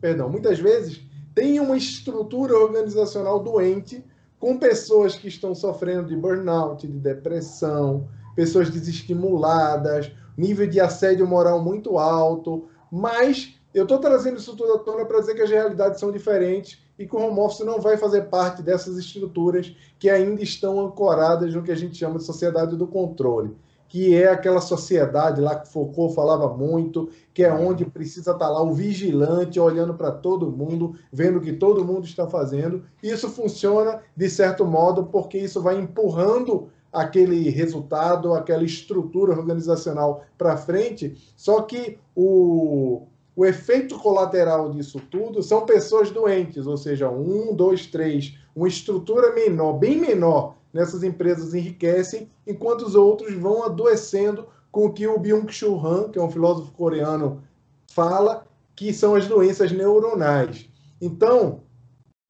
perdão, 0.00 0.28
muitas 0.28 0.58
vezes 0.58 1.00
têm 1.32 1.60
uma 1.60 1.76
estrutura 1.76 2.58
organizacional 2.58 3.38
doente 3.38 4.04
com 4.36 4.58
pessoas 4.58 5.14
que 5.14 5.28
estão 5.28 5.54
sofrendo 5.54 6.08
de 6.08 6.16
burnout, 6.16 6.88
de 6.88 6.98
depressão, 6.98 8.08
pessoas 8.34 8.68
desestimuladas, 8.68 10.10
nível 10.36 10.66
de 10.66 10.80
assédio 10.80 11.24
moral 11.24 11.62
muito 11.62 11.96
alto, 11.96 12.68
mas 12.90 13.54
eu 13.72 13.84
estou 13.84 14.00
trazendo 14.00 14.38
isso 14.38 14.56
tudo 14.56 14.72
à 14.72 14.78
tona 14.80 15.04
para 15.04 15.20
dizer 15.20 15.36
que 15.36 15.42
as 15.42 15.50
realidades 15.50 16.00
são 16.00 16.10
diferentes 16.10 16.82
e 16.98 17.06
que 17.06 17.14
o 17.14 17.20
home 17.20 17.38
office 17.38 17.64
não 17.64 17.80
vai 17.80 17.96
fazer 17.96 18.22
parte 18.22 18.60
dessas 18.60 18.98
estruturas 18.98 19.72
que 20.00 20.10
ainda 20.10 20.42
estão 20.42 20.84
ancoradas 20.84 21.54
no 21.54 21.62
que 21.62 21.70
a 21.70 21.76
gente 21.76 21.96
chama 21.96 22.18
de 22.18 22.24
sociedade 22.24 22.76
do 22.76 22.88
controle 22.88 23.54
que 23.88 24.14
é 24.14 24.28
aquela 24.28 24.60
sociedade 24.60 25.40
lá 25.40 25.56
que 25.56 25.68
Foucault 25.68 26.14
falava 26.14 26.48
muito, 26.54 27.08
que 27.32 27.42
é 27.42 27.52
onde 27.52 27.84
precisa 27.84 28.32
estar 28.32 28.48
lá 28.48 28.62
o 28.62 28.74
vigilante 28.74 29.60
olhando 29.60 29.94
para 29.94 30.10
todo 30.10 30.50
mundo, 30.50 30.94
vendo 31.12 31.38
o 31.38 31.40
que 31.40 31.52
todo 31.52 31.84
mundo 31.84 32.04
está 32.04 32.26
fazendo. 32.26 32.82
Isso 33.02 33.28
funciona 33.28 34.00
de 34.16 34.28
certo 34.28 34.64
modo 34.64 35.04
porque 35.04 35.38
isso 35.38 35.62
vai 35.62 35.78
empurrando 35.78 36.68
aquele 36.92 37.50
resultado, 37.50 38.32
aquela 38.32 38.64
estrutura 38.64 39.32
organizacional 39.32 40.24
para 40.36 40.56
frente. 40.56 41.16
Só 41.36 41.62
que 41.62 41.98
o, 42.14 43.02
o 43.36 43.44
efeito 43.44 43.98
colateral 43.98 44.70
disso 44.70 45.00
tudo 45.10 45.42
são 45.42 45.66
pessoas 45.66 46.10
doentes, 46.10 46.66
ou 46.66 46.76
seja, 46.76 47.10
um, 47.10 47.54
dois, 47.54 47.86
três, 47.86 48.34
uma 48.54 48.66
estrutura 48.66 49.34
menor, 49.34 49.74
bem 49.74 50.00
menor 50.00 50.55
nessas 50.72 51.02
empresas 51.02 51.54
enriquecem, 51.54 52.30
enquanto 52.46 52.82
os 52.82 52.94
outros 52.94 53.34
vão 53.34 53.64
adoecendo 53.64 54.46
com 54.70 54.86
o 54.86 54.92
que 54.92 55.06
o 55.06 55.18
Byung-Chul 55.18 55.86
Han, 55.86 56.10
que 56.10 56.18
é 56.18 56.22
um 56.22 56.30
filósofo 56.30 56.72
coreano, 56.72 57.42
fala, 57.90 58.46
que 58.74 58.92
são 58.92 59.14
as 59.14 59.26
doenças 59.26 59.72
neuronais. 59.72 60.68
Então, 61.00 61.62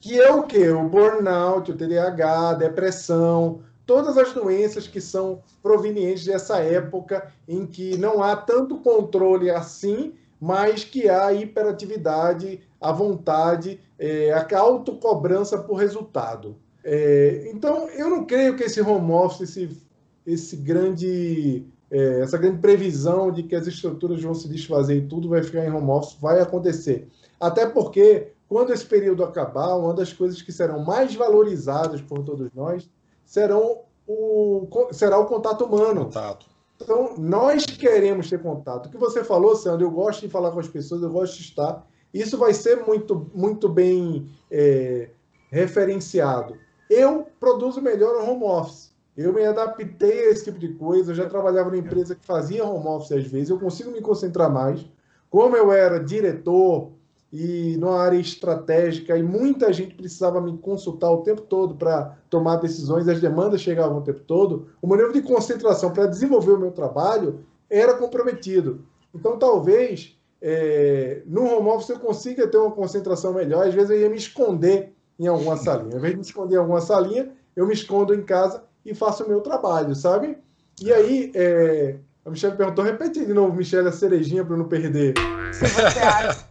que 0.01 0.21
é 0.21 0.33
o 0.33 0.45
que? 0.45 0.69
O 0.69 0.89
burnout, 0.89 1.73
o 1.73 1.77
TDAH, 1.77 2.51
a 2.51 2.55
depressão, 2.55 3.61
todas 3.85 4.19
as 4.19 4.33
doenças 4.33 4.87
que 4.87 5.01
são 5.01 5.43
provenientes 5.63 6.25
dessa 6.25 6.59
época 6.59 7.33
em 7.49 7.67
que 7.67 7.97
não 7.97 8.23
há 8.23 8.37
tanto 8.37 8.79
controle 8.79 9.51
assim, 9.51 10.15
mas 10.41 10.85
que 10.85 11.09
há 11.09 11.33
hiperatividade, 11.33 12.61
a 12.81 12.93
vontade, 12.93 13.81
é, 13.99 14.33
a 14.33 14.59
autocobrança 14.59 15.59
por 15.59 15.77
resultado. 15.77 16.57
É, 16.89 17.51
então, 17.53 17.89
eu 17.91 18.09
não 18.09 18.25
creio 18.25 18.57
que 18.57 18.63
esse 18.63 18.81
home 18.81 19.11
office, 19.11 19.41
esse, 19.41 19.83
esse 20.25 20.55
grande, 20.55 21.67
é, 21.91 22.21
essa 22.21 22.39
grande 22.39 22.59
previsão 22.59 23.33
de 23.33 23.43
que 23.43 23.57
as 23.57 23.67
estruturas 23.67 24.23
vão 24.23 24.33
se 24.33 24.49
desfazer 24.49 24.99
e 24.99 25.07
tudo 25.09 25.29
vai 25.29 25.43
ficar 25.43 25.65
em 25.65 25.73
home 25.73 25.91
office 25.91 26.17
vai 26.21 26.41
acontecer. 26.41 27.09
Até 27.41 27.67
porque, 27.67 28.29
quando 28.49 28.73
esse 28.73 28.87
período 28.87 29.25
acabar, 29.25 29.75
uma 29.75 29.93
das 29.93 30.13
coisas 30.13 30.41
que 30.41 30.53
serão 30.53 30.85
mais 30.85 31.13
valorizadas 31.13 32.01
por 32.01 32.23
todos 32.23 32.49
nós 32.55 32.89
serão 33.25 33.81
o, 34.07 34.69
será 34.93 35.19
o 35.19 35.27
contato 35.27 35.65
humano. 35.65 36.05
Contato. 36.05 36.47
Então, 36.81 37.15
nós 37.19 37.67
queremos 37.67 38.31
ter 38.31 38.41
contato. 38.41 38.87
O 38.87 38.91
que 38.91 38.97
você 38.97 39.25
falou, 39.25 39.57
Sandro, 39.57 39.85
eu 39.85 39.91
gosto 39.91 40.21
de 40.21 40.29
falar 40.29 40.53
com 40.53 40.61
as 40.61 40.69
pessoas, 40.69 41.03
eu 41.03 41.11
gosto 41.11 41.35
de 41.35 41.43
estar. 41.43 41.85
Isso 42.15 42.39
vai 42.39 42.55
ser 42.55 42.87
muito, 42.87 43.29
muito 43.35 43.69
bem 43.69 44.31
é, 44.49 45.09
referenciado. 45.51 46.65
Eu 46.89 47.27
produzo 47.41 47.81
melhor 47.81 48.15
no 48.15 48.31
home 48.31 48.45
office. 48.45 48.95
Eu 49.17 49.33
me 49.33 49.45
adaptei 49.45 50.27
a 50.27 50.31
esse 50.31 50.45
tipo 50.45 50.59
de 50.59 50.69
coisa. 50.75 51.13
Eu 51.13 51.17
já 51.17 51.29
trabalhava 51.29 51.71
numa 51.71 51.81
empresa 51.81 52.15
que 52.15 52.25
fazia 52.25 52.65
home 52.65 52.87
office 52.87 53.13
às 53.13 53.27
vezes. 53.27 53.51
Eu 53.51 53.59
consigo 53.59 53.91
me 53.91 54.01
concentrar 54.01 54.53
mais. 54.53 54.85
Como 55.31 55.57
eu 55.57 55.73
era 55.73 55.99
diretor 55.99 56.93
e 57.33 57.77
numa 57.79 58.01
área 58.01 58.19
estratégica 58.19 59.17
e 59.17 59.23
muita 59.23 59.73
gente 59.73 59.95
precisava 59.95 60.41
me 60.41 60.57
consultar 60.59 61.11
o 61.11 61.23
tempo 61.23 61.43
todo 61.43 61.75
para 61.75 62.17
tomar 62.31 62.57
decisões, 62.57 63.09
as 63.09 63.21
demandas 63.21 63.61
chegavam 63.61 63.99
o 63.99 64.03
tempo 64.03 64.21
todo, 64.21 64.69
o 64.81 64.87
meu 64.87 64.97
nível 64.97 65.13
de 65.13 65.23
concentração 65.23 65.93
para 65.93 66.07
desenvolver 66.07 66.53
o 66.53 66.59
meu 66.59 66.71
trabalho 66.71 67.41
era 67.69 67.95
comprometido. 67.95 68.87
Então, 69.15 69.39
talvez 69.39 70.17
é, 70.41 71.23
no 71.27 71.45
home 71.45 71.69
office 71.69 71.89
eu 71.89 71.99
consiga 71.99 72.47
ter 72.47 72.59
uma 72.59 72.71
concentração 72.71 73.33
melhor. 73.33 73.67
Às 73.67 73.75
vezes 73.75 73.91
eu 73.91 74.01
ia 74.01 74.09
me 74.09 74.17
esconder 74.17 74.95
em 75.19 75.27
alguma 75.27 75.57
salinha. 75.57 75.93
Ao 75.93 75.99
invés 75.99 76.13
de 76.13 76.19
me 76.19 76.25
esconder 76.25 76.55
em 76.57 76.59
alguma 76.59 76.81
salinha, 76.81 77.33
eu 77.55 77.67
me 77.67 77.75
escondo 77.75 78.15
em 78.15 78.23
casa 78.23 78.65
e 78.85 78.95
faço 78.95 79.25
o 79.25 79.29
meu 79.29 79.41
trabalho, 79.41 79.95
sabe? 79.95 80.39
E 80.81 80.93
aí, 80.93 81.33
é... 81.35 81.97
a 82.25 82.31
Michelle 82.31 82.57
perguntou, 82.57 82.85
repete 82.85 83.25
de 83.25 83.33
novo, 83.33 83.55
Michelle, 83.55 83.89
a 83.89 83.93
cerejinha 83.93 84.45
para 84.45 84.57
não 84.57 84.69
perder. 84.69 85.15
Se 85.53 85.67
você 85.67 85.99
acha, 85.99 86.47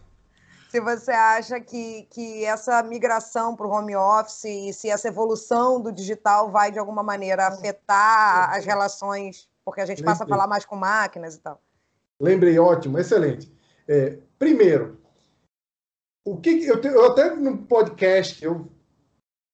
se 0.68 0.80
você 0.80 1.12
acha 1.12 1.60
que, 1.60 2.06
que 2.10 2.44
essa 2.44 2.82
migração 2.82 3.54
para 3.54 3.66
o 3.66 3.70
home 3.70 3.96
office 3.96 4.44
e 4.44 4.72
se 4.72 4.90
essa 4.90 5.08
evolução 5.08 5.80
do 5.80 5.92
digital 5.92 6.50
vai, 6.50 6.70
de 6.72 6.78
alguma 6.78 7.02
maneira, 7.02 7.46
afetar 7.46 8.54
as 8.54 8.64
relações, 8.64 9.48
porque 9.64 9.80
a 9.80 9.86
gente 9.86 10.02
passa 10.02 10.24
a 10.24 10.26
falar 10.26 10.46
mais 10.46 10.64
com 10.64 10.76
máquinas 10.76 11.36
e 11.36 11.40
tal. 11.40 11.60
Lembrei, 12.20 12.58
ótimo, 12.58 12.98
excelente. 12.98 13.50
É, 13.88 14.18
primeiro, 14.38 14.98
o 16.26 16.36
que 16.36 16.66
eu, 16.66 16.80
te, 16.80 16.88
eu 16.88 17.06
até 17.06 17.36
no 17.36 17.58
podcast 17.58 18.44
eu 18.44 18.68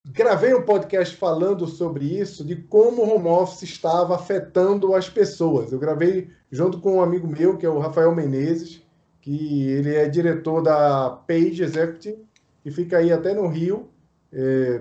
gravei 0.06 0.54
um 0.54 0.62
podcast 0.62 1.14
falando 1.14 1.66
sobre 1.66 2.06
isso, 2.06 2.42
de 2.42 2.56
como 2.56 3.02
o 3.02 3.14
home 3.14 3.28
office 3.28 3.62
estava 3.62 4.14
afetando 4.14 4.94
as 4.94 5.06
pessoas. 5.06 5.70
Eu 5.70 5.78
gravei 5.78 6.30
junto 6.50 6.80
com 6.80 6.96
um 6.96 7.02
amigo 7.02 7.28
meu, 7.28 7.58
que 7.58 7.66
é 7.66 7.68
o 7.68 7.78
Rafael 7.78 8.14
Menezes, 8.14 8.82
que 9.20 9.68
ele 9.68 9.94
é 9.94 10.08
diretor 10.08 10.62
da 10.62 11.10
Page 11.10 11.62
Executive, 11.62 12.24
e 12.64 12.70
fica 12.70 12.96
aí 12.96 13.12
até 13.12 13.34
no 13.34 13.46
Rio. 13.48 13.90
É, 14.32 14.80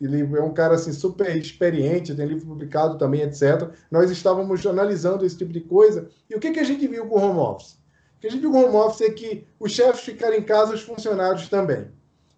ele 0.00 0.20
é 0.20 0.42
um 0.42 0.52
cara 0.52 0.74
assim, 0.74 0.92
super 0.92 1.34
experiente, 1.36 2.14
tem 2.16 2.26
livro 2.26 2.46
publicado 2.46 2.98
também, 2.98 3.22
etc. 3.22 3.70
Nós 3.90 4.10
estávamos 4.10 4.66
analisando 4.66 5.24
esse 5.24 5.38
tipo 5.38 5.52
de 5.52 5.60
coisa. 5.60 6.08
E 6.28 6.34
o 6.34 6.40
que, 6.40 6.50
que 6.50 6.60
a 6.60 6.64
gente 6.64 6.86
viu 6.88 7.06
com 7.06 7.16
o 7.16 7.22
home 7.22 7.38
office? 7.38 7.77
Que 8.20 8.26
a 8.26 8.30
gente 8.30 8.46
o 8.46 8.54
home 8.54 8.76
office 8.76 9.02
é 9.02 9.10
que 9.10 9.46
os 9.60 9.72
chefes 9.72 10.02
ficaram 10.02 10.36
em 10.36 10.42
casa, 10.42 10.74
os 10.74 10.82
funcionários 10.82 11.48
também. 11.48 11.90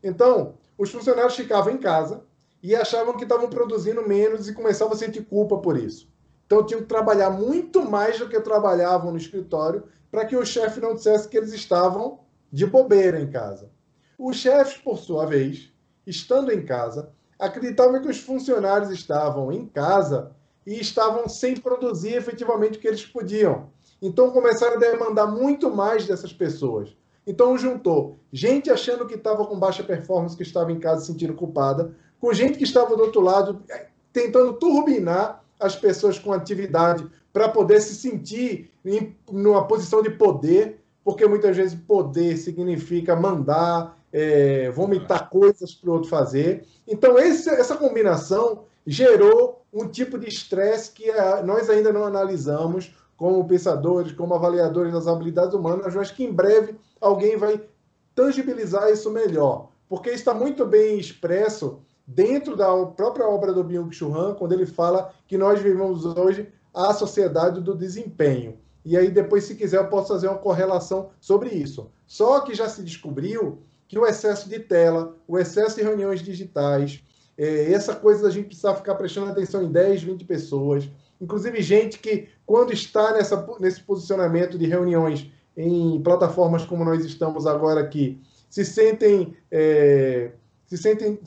Então, 0.03 0.55
os 0.77 0.91
funcionários 0.91 1.37
ficavam 1.37 1.73
em 1.73 1.79
casa 1.79 2.25
e 2.63 2.75
achavam 2.75 3.17
que 3.17 3.23
estavam 3.23 3.49
produzindo 3.49 4.07
menos 4.07 4.49
e 4.49 4.55
começavam 4.55 4.95
a 4.95 4.97
sentir 4.97 5.25
culpa 5.25 5.59
por 5.59 5.77
isso. 5.77 6.09
Então, 6.47 6.65
tinham 6.65 6.83
que 6.83 6.89
trabalhar 6.89 7.31
muito 7.31 7.83
mais 7.83 8.19
do 8.19 8.29
que 8.29 8.41
trabalhavam 8.41 9.13
no 9.13 9.19
escritório 9.19 9.85
para 10.11 10.25
que 10.25 10.37
o 10.37 10.45
chefe 10.45 10.81
não 10.81 10.95
dissesse 10.95 11.29
que 11.29 11.37
eles 11.37 11.53
estavam 11.53 12.21
de 12.53 12.67
bobeira 12.67 13.21
em 13.21 13.31
casa. 13.31 13.71
Os 14.19 14.37
chefes, 14.37 14.77
por 14.77 14.99
sua 14.99 15.25
vez, 15.25 15.73
estando 16.07 16.53
em 16.53 16.65
casa, 16.65 17.11
acreditavam 17.39 18.03
que 18.03 18.09
os 18.09 18.19
funcionários 18.19 18.91
estavam 18.91 19.51
em 19.51 19.67
casa 19.67 20.33
e 20.67 20.79
estavam 20.79 21.29
sem 21.29 21.57
produzir 21.57 22.15
efetivamente 22.15 22.77
o 22.77 22.81
que 22.81 22.89
eles 22.89 23.07
podiam. 23.07 23.71
Então 24.01 24.31
começaram 24.31 24.77
a 24.77 24.79
demandar 24.79 25.27
muito 25.27 25.71
mais 25.71 26.07
dessas 26.07 26.33
pessoas. 26.33 26.97
Então 27.27 27.57
juntou 27.59 28.19
gente 28.33 28.71
achando 28.71 29.07
que 29.07 29.15
estava 29.15 29.47
com 29.47 29.59
baixa 29.59 29.83
performance, 29.83 30.37
que 30.37 30.43
estava 30.43 30.73
em 30.73 30.79
casa 30.79 31.03
se 31.03 31.09
sentindo 31.09 31.35
culpada, 31.35 31.95
com 32.21 32.33
gente 32.33 32.59
que 32.59 32.65
estava 32.65 32.97
do 32.97 33.03
outro 33.03 33.21
lado 33.21 33.63
eh, 33.69 33.87
tentando 34.13 34.55
turbinar 34.55 35.45
as 35.59 35.77
pessoas 35.77 36.19
com 36.19 36.33
atividade 36.33 37.07
para 37.33 37.49
poder 37.49 37.81
se 37.81 37.95
sentir 37.95 38.71
em 38.85 39.15
numa 39.31 39.67
posição 39.67 40.03
de 40.03 40.11
poder, 40.11 40.81
porque 41.05 41.27
muitas 41.27 41.57
vezes 41.57 41.79
poder 41.87 42.37
significa 42.37 43.15
mandar, 43.15 43.99
é, 44.13 44.71
vomitar 44.71 45.29
coisas 45.29 45.75
para 45.75 45.91
o 45.91 45.93
outro 45.95 46.09
fazer. 46.09 46.65
Então, 46.87 47.19
esse, 47.19 47.49
essa 47.51 47.77
combinação 47.77 48.65
gerou 48.87 49.63
um 49.73 49.87
tipo 49.87 50.19
de 50.19 50.29
estresse 50.29 50.91
que 50.91 51.11
a, 51.11 51.43
nós 51.43 51.71
ainda 51.71 51.93
não 51.93 52.05
analisamos 52.05 52.93
como 53.21 53.47
pensadores, 53.47 54.13
como 54.13 54.33
avaliadores 54.33 54.95
das 54.95 55.07
habilidades 55.07 55.53
humanas, 55.53 55.95
mas 55.95 56.11
que 56.11 56.25
em 56.25 56.33
breve 56.33 56.75
alguém 56.99 57.37
vai 57.37 57.63
tangibilizar 58.15 58.89
isso 58.89 59.11
melhor, 59.11 59.69
porque 59.91 60.09
está 60.09 60.33
muito 60.33 60.65
bem 60.65 60.99
expresso 60.99 61.81
dentro 62.07 62.57
da 62.57 62.75
própria 62.87 63.29
obra 63.29 63.53
do 63.53 63.63
Byung-Chul 63.63 64.17
Han, 64.17 64.35
quando 64.37 64.53
ele 64.53 64.65
fala 64.65 65.13
que 65.29 65.37
nós 65.37 65.61
vivemos 65.61 66.07
hoje 66.07 66.51
a 66.73 66.95
sociedade 66.95 67.61
do 67.61 67.77
desempenho. 67.77 68.57
E 68.83 68.97
aí 68.97 69.11
depois, 69.11 69.45
se 69.45 69.55
quiser, 69.55 69.77
eu 69.77 69.89
posso 69.89 70.09
fazer 70.09 70.29
uma 70.29 70.39
correlação 70.39 71.11
sobre 71.21 71.51
isso. 71.51 71.91
Só 72.07 72.41
que 72.41 72.55
já 72.55 72.71
se 72.71 72.83
descobriu 72.83 73.59
que 73.87 73.99
o 73.99 74.07
excesso 74.07 74.49
de 74.49 74.61
tela, 74.61 75.15
o 75.29 75.39
excesso 75.39 75.77
de 75.77 75.83
reuniões 75.83 76.23
digitais, 76.23 77.05
é, 77.37 77.71
essa 77.71 77.95
coisa 77.95 78.23
da 78.23 78.31
gente 78.31 78.47
precisar 78.47 78.77
ficar 78.77 78.95
prestando 78.95 79.31
atenção 79.31 79.63
em 79.63 79.71
10, 79.71 80.05
20 80.05 80.25
pessoas, 80.25 80.89
inclusive 81.21 81.61
gente 81.63 81.99
que, 81.99 82.29
quando 82.47 82.73
está 82.73 83.13
nessa, 83.13 83.47
nesse 83.61 83.83
posicionamento 83.83 84.59
de 84.59 84.67
reuniões 84.67 85.31
em 85.57 86.01
plataformas 86.03 86.65
como 86.65 86.85
nós 86.85 87.05
estamos 87.05 87.47
agora 87.47 87.81
aqui, 87.81 88.21
se 88.49 88.65
sentem, 88.65 89.37
é, 89.51 90.33
se 90.67 90.79
sentem 90.79 91.21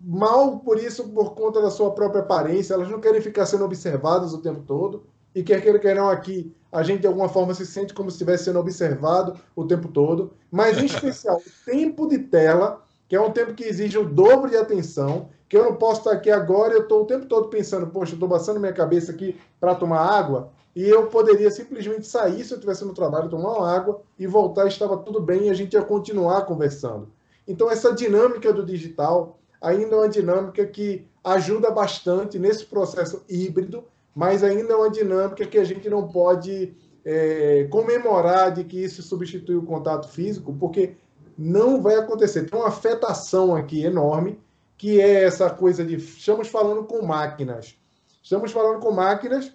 mal 0.00 0.58
por 0.60 0.78
isso, 0.78 1.08
por 1.08 1.34
conta 1.34 1.60
da 1.60 1.70
sua 1.70 1.92
própria 1.92 2.22
aparência, 2.22 2.74
elas 2.74 2.88
não 2.88 3.00
querem 3.00 3.20
ficar 3.20 3.46
sendo 3.46 3.64
observadas 3.64 4.32
o 4.32 4.38
tempo 4.38 4.62
todo, 4.66 5.04
e 5.34 5.42
quer 5.42 5.62
queira, 5.62 5.78
quer 5.78 5.96
não, 5.96 6.08
aqui, 6.08 6.54
a 6.70 6.82
gente 6.82 7.00
de 7.00 7.06
alguma 7.06 7.28
forma 7.28 7.54
se 7.54 7.66
sente 7.66 7.94
como 7.94 8.10
se 8.10 8.16
estivesse 8.16 8.44
sendo 8.44 8.58
observado 8.58 9.38
o 9.54 9.64
tempo 9.64 9.88
todo, 9.88 10.32
mas 10.50 10.78
em 10.78 10.86
especial 10.86 11.38
o 11.38 11.70
tempo 11.70 12.06
de 12.06 12.18
tela, 12.18 12.82
que 13.12 13.16
é 13.16 13.20
um 13.20 13.30
tempo 13.30 13.52
que 13.52 13.64
exige 13.64 13.98
o 13.98 14.08
dobro 14.08 14.48
de 14.48 14.56
atenção, 14.56 15.28
que 15.46 15.54
eu 15.54 15.64
não 15.64 15.76
posso 15.76 16.00
estar 16.00 16.12
aqui 16.12 16.30
agora, 16.30 16.72
eu 16.72 16.84
estou 16.84 17.02
o 17.02 17.04
tempo 17.04 17.26
todo 17.26 17.50
pensando, 17.50 17.86
poxa, 17.88 18.12
eu 18.12 18.16
estou 18.16 18.26
passando 18.26 18.58
minha 18.58 18.72
cabeça 18.72 19.12
aqui 19.12 19.38
para 19.60 19.74
tomar 19.74 20.00
água, 20.00 20.50
e 20.74 20.88
eu 20.88 21.08
poderia 21.08 21.50
simplesmente 21.50 22.06
sair 22.06 22.42
se 22.42 22.54
eu 22.54 22.56
estivesse 22.56 22.86
no 22.86 22.94
trabalho, 22.94 23.28
tomar 23.28 23.58
uma 23.58 23.70
água 23.70 24.00
e 24.18 24.26
voltar, 24.26 24.66
estava 24.66 24.96
tudo 24.96 25.20
bem 25.20 25.48
e 25.48 25.50
a 25.50 25.52
gente 25.52 25.74
ia 25.74 25.82
continuar 25.82 26.46
conversando. 26.46 27.12
Então, 27.46 27.70
essa 27.70 27.92
dinâmica 27.92 28.50
do 28.50 28.64
digital 28.64 29.38
ainda 29.60 29.94
é 29.94 29.98
uma 29.98 30.08
dinâmica 30.08 30.64
que 30.64 31.06
ajuda 31.22 31.70
bastante 31.70 32.38
nesse 32.38 32.64
processo 32.64 33.22
híbrido, 33.28 33.84
mas 34.14 34.42
ainda 34.42 34.72
é 34.72 34.76
uma 34.76 34.88
dinâmica 34.88 35.44
que 35.44 35.58
a 35.58 35.64
gente 35.64 35.90
não 35.90 36.08
pode 36.08 36.74
é, 37.04 37.68
comemorar 37.70 38.52
de 38.52 38.64
que 38.64 38.82
isso 38.82 39.02
substitui 39.02 39.56
o 39.56 39.66
contato 39.66 40.08
físico, 40.08 40.56
porque 40.58 40.94
não 41.36 41.80
vai 41.80 41.96
acontecer. 41.96 42.44
Tem 42.44 42.58
uma 42.58 42.68
afetação 42.68 43.54
aqui 43.54 43.84
enorme, 43.84 44.40
que 44.76 45.00
é 45.00 45.24
essa 45.24 45.50
coisa 45.50 45.84
de 45.84 45.96
estamos 45.96 46.48
falando 46.48 46.84
com 46.84 47.02
máquinas. 47.02 47.76
Estamos 48.22 48.52
falando 48.52 48.80
com 48.80 48.92
máquinas 48.92 49.52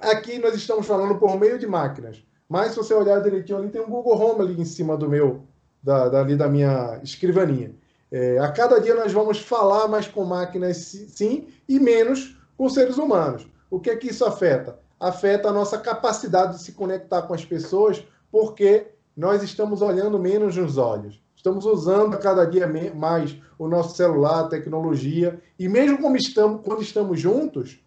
Aqui 0.00 0.38
nós 0.38 0.54
estamos 0.54 0.86
falando 0.86 1.16
por 1.16 1.38
meio 1.38 1.58
de 1.58 1.66
máquinas. 1.66 2.22
Mas 2.48 2.72
se 2.72 2.76
você 2.76 2.92
olhar 2.92 3.22
direitinho 3.22 3.58
ali, 3.58 3.70
tem 3.70 3.80
um 3.80 3.88
Google 3.88 4.20
Home 4.20 4.40
ali 4.42 4.60
em 4.60 4.64
cima 4.64 4.96
do 4.96 5.08
meu, 5.08 5.44
da, 5.82 6.08
da 6.08 6.48
minha 6.48 7.00
escrivaninha. 7.02 7.74
É, 8.10 8.38
a 8.38 8.50
cada 8.50 8.80
dia 8.80 8.94
nós 8.94 9.12
vamos 9.12 9.38
falar 9.38 9.88
mais 9.88 10.06
com 10.06 10.24
máquinas, 10.24 10.76
sim, 10.76 11.48
e 11.68 11.80
menos 11.80 12.36
com 12.56 12.68
seres 12.68 12.98
humanos. 12.98 13.46
O 13.70 13.80
que 13.80 13.90
é 13.90 13.96
que 13.96 14.08
isso 14.08 14.24
afeta? 14.24 14.78
Afeta 15.00 15.48
a 15.48 15.52
nossa 15.52 15.78
capacidade 15.78 16.56
de 16.56 16.62
se 16.62 16.72
conectar 16.72 17.22
com 17.22 17.34
as 17.34 17.44
pessoas, 17.44 18.04
porque 18.30 18.88
nós 19.16 19.42
estamos 19.42 19.82
olhando 19.82 20.18
menos 20.18 20.56
nos 20.56 20.76
olhos. 20.76 21.22
Estamos 21.36 21.66
usando 21.66 22.16
cada 22.18 22.44
dia 22.46 22.66
mais 22.94 23.36
o 23.58 23.68
nosso 23.68 23.94
celular, 23.96 24.40
a 24.40 24.48
tecnologia, 24.48 25.40
e 25.58 25.68
mesmo 25.68 25.98
como 25.98 26.16
estamos, 26.16 26.62
quando 26.64 26.82
estamos 26.82 27.20
juntos, 27.20 27.78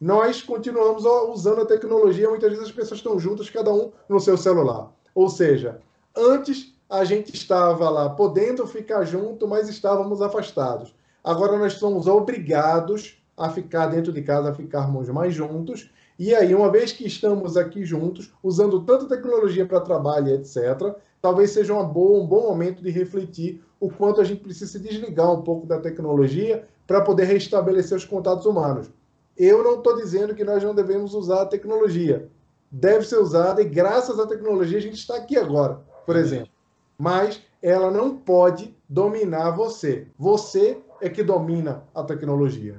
nós 0.00 0.42
continuamos 0.42 1.04
usando 1.04 1.62
a 1.62 1.66
tecnologia. 1.66 2.28
Muitas 2.28 2.50
vezes 2.50 2.66
as 2.66 2.72
pessoas 2.72 2.98
estão 2.98 3.18
juntas, 3.18 3.48
cada 3.48 3.72
um 3.72 3.92
no 4.08 4.18
seu 4.18 4.36
celular. 4.36 4.90
Ou 5.14 5.28
seja, 5.28 5.80
antes 6.14 6.74
a 6.90 7.04
gente 7.04 7.32
estava 7.32 7.88
lá 7.88 8.10
podendo 8.10 8.66
ficar 8.66 9.04
junto, 9.04 9.46
mas 9.46 9.68
estávamos 9.68 10.20
afastados. 10.20 10.94
Agora 11.22 11.56
nós 11.56 11.74
somos 11.74 12.06
obrigados 12.06 13.16
a 13.36 13.48
ficar 13.48 13.86
dentro 13.86 14.12
de 14.12 14.22
casa, 14.22 14.50
a 14.50 14.54
ficarmos 14.54 15.08
mais 15.08 15.34
juntos. 15.34 15.90
E 16.18 16.34
aí, 16.34 16.54
uma 16.54 16.70
vez 16.70 16.92
que 16.92 17.06
estamos 17.06 17.56
aqui 17.56 17.84
juntos, 17.84 18.32
usando 18.42 18.84
tanta 18.84 19.06
tecnologia 19.06 19.66
para 19.66 19.80
trabalho, 19.80 20.28
etc., 20.28 20.94
talvez 21.20 21.50
seja 21.50 21.72
uma 21.72 21.84
boa, 21.84 22.22
um 22.22 22.26
bom 22.26 22.42
momento 22.42 22.82
de 22.82 22.90
refletir 22.90 23.64
o 23.80 23.90
quanto 23.90 24.20
a 24.20 24.24
gente 24.24 24.42
precisa 24.42 24.70
se 24.70 24.78
desligar 24.78 25.32
um 25.32 25.42
pouco 25.42 25.66
da 25.66 25.80
tecnologia 25.80 26.68
para 26.86 27.00
poder 27.00 27.24
restabelecer 27.24 27.96
os 27.96 28.04
contatos 28.04 28.46
humanos. 28.46 28.90
Eu 29.36 29.64
não 29.64 29.78
estou 29.78 29.96
dizendo 29.96 30.34
que 30.34 30.44
nós 30.44 30.62
não 30.62 30.74
devemos 30.74 31.14
usar 31.14 31.42
a 31.42 31.46
tecnologia. 31.46 32.28
Deve 32.70 33.04
ser 33.04 33.18
usada 33.18 33.60
e 33.60 33.64
graças 33.64 34.18
à 34.18 34.26
tecnologia 34.26 34.78
a 34.78 34.82
gente 34.82 34.96
está 34.96 35.16
aqui 35.16 35.36
agora, 35.36 35.80
por 36.06 36.14
exemplo. 36.14 36.48
Mas 36.96 37.42
ela 37.60 37.90
não 37.90 38.16
pode 38.16 38.76
dominar 38.88 39.50
você. 39.50 40.06
Você 40.16 40.78
é 41.00 41.08
que 41.08 41.22
domina 41.22 41.84
a 41.94 42.04
tecnologia. 42.04 42.78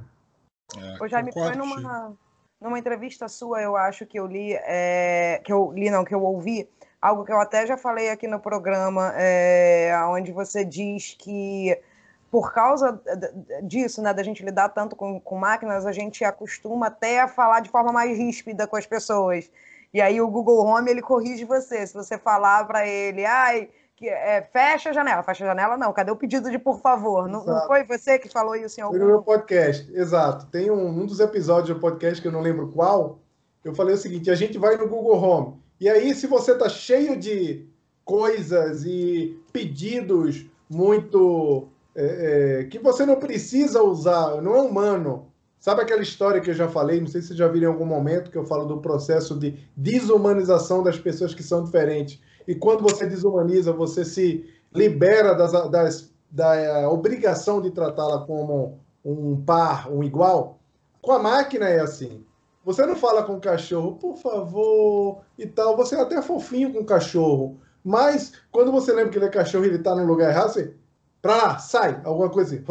É, 0.77 1.03
Ô, 1.03 1.07
Jaime, 1.07 1.33
foi 1.33 1.55
numa, 1.55 2.15
numa 2.65 2.79
entrevista 2.79 3.27
sua, 3.27 3.61
eu 3.61 3.75
acho 3.75 4.05
que 4.05 4.19
eu 4.19 4.25
li, 4.25 4.53
é, 4.53 5.39
que 5.43 5.53
eu 5.53 5.71
li, 5.71 5.89
não, 5.89 6.03
que 6.03 6.13
eu 6.13 6.21
ouvi, 6.21 6.67
algo 7.01 7.23
que 7.23 7.31
eu 7.31 7.39
até 7.39 7.65
já 7.65 7.77
falei 7.77 8.09
aqui 8.09 8.27
no 8.27 8.39
programa, 8.39 9.13
é, 9.15 9.93
onde 10.09 10.31
você 10.31 10.65
diz 10.65 11.15
que 11.17 11.79
por 12.31 12.53
causa 12.53 12.99
disso, 13.63 14.01
né, 14.01 14.13
da 14.13 14.21
gente 14.21 14.43
lidar 14.43 14.67
tanto 14.69 14.95
com, 14.95 15.21
com 15.21 15.37
máquinas, 15.37 15.85
a 15.85 15.93
gente 15.93 16.25
acostuma 16.25 16.87
até 16.87 17.21
a 17.21 17.29
falar 17.29 17.61
de 17.61 17.69
forma 17.69 17.93
mais 17.93 18.17
ríspida 18.17 18.67
com 18.67 18.75
as 18.75 18.85
pessoas. 18.85 19.49
E 19.93 20.01
aí 20.01 20.19
o 20.19 20.27
Google 20.27 20.65
Home 20.65 20.91
ele 20.91 21.01
corrige 21.01 21.45
você. 21.45 21.87
Se 21.87 21.93
você 21.93 22.17
falar 22.17 22.65
para 22.65 22.85
ele, 22.85 23.25
ai, 23.25 23.69
que, 23.95 24.09
é, 24.09 24.41
fecha 24.41 24.89
a 24.89 24.93
janela, 24.93 25.23
fecha 25.23 25.43
a 25.45 25.47
janela, 25.47 25.77
não. 25.77 25.93
Cadê 25.93 26.11
o 26.11 26.15
pedido 26.15 26.51
de 26.51 26.59
por 26.59 26.79
favor? 26.81 27.27
Não, 27.27 27.45
não, 27.45 27.67
foi 27.67 27.83
você 27.83 28.19
que 28.19 28.29
falou 28.29 28.55
isso 28.55 28.79
em 28.79 28.83
algum? 28.83 28.97
Foi 28.97 29.05
no 29.05 29.11
meu 29.11 29.21
podcast, 29.21 29.89
exato. 29.93 30.45
Tem 30.47 30.69
um, 30.69 30.87
um 30.87 31.05
dos 31.05 31.19
episódios 31.19 31.75
do 31.75 31.81
podcast 31.81 32.21
que 32.21 32.27
eu 32.27 32.31
não 32.31 32.41
lembro 32.41 32.71
qual. 32.71 33.19
Eu 33.63 33.73
falei 33.73 33.95
o 33.95 33.97
seguinte: 33.97 34.29
a 34.29 34.35
gente 34.35 34.57
vai 34.57 34.75
no 34.77 34.87
Google 34.87 35.21
Home. 35.21 35.55
E 35.79 35.89
aí, 35.89 36.13
se 36.13 36.27
você 36.27 36.55
tá 36.55 36.69
cheio 36.69 37.17
de 37.17 37.67
coisas 38.03 38.83
e 38.85 39.41
pedidos 39.51 40.45
muito 40.69 41.67
é, 41.95 42.59
é, 42.59 42.63
que 42.65 42.77
você 42.77 43.05
não 43.05 43.15
precisa 43.15 43.81
usar, 43.81 44.41
não 44.41 44.55
é 44.55 44.61
humano. 44.61 45.31
Sabe 45.57 45.81
aquela 45.81 46.01
história 46.01 46.41
que 46.41 46.49
eu 46.49 46.53
já 46.53 46.67
falei? 46.67 46.99
Não 46.99 47.07
sei 47.07 47.21
se 47.21 47.29
vocês 47.29 47.39
já 47.39 47.47
viram 47.47 47.69
em 47.69 47.73
algum 47.73 47.85
momento 47.85 48.29
que 48.29 48.37
eu 48.37 48.45
falo 48.45 48.65
do 48.65 48.81
processo 48.81 49.39
de 49.39 49.57
desumanização 49.75 50.83
das 50.83 50.99
pessoas 50.99 51.33
que 51.33 51.41
são 51.41 51.63
diferentes. 51.63 52.21
E 52.47 52.55
quando 52.55 52.83
você 52.83 53.05
desumaniza, 53.05 53.71
você 53.71 54.05
se 54.05 54.49
libera 54.73 55.33
das, 55.33 55.51
das, 55.69 56.13
da 56.29 56.55
é, 56.55 56.87
obrigação 56.87 57.61
de 57.61 57.71
tratá-la 57.71 58.25
como 58.25 58.79
um 59.03 59.41
par, 59.43 59.91
um 59.91 60.03
igual. 60.03 60.59
Com 61.01 61.11
a 61.11 61.19
máquina 61.19 61.67
é 61.67 61.79
assim. 61.79 62.23
Você 62.63 62.85
não 62.85 62.95
fala 62.95 63.23
com 63.23 63.35
o 63.35 63.39
cachorro, 63.39 63.95
por 63.95 64.17
favor, 64.17 65.21
e 65.37 65.45
tal. 65.45 65.77
Você 65.77 65.95
é 65.95 66.01
até 66.01 66.21
fofinho 66.21 66.73
com 66.73 66.79
o 66.79 66.85
cachorro. 66.85 67.59
Mas 67.83 68.33
quando 68.51 68.71
você 68.71 68.91
lembra 68.91 69.11
que 69.11 69.17
ele 69.19 69.25
é 69.25 69.29
cachorro 69.29 69.65
e 69.65 69.67
ele 69.67 69.77
está 69.77 69.93
no 69.95 70.05
lugar 70.05 70.31
errado, 70.31 70.51
você 70.51 70.73
para 71.21 71.37
lá, 71.37 71.57
sai, 71.57 72.01
alguma 72.03 72.29
coisa 72.29 72.55
assim. 72.55 72.63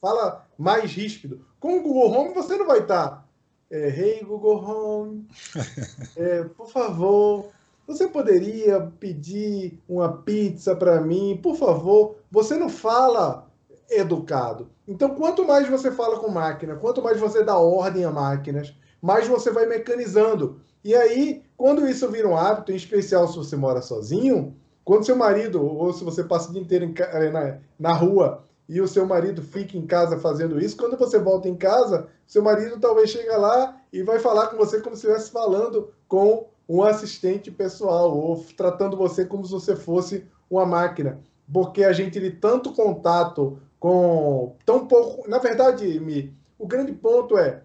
Fala 0.00 0.46
mais 0.58 0.92
ríspido. 0.92 1.44
Com 1.60 1.78
o 1.78 1.82
Google 1.82 2.10
Home 2.10 2.34
você 2.34 2.56
não 2.56 2.66
vai 2.66 2.80
estar. 2.80 3.08
Tá, 3.08 3.24
é, 3.70 3.88
hey 3.88 4.24
Google 4.24 4.64
Home, 4.64 5.28
é, 6.16 6.42
por 6.44 6.68
favor, 6.70 7.50
você 7.88 8.06
poderia 8.06 8.92
pedir 9.00 9.82
uma 9.88 10.18
pizza 10.18 10.76
para 10.76 11.00
mim, 11.00 11.40
por 11.42 11.56
favor? 11.56 12.16
Você 12.30 12.54
não 12.58 12.68
fala 12.68 13.50
educado. 13.88 14.68
Então, 14.86 15.14
quanto 15.14 15.46
mais 15.46 15.66
você 15.66 15.90
fala 15.90 16.20
com 16.20 16.28
máquina, 16.28 16.76
quanto 16.76 17.02
mais 17.02 17.18
você 17.18 17.42
dá 17.42 17.56
ordem 17.56 18.04
a 18.04 18.10
máquinas, 18.10 18.74
mais 19.00 19.26
você 19.26 19.50
vai 19.50 19.64
mecanizando. 19.64 20.60
E 20.84 20.94
aí, 20.94 21.42
quando 21.56 21.88
isso 21.88 22.06
vira 22.10 22.28
um 22.28 22.36
hábito, 22.36 22.72
em 22.72 22.76
especial 22.76 23.26
se 23.26 23.38
você 23.38 23.56
mora 23.56 23.80
sozinho, 23.80 24.54
quando 24.84 25.06
seu 25.06 25.16
marido, 25.16 25.64
ou 25.64 25.90
se 25.94 26.04
você 26.04 26.22
passa 26.22 26.50
o 26.50 26.52
dia 26.52 26.60
inteiro 26.60 26.92
eh, 26.94 27.30
na, 27.30 27.58
na 27.78 27.92
rua 27.94 28.44
e 28.68 28.82
o 28.82 28.88
seu 28.88 29.06
marido 29.06 29.40
fica 29.40 29.78
em 29.78 29.86
casa 29.86 30.18
fazendo 30.18 30.60
isso, 30.60 30.76
quando 30.76 30.98
você 30.98 31.18
volta 31.18 31.48
em 31.48 31.56
casa, 31.56 32.08
seu 32.26 32.42
marido 32.42 32.78
talvez 32.78 33.08
chega 33.08 33.38
lá 33.38 33.80
e 33.90 34.02
vai 34.02 34.18
falar 34.18 34.48
com 34.48 34.58
você 34.58 34.78
como 34.82 34.94
se 34.94 35.06
estivesse 35.06 35.30
falando 35.30 35.90
com 36.06 36.48
um 36.68 36.82
assistente 36.82 37.50
pessoal, 37.50 38.16
ou 38.16 38.44
tratando 38.56 38.96
você 38.96 39.24
como 39.24 39.44
se 39.44 39.52
você 39.52 39.74
fosse 39.74 40.26
uma 40.50 40.66
máquina. 40.66 41.20
Porque 41.52 41.82
a 41.84 41.92
gente 41.92 42.20
tem 42.20 42.30
tanto 42.30 42.72
contato 42.72 43.58
com 43.80 44.54
tão 44.66 44.86
pouco. 44.86 45.28
Na 45.28 45.38
verdade, 45.38 45.98
Mi, 46.00 46.34
o 46.58 46.66
grande 46.66 46.92
ponto 46.92 47.38
é 47.38 47.62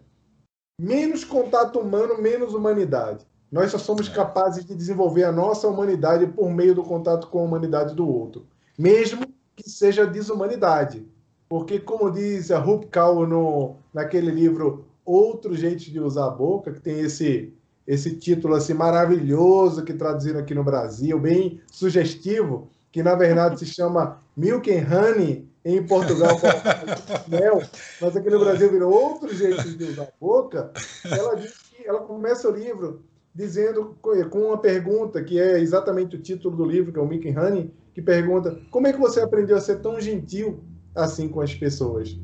menos 0.80 1.24
contato 1.24 1.80
humano, 1.80 2.22
menos 2.22 2.54
humanidade. 2.54 3.26
Nós 3.52 3.72
só 3.72 3.78
somos 3.78 4.10
capazes 4.10 4.66
de 4.66 4.74
desenvolver 4.74 5.26
a 5.26 5.32
nossa 5.32 5.68
humanidade 5.68 6.26
por 6.28 6.50
meio 6.50 6.74
do 6.74 6.84
contato 6.84 7.28
com 7.28 7.40
a 7.40 7.44
humanidade 7.44 7.94
do 7.94 8.08
outro, 8.08 8.48
mesmo 8.78 9.28
que 9.56 9.70
seja 9.70 10.08
desumanidade. 10.08 11.06
Porque, 11.48 11.80
como 11.80 12.10
diz 12.10 12.50
a 12.50 12.58
Rup 12.58 12.86
Kaur 12.86 13.28
no, 13.28 13.76
naquele 13.94 14.32
livro 14.32 14.88
Outros 15.06 15.60
Jeitos 15.60 15.86
de 15.86 16.00
Usar 16.00 16.28
a 16.28 16.32
Boca, 16.32 16.72
que 16.72 16.80
tem 16.80 17.00
esse, 17.02 17.54
esse 17.88 18.16
título 18.16 18.56
assim 18.56 18.74
maravilhoso 18.74 19.84
que 19.84 19.94
traduziram 19.94 20.40
aqui 20.40 20.56
no 20.56 20.64
Brasil, 20.64 21.20
bem 21.20 21.62
sugestivo, 21.72 22.70
que 22.92 23.04
na 23.04 23.16
verdade 23.16 23.60
se 23.60 23.66
chama 23.66 24.20
Milk 24.36 24.72
and 24.72 24.88
Honey, 24.88 25.48
em 25.66 25.82
Portugal 25.86 26.38
mel, 27.28 27.62
mas 28.02 28.18
aqui 28.18 28.30
no 28.30 28.40
Brasil 28.40 28.70
virou 28.70 28.94
Outros 28.94 29.38
Jeitos 29.38 29.78
de 29.78 29.86
Usar 29.86 30.04
a 30.04 30.14
Boca. 30.20 30.72
Ela 31.06 31.36
diz 31.36 31.54
que 31.58 31.88
ela 31.88 32.02
começa 32.02 32.50
o 32.50 32.52
livro 32.52 33.02
dizendo 33.34 33.98
com 34.02 34.40
uma 34.40 34.58
pergunta 34.58 35.24
que 35.24 35.40
é 35.40 35.60
exatamente 35.60 36.16
o 36.16 36.22
título 36.22 36.56
do 36.56 36.66
livro, 36.66 36.92
que 36.92 37.00
é 37.00 37.02
o 37.02 37.08
Milk 37.08 37.30
and 37.30 37.42
Honey, 37.42 37.74
que 37.94 38.02
pergunta 38.02 38.60
como 38.70 38.88
é 38.88 38.94
que 38.94 39.00
você 39.00 39.22
aprendeu 39.22 39.56
a 39.56 39.62
ser 39.62 39.80
tão 39.80 40.00
gentil 40.00 40.64
assim 40.94 41.30
com 41.30 41.42
as 41.42 41.54
pessoas? 41.54 42.18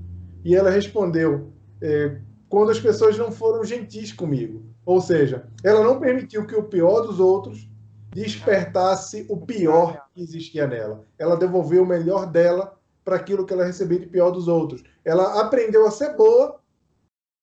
E 0.43 0.55
ela 0.55 0.69
respondeu: 0.69 1.47
é, 1.81 2.17
quando 2.49 2.71
as 2.71 2.79
pessoas 2.79 3.17
não 3.17 3.31
foram 3.31 3.63
gentis 3.63 4.11
comigo. 4.11 4.63
Ou 4.85 4.99
seja, 4.99 5.47
ela 5.63 5.83
não 5.83 5.99
permitiu 5.99 6.45
que 6.47 6.55
o 6.55 6.63
pior 6.63 7.01
dos 7.01 7.19
outros 7.19 7.69
despertasse 8.11 9.25
o 9.29 9.37
pior 9.37 10.07
que 10.13 10.21
existia 10.21 10.65
nela. 10.65 11.05
Ela 11.17 11.37
devolveu 11.37 11.83
o 11.83 11.87
melhor 11.87 12.25
dela 12.25 12.75
para 13.05 13.15
aquilo 13.15 13.45
que 13.45 13.53
ela 13.53 13.65
recebeu 13.65 13.99
de 13.99 14.07
pior 14.07 14.31
dos 14.31 14.47
outros. 14.47 14.83
Ela 15.05 15.39
aprendeu 15.41 15.87
a 15.87 15.91
ser 15.91 16.15
boa 16.15 16.59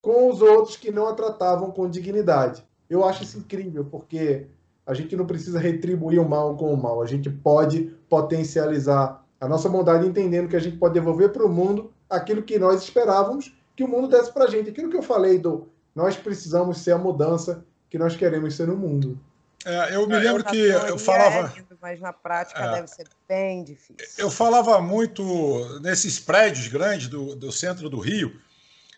com 0.02 0.28
os 0.28 0.42
outros 0.42 0.76
que 0.76 0.90
não 0.90 1.06
a 1.08 1.14
tratavam 1.14 1.70
com 1.70 1.88
dignidade. 1.88 2.64
Eu 2.90 3.04
acho 3.04 3.22
isso 3.22 3.38
incrível, 3.38 3.84
porque 3.84 4.46
a 4.84 4.94
gente 4.94 5.16
não 5.16 5.26
precisa 5.26 5.58
retribuir 5.58 6.20
o 6.20 6.28
mal 6.28 6.56
com 6.56 6.72
o 6.72 6.76
mal. 6.76 7.02
A 7.02 7.06
gente 7.06 7.30
pode 7.30 7.92
potencializar 8.08 9.24
a 9.40 9.48
nossa 9.48 9.68
bondade, 9.68 10.06
entendendo 10.06 10.48
que 10.48 10.56
a 10.56 10.60
gente 10.60 10.78
pode 10.78 10.94
devolver 10.94 11.30
para 11.30 11.44
o 11.44 11.48
mundo 11.48 11.92
aquilo 12.08 12.42
que 12.42 12.58
nós 12.58 12.82
esperávamos 12.82 13.56
que 13.76 13.84
o 13.84 13.88
mundo 13.88 14.08
desse 14.08 14.32
para 14.32 14.44
a 14.44 14.50
gente. 14.50 14.70
Aquilo 14.70 14.90
que 14.90 14.96
eu 14.96 15.02
falei 15.02 15.38
do 15.38 15.68
nós 15.94 16.16
precisamos 16.16 16.78
ser 16.78 16.92
a 16.92 16.98
mudança 16.98 17.64
que 17.88 17.98
nós 17.98 18.16
queremos 18.16 18.54
ser 18.54 18.66
no 18.66 18.76
mundo. 18.76 19.18
É, 19.64 19.96
eu 19.96 20.06
me 20.06 20.18
lembro 20.18 20.44
que 20.44 20.56
eu 20.56 20.98
falava. 20.98 21.52
É 21.54 21.58
lindo, 21.58 21.78
mas 21.80 22.00
na 22.00 22.12
prática 22.12 22.60
é, 22.60 22.72
deve 22.74 22.88
ser 22.88 23.06
bem 23.28 23.64
difícil. 23.64 24.06
Eu 24.18 24.30
falava 24.30 24.80
muito 24.80 25.80
nesses 25.80 26.20
prédios 26.20 26.68
grandes 26.68 27.08
do, 27.08 27.34
do 27.34 27.50
centro 27.50 27.88
do 27.88 27.98
Rio. 27.98 28.38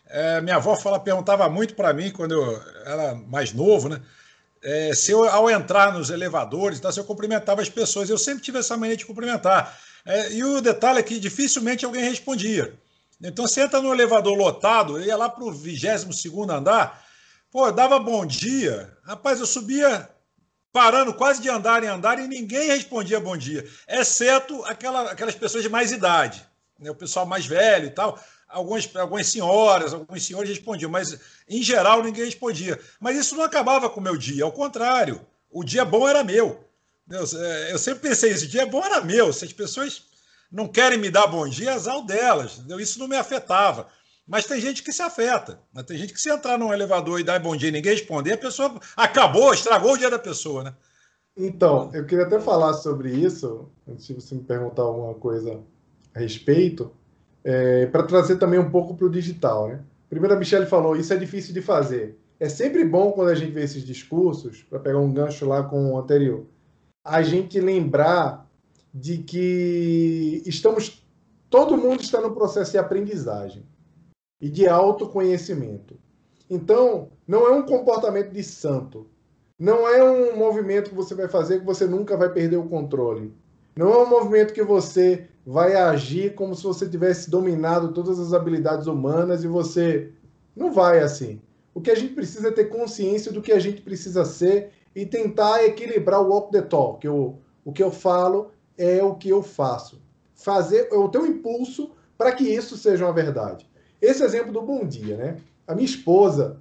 É, 0.07 0.41
minha 0.41 0.57
avó 0.57 0.75
fala, 0.75 0.99
perguntava 0.99 1.47
muito 1.49 1.75
para 1.75 1.93
mim 1.93 2.11
quando 2.11 2.33
eu 2.33 2.61
era 2.85 3.15
mais 3.15 3.53
novo, 3.53 3.89
né? 3.89 4.01
É, 4.61 4.93
se 4.93 5.11
eu, 5.11 5.23
ao 5.23 5.49
entrar 5.49 5.93
nos 5.93 6.09
elevadores, 6.09 6.79
tá, 6.79 6.91
se 6.91 6.99
eu 6.99 7.05
cumprimentava 7.05 7.61
as 7.61 7.69
pessoas, 7.69 8.09
eu 8.09 8.17
sempre 8.17 8.43
tive 8.43 8.59
essa 8.59 8.75
mania 8.75 8.97
de 8.97 9.05
cumprimentar. 9.05 9.79
É, 10.05 10.33
e 10.33 10.43
o 10.43 10.59
detalhe 10.59 10.99
é 10.99 11.03
que 11.03 11.19
dificilmente 11.19 11.85
alguém 11.85 12.03
respondia. 12.03 12.73
Então 13.21 13.47
você 13.47 13.61
entra 13.61 13.81
no 13.81 13.93
elevador 13.93 14.37
lotado, 14.37 14.97
eu 14.97 15.05
ia 15.05 15.17
lá 15.17 15.27
para 15.27 15.43
o 15.43 15.51
22 15.51 16.25
andar, 16.49 17.05
pô, 17.51 17.69
dava 17.71 17.99
bom 17.99 18.25
dia. 18.25 18.97
Rapaz, 19.03 19.39
eu 19.39 19.45
subia 19.45 20.09
parando 20.71 21.13
quase 21.13 21.41
de 21.41 21.49
andar 21.49 21.83
em 21.83 21.87
andar 21.87 22.19
e 22.19 22.27
ninguém 22.27 22.67
respondia 22.67 23.19
bom 23.19 23.35
dia, 23.35 23.67
exceto 23.87 24.63
aquela, 24.65 25.11
aquelas 25.11 25.35
pessoas 25.35 25.63
de 25.63 25.69
mais 25.69 25.91
idade, 25.91 26.45
né, 26.79 26.89
o 26.91 26.95
pessoal 26.95 27.25
mais 27.25 27.45
velho 27.45 27.87
e 27.87 27.91
tal. 27.91 28.17
Algumas, 28.47 28.89
algumas 28.95 29.27
senhoras, 29.27 29.93
alguns 29.93 30.25
senhores 30.25 30.49
respondiam, 30.49 30.89
mas 30.89 31.19
em 31.47 31.61
geral 31.61 32.01
ninguém 32.01 32.25
respondia. 32.25 32.79
Mas 32.99 33.17
isso 33.17 33.35
não 33.35 33.43
acabava 33.43 33.89
com 33.89 33.99
o 33.99 34.03
meu 34.03 34.17
dia, 34.17 34.43
ao 34.43 34.51
contrário, 34.51 35.23
o 35.51 35.63
dia 35.63 35.83
bom 35.85 36.07
era 36.07 36.23
meu. 36.23 36.65
Eu, 37.09 37.23
é, 37.39 37.73
eu 37.73 37.77
sempre 37.77 38.09
pensei 38.09 38.31
isso, 38.31 38.45
o 38.45 38.47
dia 38.47 38.65
bom 38.65 38.83
era 38.83 39.01
meu. 39.01 39.33
Se 39.33 39.45
as 39.45 39.53
pessoas 39.53 40.03
não 40.51 40.67
querem 40.67 40.97
me 40.97 41.09
dar 41.09 41.27
bom 41.27 41.47
dia, 41.47 41.73
azar 41.73 42.03
delas. 42.05 42.57
Entendeu? 42.57 42.79
Isso 42.79 42.99
não 42.99 43.07
me 43.07 43.15
afetava. 43.15 43.87
Mas 44.27 44.45
tem 44.45 44.61
gente 44.61 44.83
que 44.83 44.93
se 44.93 45.01
afeta. 45.01 45.59
Né? 45.73 45.83
Tem 45.83 45.97
gente 45.97 46.13
que 46.13 46.21
se 46.21 46.29
entrar 46.29 46.57
num 46.57 46.73
elevador 46.73 47.19
e 47.19 47.23
dar 47.23 47.39
bom 47.39 47.55
dia 47.55 47.69
e 47.69 47.71
ninguém 47.71 47.93
responder, 47.93 48.33
a 48.33 48.37
pessoa 48.37 48.79
acabou, 48.95 49.53
estragou 49.53 49.93
o 49.93 49.97
dia 49.97 50.09
da 50.09 50.19
pessoa, 50.19 50.63
né? 50.63 50.73
Então, 51.35 51.89
eu 51.93 52.05
queria 52.05 52.25
até 52.25 52.39
falar 52.39 52.73
sobre 52.73 53.11
isso, 53.11 53.69
antes 53.87 54.05
de 54.05 54.13
você 54.13 54.35
me 54.35 54.43
perguntar 54.43 54.81
alguma 54.81 55.13
coisa 55.13 55.59
a 56.13 56.19
respeito, 56.19 56.91
é, 57.43 57.85
para 57.85 58.03
trazer 58.03 58.37
também 58.37 58.59
um 58.59 58.69
pouco 58.69 58.95
para 58.95 59.05
o 59.05 59.09
digital. 59.09 59.69
Né? 59.69 59.79
Primeiro, 60.09 60.35
a 60.35 60.37
Michelle 60.37 60.65
falou, 60.65 60.95
isso 60.95 61.13
é 61.13 61.17
difícil 61.17 61.53
de 61.53 61.61
fazer. 61.61 62.19
É 62.39 62.49
sempre 62.49 62.83
bom 62.83 63.11
quando 63.11 63.29
a 63.29 63.35
gente 63.35 63.51
vê 63.51 63.63
esses 63.63 63.85
discursos, 63.85 64.63
para 64.63 64.79
pegar 64.79 64.99
um 64.99 65.13
gancho 65.13 65.45
lá 65.45 65.63
com 65.63 65.93
o 65.93 65.97
anterior, 65.97 66.45
a 67.03 67.21
gente 67.21 67.59
lembrar 67.59 68.48
de 68.93 69.19
que 69.19 70.41
estamos 70.45 71.03
todo 71.49 71.77
mundo 71.77 72.01
está 72.01 72.21
no 72.21 72.33
processo 72.33 72.71
de 72.71 72.77
aprendizagem 72.77 73.63
e 74.41 74.49
de 74.49 74.67
autoconhecimento. 74.67 75.97
Então, 76.49 77.09
não 77.27 77.47
é 77.47 77.51
um 77.51 77.63
comportamento 77.63 78.31
de 78.31 78.43
santo. 78.43 79.07
Não 79.57 79.87
é 79.87 80.03
um 80.03 80.37
movimento 80.37 80.89
que 80.89 80.95
você 80.95 81.13
vai 81.13 81.27
fazer 81.27 81.59
que 81.59 81.65
você 81.65 81.85
nunca 81.85 82.15
vai 82.15 82.31
perder 82.31 82.57
o 82.57 82.69
controle. 82.69 83.33
Não 83.75 83.93
é 83.93 83.97
um 83.97 84.09
movimento 84.09 84.53
que 84.53 84.63
você 84.63 85.27
vai 85.45 85.75
agir 85.75 86.35
como 86.35 86.55
se 86.55 86.63
você 86.63 86.87
tivesse 86.87 87.29
dominado 87.29 87.93
todas 87.93 88.19
as 88.19 88.33
habilidades 88.33 88.87
humanas 88.87 89.43
e 89.43 89.47
você 89.47 90.11
não 90.55 90.71
vai 90.71 90.99
assim. 90.99 91.41
O 91.73 91.81
que 91.81 91.91
a 91.91 91.95
gente 91.95 92.13
precisa 92.13 92.47
é 92.47 92.51
ter 92.51 92.65
consciência 92.65 93.31
do 93.31 93.41
que 93.41 93.51
a 93.51 93.59
gente 93.59 93.81
precisa 93.81 94.25
ser 94.25 94.71
e 94.95 95.05
tentar 95.05 95.63
equilibrar 95.63 96.21
o 96.21 96.29
walk 96.29 96.51
the 96.51 96.61
talk. 96.61 97.05
Eu, 97.05 97.39
o 97.63 97.71
que 97.71 97.83
eu 97.83 97.91
falo 97.91 98.51
é 98.79 99.03
o 99.03 99.13
que 99.13 99.29
eu 99.29 99.43
faço. 99.43 100.01
Fazer, 100.33 100.87
eu 100.89 101.09
tenho 101.09 101.25
um 101.25 101.27
impulso 101.27 101.91
para 102.17 102.31
que 102.31 102.45
isso 102.45 102.77
seja 102.77 103.05
uma 103.05 103.13
verdade. 103.13 103.69
Esse 104.01 104.23
exemplo 104.23 104.53
do 104.53 104.61
bom 104.61 104.85
dia, 104.85 105.17
né? 105.17 105.37
A 105.67 105.75
minha 105.75 105.85
esposa, 105.85 106.57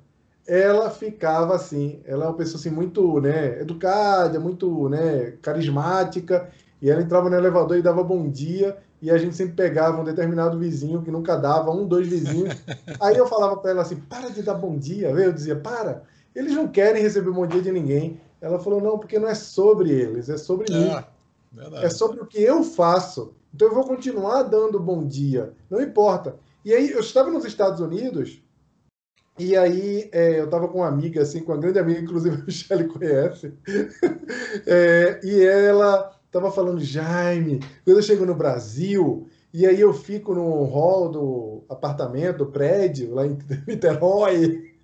ela 0.47 0.91
ficava 0.91 1.55
assim, 1.55 2.01
ela 2.05 2.25
é 2.25 2.29
uma 2.29 2.37
pessoa 2.37 2.59
assim 2.59 2.71
muito, 2.71 3.21
né, 3.21 3.61
educada, 3.61 4.41
muito, 4.41 4.89
né, 4.89 5.35
carismática, 5.41 6.51
e 6.83 6.91
ela 6.91 7.01
entrava 7.01 7.31
no 7.31 7.37
elevador 7.37 7.77
e 7.77 7.83
dava 7.83 8.03
bom 8.03 8.29
dia, 8.29 8.77
e 9.01 9.11
a 9.11 9.19
gente 9.19 9.37
sempre 9.37 9.55
pegava 9.55 10.01
um 10.01 10.05
determinado 10.05 10.59
vizinho 10.59 11.03
que 11.03 11.11
nunca 11.11 11.37
dava, 11.37 11.71
um, 11.71 11.87
dois 11.87 12.09
vizinhos. 12.09 12.57
Aí 13.01 13.17
eu 13.17 13.27
falava 13.27 13.57
para 13.59 13.71
ela 13.71 13.83
assim: 13.83 13.97
"Para 13.97 14.29
de 14.29 14.43
dar 14.43 14.55
bom 14.55 14.77
dia". 14.77 15.11
Eu 15.11 15.33
dizia: 15.33 15.55
"Para. 15.55 16.03
Eles 16.35 16.53
não 16.53 16.67
querem 16.67 17.01
receber 17.01 17.31
bom 17.31 17.47
dia 17.47 17.63
de 17.63 17.71
ninguém". 17.71 18.21
Ela 18.41 18.59
falou: 18.59 18.81
"Não, 18.81 18.99
porque 18.99 19.19
não 19.19 19.29
é 19.29 19.35
sobre 19.35 19.93
eles, 19.93 20.29
é 20.29 20.37
sobre 20.37 20.73
mim". 20.73 20.89
Verdade. 21.53 21.85
É 21.87 21.91
sobre 21.91 22.21
o 22.21 22.27
que 22.27 22.41
eu 22.41 22.63
faço. 22.63 23.35
Então 23.55 23.69
eu 23.69 23.75
vou 23.75 23.85
continuar 23.85 24.43
dando 24.43 24.79
bom 24.79 25.07
dia, 25.07 25.55
não 25.71 25.81
importa. 25.81 26.37
E 26.65 26.75
aí 26.75 26.91
eu 26.91 27.01
estava 27.01 27.31
nos 27.31 27.45
Estados 27.45 27.81
Unidos 27.81 28.43
e 29.39 29.57
aí 29.57 30.09
é, 30.13 30.41
eu 30.41 30.47
estava 30.47 30.67
com 30.67 30.79
uma 30.79 30.89
amiga, 30.89 31.23
assim, 31.23 31.41
com 31.41 31.53
uma 31.53 31.61
grande 31.61 31.79
amiga, 31.79 32.01
inclusive 32.01 32.37
a 32.37 32.45
Michelle 32.45 32.89
conhece, 32.89 33.55
é, 34.67 35.21
e 35.23 35.43
ela 35.45 36.19
estava 36.27 36.51
falando, 36.51 36.81
Jaime, 36.81 37.61
quando 37.85 37.99
eu 37.99 38.03
chego 38.03 38.27
no 38.27 38.35
Brasil, 38.35 39.29
e 39.55 39.65
aí 39.65 39.81
eu 39.81 39.95
fico 39.95 40.35
no 40.35 40.65
hall 40.65 41.09
do 41.09 41.65
apartamento, 41.69 42.39
do 42.39 42.47
prédio, 42.47 43.15
lá 43.15 43.27
em 43.27 43.39
Niterói, 43.67 44.75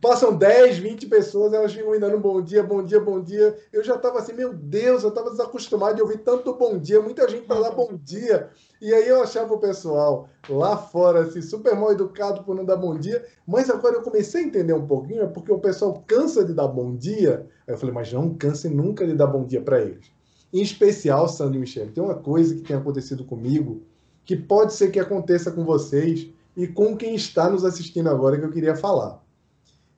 Passam 0.00 0.36
10, 0.36 0.78
20 0.78 1.06
pessoas, 1.06 1.52
elas 1.52 1.72
ficam 1.72 1.92
me 1.92 2.00
dando 2.00 2.18
bom 2.18 2.42
dia, 2.42 2.64
bom 2.64 2.82
dia, 2.82 2.98
bom 2.98 3.22
dia. 3.22 3.56
Eu 3.72 3.84
já 3.84 3.94
estava 3.94 4.18
assim, 4.18 4.32
meu 4.32 4.52
Deus, 4.52 5.04
eu 5.04 5.10
estava 5.10 5.30
desacostumado 5.30 5.94
de 5.94 6.02
ouvir 6.02 6.18
tanto 6.18 6.52
bom 6.54 6.76
dia, 6.76 7.00
muita 7.00 7.28
gente 7.28 7.46
para 7.46 7.60
dar 7.60 7.70
bom 7.70 7.96
dia. 8.02 8.50
E 8.80 8.92
aí 8.92 9.08
eu 9.08 9.22
achava 9.22 9.54
o 9.54 9.58
pessoal 9.58 10.28
lá 10.48 10.76
fora, 10.76 11.20
assim, 11.20 11.40
super 11.40 11.76
mal 11.76 11.92
educado 11.92 12.42
por 12.42 12.56
não 12.56 12.64
dar 12.64 12.76
bom 12.76 12.98
dia. 12.98 13.24
Mas 13.46 13.70
agora 13.70 13.96
eu 13.96 14.02
comecei 14.02 14.42
a 14.42 14.46
entender 14.46 14.72
um 14.72 14.86
pouquinho, 14.86 15.22
é 15.22 15.26
porque 15.26 15.52
o 15.52 15.60
pessoal 15.60 16.02
cansa 16.06 16.44
de 16.44 16.52
dar 16.52 16.66
bom 16.66 16.96
dia. 16.96 17.46
Aí 17.68 17.74
eu 17.74 17.78
falei, 17.78 17.94
mas 17.94 18.12
não 18.12 18.34
canse 18.34 18.68
nunca 18.68 19.06
de 19.06 19.14
dar 19.14 19.28
bom 19.28 19.44
dia 19.44 19.60
para 19.60 19.80
eles. 19.80 20.10
Em 20.52 20.60
especial, 20.60 21.28
Sandro 21.28 21.56
e 21.56 21.60
Michele, 21.60 21.92
tem 21.92 22.02
uma 22.02 22.16
coisa 22.16 22.52
que 22.52 22.62
tem 22.62 22.76
acontecido 22.76 23.24
comigo, 23.24 23.82
que 24.24 24.34
pode 24.34 24.74
ser 24.74 24.90
que 24.90 24.98
aconteça 24.98 25.52
com 25.52 25.64
vocês 25.64 26.28
e 26.56 26.66
com 26.66 26.96
quem 26.96 27.14
está 27.14 27.48
nos 27.48 27.64
assistindo 27.64 28.08
agora 28.08 28.38
que 28.38 28.44
eu 28.44 28.50
queria 28.50 28.76
falar. 28.76 29.22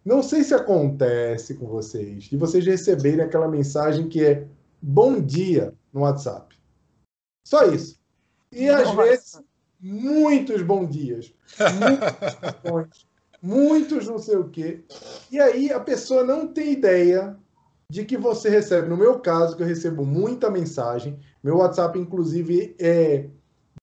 Não 0.05 0.22
sei 0.22 0.42
se 0.42 0.55
acontece 0.55 1.55
com 1.55 1.66
vocês, 1.66 2.24
de 2.24 2.36
vocês 2.36 2.66
receberem 2.66 3.24
aquela 3.24 3.48
mensagem 3.48 4.09
que 4.09 4.24
é 4.24 4.46
bom 4.80 5.20
dia 5.20 5.74
no 5.92 6.00
WhatsApp. 6.00 6.57
Só 7.46 7.66
isso. 7.66 8.00
E 8.50 8.68
às 8.68 8.88
Nossa. 8.88 9.03
vezes, 9.03 9.40
muitos 9.80 10.62
bom 10.62 10.86
dias, 10.86 11.32
muitos 11.78 13.07
muitos 13.42 14.07
não 14.07 14.18
sei 14.18 14.36
o 14.36 14.48
quê. 14.48 14.84
E 15.30 15.40
aí 15.40 15.72
a 15.72 15.80
pessoa 15.80 16.22
não 16.22 16.46
tem 16.46 16.72
ideia 16.72 17.36
de 17.90 18.05
que 18.05 18.16
você 18.16 18.48
recebe. 18.48 18.88
No 18.88 18.96
meu 18.96 19.18
caso, 19.18 19.57
que 19.57 19.62
eu 19.62 19.66
recebo 19.66 20.07
muita 20.07 20.50
mensagem, 20.50 21.18
meu 21.42 21.59
WhatsApp, 21.59 21.98
inclusive, 21.98 22.74
é 22.78 23.28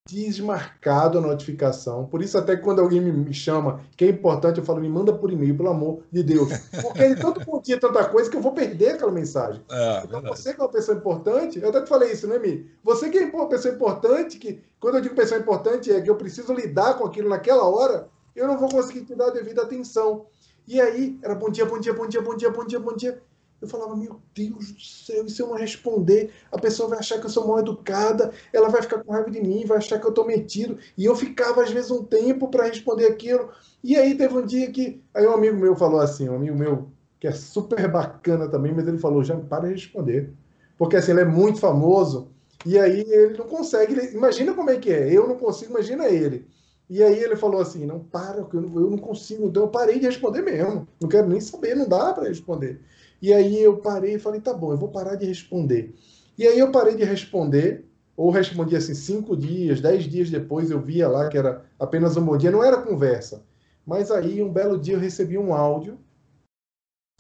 desmarcado 0.08 1.18
a 1.18 1.22
notificação. 1.22 2.06
Por 2.06 2.22
isso, 2.22 2.38
até 2.38 2.56
quando 2.56 2.80
alguém 2.80 3.00
me 3.00 3.34
chama, 3.34 3.82
que 3.96 4.06
é 4.06 4.08
importante, 4.08 4.60
eu 4.60 4.66
falo, 4.66 4.82
me 4.82 4.90
manda 4.90 5.14
por 5.14 5.32
e-mail, 5.32 5.56
pelo 5.56 5.70
amor 5.70 6.04
de 6.12 6.24
Deus. 6.24 6.50
Porque 6.82 7.02
ele 7.04 7.16
tanto 7.16 7.46
pontia 7.46 7.80
tanta 7.80 8.04
coisa 8.06 8.30
que 8.30 8.36
eu 8.36 8.42
vou 8.42 8.54
perder 8.54 8.96
aquela 8.96 9.12
mensagem. 9.12 9.62
É, 9.70 9.98
então, 10.00 10.22
verdade. 10.22 10.38
você 10.38 10.54
que 10.54 10.60
é 10.60 10.64
uma 10.64 10.72
pessoa 10.72 10.98
importante, 10.98 11.60
eu 11.60 11.70
até 11.70 11.82
te 11.82 11.90
falei 11.90 12.12
isso, 12.12 12.28
né, 12.28 12.40
Mi? 12.40 12.70
Você 12.84 13.10
que 13.10 13.20
é 13.20 13.26
uma 13.26 13.48
pessoa 13.48 13.74
importante, 13.74 14.38
que 14.38 14.62
quando 14.80 14.96
eu 14.96 15.02
digo 15.02 15.16
pessoa 15.16 15.40
importante, 15.40 15.92
é 15.92 16.02
que 16.02 16.10
eu 16.10 16.16
preciso 16.16 16.54
lidar 16.54 16.96
com 16.96 17.06
aquilo 17.06 17.30
naquela 17.30 17.64
hora, 17.64 18.08
eu 18.36 18.48
não 18.48 18.58
vou 18.58 18.70
conseguir 18.70 19.02
te 19.02 19.14
dar 19.14 19.28
a 19.28 19.32
devida 19.32 19.62
atenção. 19.62 20.26
E 20.68 20.80
aí, 20.80 21.20
era 21.22 21.36
bom 21.36 21.50
dia, 21.50 21.66
bom 21.66 21.80
dia, 21.80 21.94
bom 21.94 22.08
dia, 22.08 22.22
bom 22.22 22.36
dia, 22.36 22.50
bom 22.50 22.66
dia, 22.66 22.80
bom 22.80 22.96
dia. 22.96 23.22
Eu 23.62 23.68
falava, 23.68 23.96
meu 23.96 24.22
Deus 24.34 24.72
do 24.72 24.80
céu, 24.82 25.26
e 25.26 25.30
se 25.30 25.42
eu 25.42 25.48
não 25.48 25.56
responder, 25.56 26.32
a 26.52 26.58
pessoa 26.58 26.90
vai 26.90 27.00
achar 27.00 27.20
que 27.20 27.26
eu 27.26 27.30
sou 27.30 27.48
mal 27.48 27.60
educada, 27.60 28.32
ela 28.54 28.70
vai 28.70 28.82
ficar 28.82 29.04
com 29.04 29.12
raiva 29.12 29.30
de 29.30 29.42
mim, 29.42 29.66
vai 29.66 29.78
achar 29.78 30.00
que 30.00 30.08
eu 30.08 30.14
tô 30.14 30.24
metido. 30.24 30.78
E 30.98 31.06
eu 31.06 31.16
ficava, 31.16 31.64
às 31.64 31.72
vezes, 31.72 31.92
um 31.92 32.04
tempo 32.04 32.48
para 32.48 32.68
responder 32.68 33.08
aquilo. 33.08 33.50
E 33.84 33.96
aí 33.98 34.16
teve 34.16 34.38
um 34.38 34.46
dia 34.46 34.72
que. 34.72 35.02
Aí 35.14 35.26
um 35.28 35.34
amigo 35.34 35.58
meu 35.58 35.76
falou 35.76 36.00
assim, 36.00 36.30
um 36.30 36.36
amigo 36.36 36.58
meu, 36.58 36.90
que 37.20 37.28
é 37.28 37.32
super 37.32 37.88
bacana 37.92 38.48
também, 38.48 38.74
mas 38.74 38.88
ele 38.88 38.98
falou, 38.98 39.24
já 39.24 39.36
para 39.36 39.68
de 39.68 39.74
responder. 39.74 40.32
Porque 40.78 40.96
assim, 40.96 41.12
ele 41.12 41.22
é 41.22 41.26
muito 41.26 41.60
famoso, 41.60 42.30
e 42.66 42.78
aí 42.78 43.02
ele 43.08 43.38
não 43.38 43.46
consegue. 43.46 43.94
Ele, 43.94 44.16
imagina 44.16 44.54
como 44.54 44.70
é 44.70 44.78
que 44.78 44.92
é. 44.92 45.12
Eu 45.12 45.28
não 45.28 45.38
consigo, 45.38 45.72
imagina 45.72 46.08
ele. 46.08 46.48
E 46.90 47.04
aí 47.04 47.20
ele 47.20 47.36
falou 47.36 47.62
assim: 47.62 47.86
não, 47.86 48.00
para, 48.00 48.40
eu 48.40 48.62
não, 48.62 48.82
eu 48.82 48.90
não 48.90 48.98
consigo. 48.98 49.48
Então 49.48 49.64
eu 49.64 49.70
parei 49.70 50.00
de 50.00 50.06
responder 50.06 50.42
mesmo. 50.42 50.88
Não 51.00 51.08
quero 51.08 51.28
nem 51.28 51.40
saber, 51.40 51.76
não 51.76 51.88
dá 51.88 52.14
para 52.14 52.28
responder. 52.28 52.82
E 53.22 53.34
aí 53.34 53.62
eu 53.62 53.78
parei 53.78 54.16
e 54.16 54.20
falei, 54.20 54.40
tá 54.40 54.54
bom, 54.54 54.72
eu 54.72 54.78
vou 54.78 54.90
parar 54.90 55.16
de 55.16 55.26
responder. 55.26 55.96
E 56.38 56.48
aí 56.48 56.58
eu 56.58 56.72
parei 56.72 56.96
de 56.96 57.04
responder, 57.04 57.86
ou 58.16 58.32
respondi 58.32 58.76
assim, 58.76 58.94
cinco 58.94 59.36
dias, 59.36 59.82
dez 59.82 60.06
dias 60.06 60.30
depois 60.30 60.72
eu 60.72 60.80
via 60.82 61.08
lá 61.08 61.28
que 61.28 61.38
era 61.38 61.66
apenas 61.78 62.16
um 62.16 62.26
bom 62.26 62.38
dia, 62.38 62.52
não 62.52 62.64
era 62.64 62.82
conversa. 62.82 63.46
Mas 63.86 64.12
aí 64.12 64.42
um 64.42 64.52
belo 64.52 64.80
dia 64.80 64.94
eu 64.94 65.00
recebi 65.00 65.38
um 65.38 65.54
áudio 65.54 66.00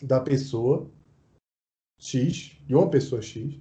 da 0.02 0.20
pessoa 0.20 0.89
X, 2.00 2.58
de 2.66 2.74
uma 2.74 2.89
pessoa 2.89 3.22
X, 3.22 3.60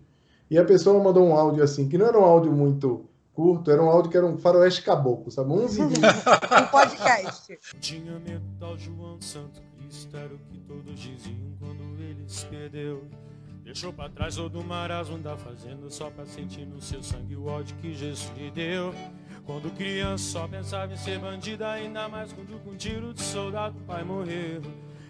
e 0.50 0.56
a 0.56 0.64
pessoa 0.64 1.02
mandou 1.02 1.26
um 1.26 1.34
áudio 1.34 1.62
assim, 1.62 1.88
que 1.88 1.98
não 1.98 2.06
era 2.06 2.18
um 2.18 2.24
áudio 2.24 2.52
muito 2.52 3.08
curto, 3.32 3.70
era 3.70 3.82
um 3.82 3.88
áudio 3.88 4.10
que 4.10 4.16
era 4.16 4.26
um 4.26 4.36
faroeste 4.36 4.82
caboclo, 4.82 5.30
sabe? 5.30 5.52
11 5.52 5.86
20. 5.86 5.98
um 6.02 6.66
podcast. 6.70 7.58
Tinha 7.80 8.18
medo 8.18 8.44
tal 8.58 8.76
João 8.76 9.20
Santo 9.20 9.60
Cristo, 9.76 10.16
era 10.16 10.34
o 10.34 10.38
que 10.38 10.58
todos 10.66 10.98
diziam 10.98 11.54
se 12.28 12.46
perdeu. 12.46 13.08
Deixou 13.68 13.92
pra 13.92 14.08
trás 14.08 14.36
todo 14.36 14.60
o 14.60 14.64
marasmo 14.64 15.18
da 15.18 15.36
fazenda 15.36 15.90
Só 15.90 16.08
pra 16.08 16.24
sentir 16.24 16.64
no 16.64 16.80
seu 16.80 17.02
sangue 17.02 17.36
o 17.36 17.46
ódio 17.46 17.76
que 17.76 17.92
Jesus 17.92 18.32
lhe 18.34 18.50
deu. 18.50 18.94
Quando 19.44 19.70
criança 19.76 20.24
só 20.24 20.48
pensava 20.48 20.94
em 20.94 20.96
ser 20.96 21.18
bandida 21.18 21.70
Ainda 21.72 22.08
mais 22.08 22.32
quando 22.32 22.58
com 22.64 22.70
um 22.70 22.76
tiro 22.76 23.12
de 23.12 23.20
soldado 23.20 23.76
o 23.78 23.82
pai 23.82 24.02
morreu. 24.04 24.62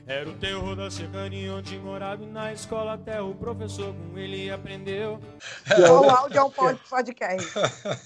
Era 0.09 0.29
o 0.29 0.33
terror 0.33 0.75
da 0.75 0.91
cercania 0.91 1.55
onde 1.55 1.79
morava 1.79 2.25
E 2.25 2.27
na 2.27 2.53
escola 2.53 2.95
até 2.95 3.21
o 3.21 3.33
professor 3.33 3.95
com 3.95 4.19
ele 4.19 4.51
aprendeu. 4.51 5.21
O 5.79 6.11
áudio 6.11 6.39
é 6.39 6.43
um 6.43 6.51
podcast. 6.51 7.59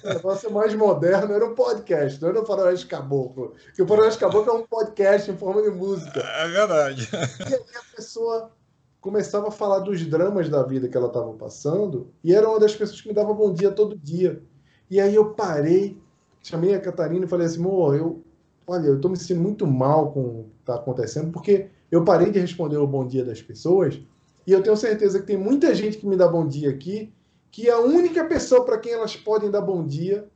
O 0.04 0.08
negócio 0.08 0.52
mais 0.52 0.74
moderno 0.74 1.32
era 1.32 1.46
um 1.46 1.54
podcast 1.54 2.20
Não 2.20 2.28
era 2.28 2.42
o 2.42 2.44
Faroeste 2.44 2.86
Caboclo. 2.86 3.54
Porque 3.64 3.82
o 3.82 3.86
Faroeste 3.86 4.20
Caboclo 4.20 4.52
é 4.52 4.56
um 4.56 4.66
podcast 4.66 5.30
em 5.30 5.36
forma 5.38 5.62
de 5.62 5.70
música. 5.70 6.20
É 6.20 6.48
verdade. 6.48 7.08
E 7.48 7.54
aí 7.54 7.76
a 7.76 7.96
pessoa 7.96 8.50
começava 9.02 9.48
a 9.48 9.50
falar 9.50 9.80
dos 9.80 10.06
dramas 10.06 10.48
da 10.48 10.62
vida 10.62 10.88
que 10.88 10.96
ela 10.96 11.08
estava 11.08 11.32
passando 11.32 12.06
e 12.22 12.32
era 12.32 12.48
uma 12.48 12.60
das 12.60 12.74
pessoas 12.74 13.00
que 13.00 13.08
me 13.08 13.12
dava 13.12 13.34
bom 13.34 13.52
dia 13.52 13.72
todo 13.72 13.98
dia. 13.98 14.40
E 14.88 15.00
aí 15.00 15.12
eu 15.12 15.34
parei, 15.34 16.00
chamei 16.40 16.72
a 16.72 16.80
Catarina 16.80 17.24
e 17.24 17.28
falei 17.28 17.48
assim, 17.48 17.58
amor, 17.58 17.96
eu, 17.96 18.22
olha, 18.64 18.86
eu 18.86 18.94
estou 18.96 19.10
me 19.10 19.16
sentindo 19.16 19.40
muito 19.40 19.66
mal 19.66 20.12
com 20.12 20.20
o 20.20 20.44
que 20.44 20.60
está 20.60 20.76
acontecendo 20.76 21.32
porque 21.32 21.68
eu 21.90 22.04
parei 22.04 22.30
de 22.30 22.38
responder 22.38 22.76
o 22.76 22.86
bom 22.86 23.04
dia 23.04 23.24
das 23.24 23.42
pessoas 23.42 24.00
e 24.46 24.52
eu 24.52 24.62
tenho 24.62 24.76
certeza 24.76 25.18
que 25.18 25.26
tem 25.26 25.36
muita 25.36 25.74
gente 25.74 25.98
que 25.98 26.06
me 26.06 26.16
dá 26.16 26.28
bom 26.28 26.46
dia 26.46 26.70
aqui 26.70 27.12
que 27.50 27.68
a 27.68 27.80
única 27.80 28.24
pessoa 28.24 28.64
para 28.64 28.78
quem 28.78 28.92
elas 28.92 29.16
podem 29.16 29.50
dar 29.50 29.62
bom 29.62 29.84
dia 29.84 30.28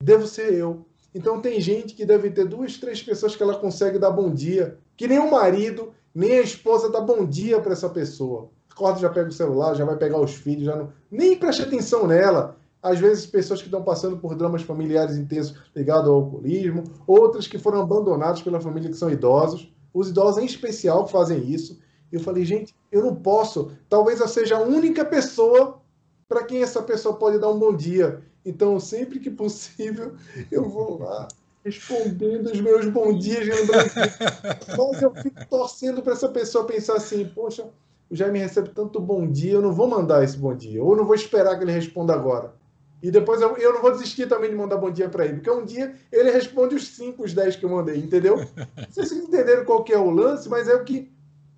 devo 0.00 0.28
ser 0.28 0.54
eu. 0.54 0.86
Então 1.12 1.40
tem 1.40 1.60
gente 1.60 1.94
que 1.94 2.06
deve 2.06 2.30
ter 2.30 2.46
duas, 2.46 2.78
três 2.78 3.02
pessoas 3.02 3.34
que 3.34 3.42
ela 3.42 3.58
consegue 3.58 3.98
dar 3.98 4.12
bom 4.12 4.32
dia, 4.32 4.78
que 4.96 5.08
nem 5.08 5.18
o 5.18 5.28
marido, 5.28 5.92
nem 6.14 6.38
a 6.38 6.42
esposa 6.42 6.90
dá 6.90 7.00
bom 7.00 7.24
dia 7.24 7.60
para 7.60 7.72
essa 7.72 7.88
pessoa. 7.88 8.50
Acorda, 8.70 9.00
já 9.00 9.10
pega 9.10 9.28
o 9.28 9.32
celular, 9.32 9.74
já 9.74 9.84
vai 9.84 9.96
pegar 9.96 10.20
os 10.20 10.34
filhos, 10.34 10.64
já 10.64 10.76
não... 10.76 10.92
nem 11.10 11.38
preste 11.38 11.62
atenção 11.62 12.06
nela. 12.06 12.56
Às 12.82 12.98
vezes, 12.98 13.26
pessoas 13.26 13.60
que 13.60 13.68
estão 13.68 13.82
passando 13.82 14.16
por 14.16 14.34
dramas 14.34 14.62
familiares 14.62 15.16
intensos 15.16 15.54
ligados 15.76 16.08
ao 16.08 16.16
alcoolismo, 16.16 16.84
outras 17.06 17.46
que 17.46 17.58
foram 17.58 17.82
abandonadas 17.82 18.40
pela 18.42 18.60
família 18.60 18.88
que 18.88 18.96
são 18.96 19.10
idosos, 19.10 19.70
os 19.92 20.08
idosos 20.08 20.42
em 20.42 20.46
especial 20.46 21.06
fazem 21.06 21.46
isso. 21.50 21.78
Eu 22.10 22.20
falei, 22.20 22.44
gente, 22.44 22.74
eu 22.90 23.04
não 23.04 23.14
posso. 23.14 23.72
Talvez 23.88 24.20
eu 24.20 24.28
seja 24.28 24.56
a 24.56 24.62
única 24.62 25.04
pessoa 25.04 25.80
para 26.26 26.44
quem 26.44 26.62
essa 26.62 26.82
pessoa 26.82 27.16
pode 27.16 27.38
dar 27.38 27.50
um 27.50 27.58
bom 27.58 27.74
dia. 27.74 28.22
Então, 28.44 28.80
sempre 28.80 29.20
que 29.20 29.30
possível, 29.30 30.14
eu 30.50 30.68
vou 30.68 30.98
lá 31.00 31.28
respondendo 31.64 32.46
os 32.46 32.60
meus 32.60 32.86
bom 32.86 33.16
dias, 33.16 33.46
lembrando 33.46 33.90
Mas 34.78 35.02
eu 35.02 35.14
fico 35.14 35.46
torcendo 35.48 36.02
para 36.02 36.14
essa 36.14 36.28
pessoa 36.28 36.64
pensar 36.64 36.94
assim, 36.94 37.24
poxa, 37.34 37.68
o 38.10 38.16
Jaime 38.16 38.38
recebe 38.38 38.70
tanto 38.70 39.00
bom 39.00 39.30
dia, 39.30 39.52
eu 39.52 39.62
não 39.62 39.72
vou 39.72 39.86
mandar 39.86 40.24
esse 40.24 40.36
bom 40.36 40.54
dia, 40.54 40.82
ou 40.82 40.96
não 40.96 41.04
vou 41.04 41.14
esperar 41.14 41.56
que 41.56 41.64
ele 41.64 41.72
responda 41.72 42.12
agora. 42.12 42.52
E 43.02 43.10
depois 43.10 43.40
eu, 43.40 43.56
eu 43.56 43.72
não 43.72 43.80
vou 43.80 43.92
desistir 43.92 44.28
também 44.28 44.50
de 44.50 44.56
mandar 44.56 44.76
bom 44.76 44.90
dia 44.90 45.08
para 45.08 45.24
ele, 45.24 45.34
porque 45.34 45.50
um 45.50 45.64
dia 45.64 45.94
ele 46.12 46.30
responde 46.30 46.74
os 46.74 46.88
5, 46.88 47.22
os 47.22 47.32
10 47.32 47.56
que 47.56 47.64
eu 47.64 47.70
mandei, 47.70 47.96
entendeu? 47.96 48.44
Vocês 48.90 49.12
entenderam 49.12 49.64
qual 49.64 49.84
que 49.84 49.92
é 49.92 49.98
o 49.98 50.10
lance, 50.10 50.48
mas 50.48 50.68
é 50.68 50.74
o 50.74 50.84
que. 50.84 51.10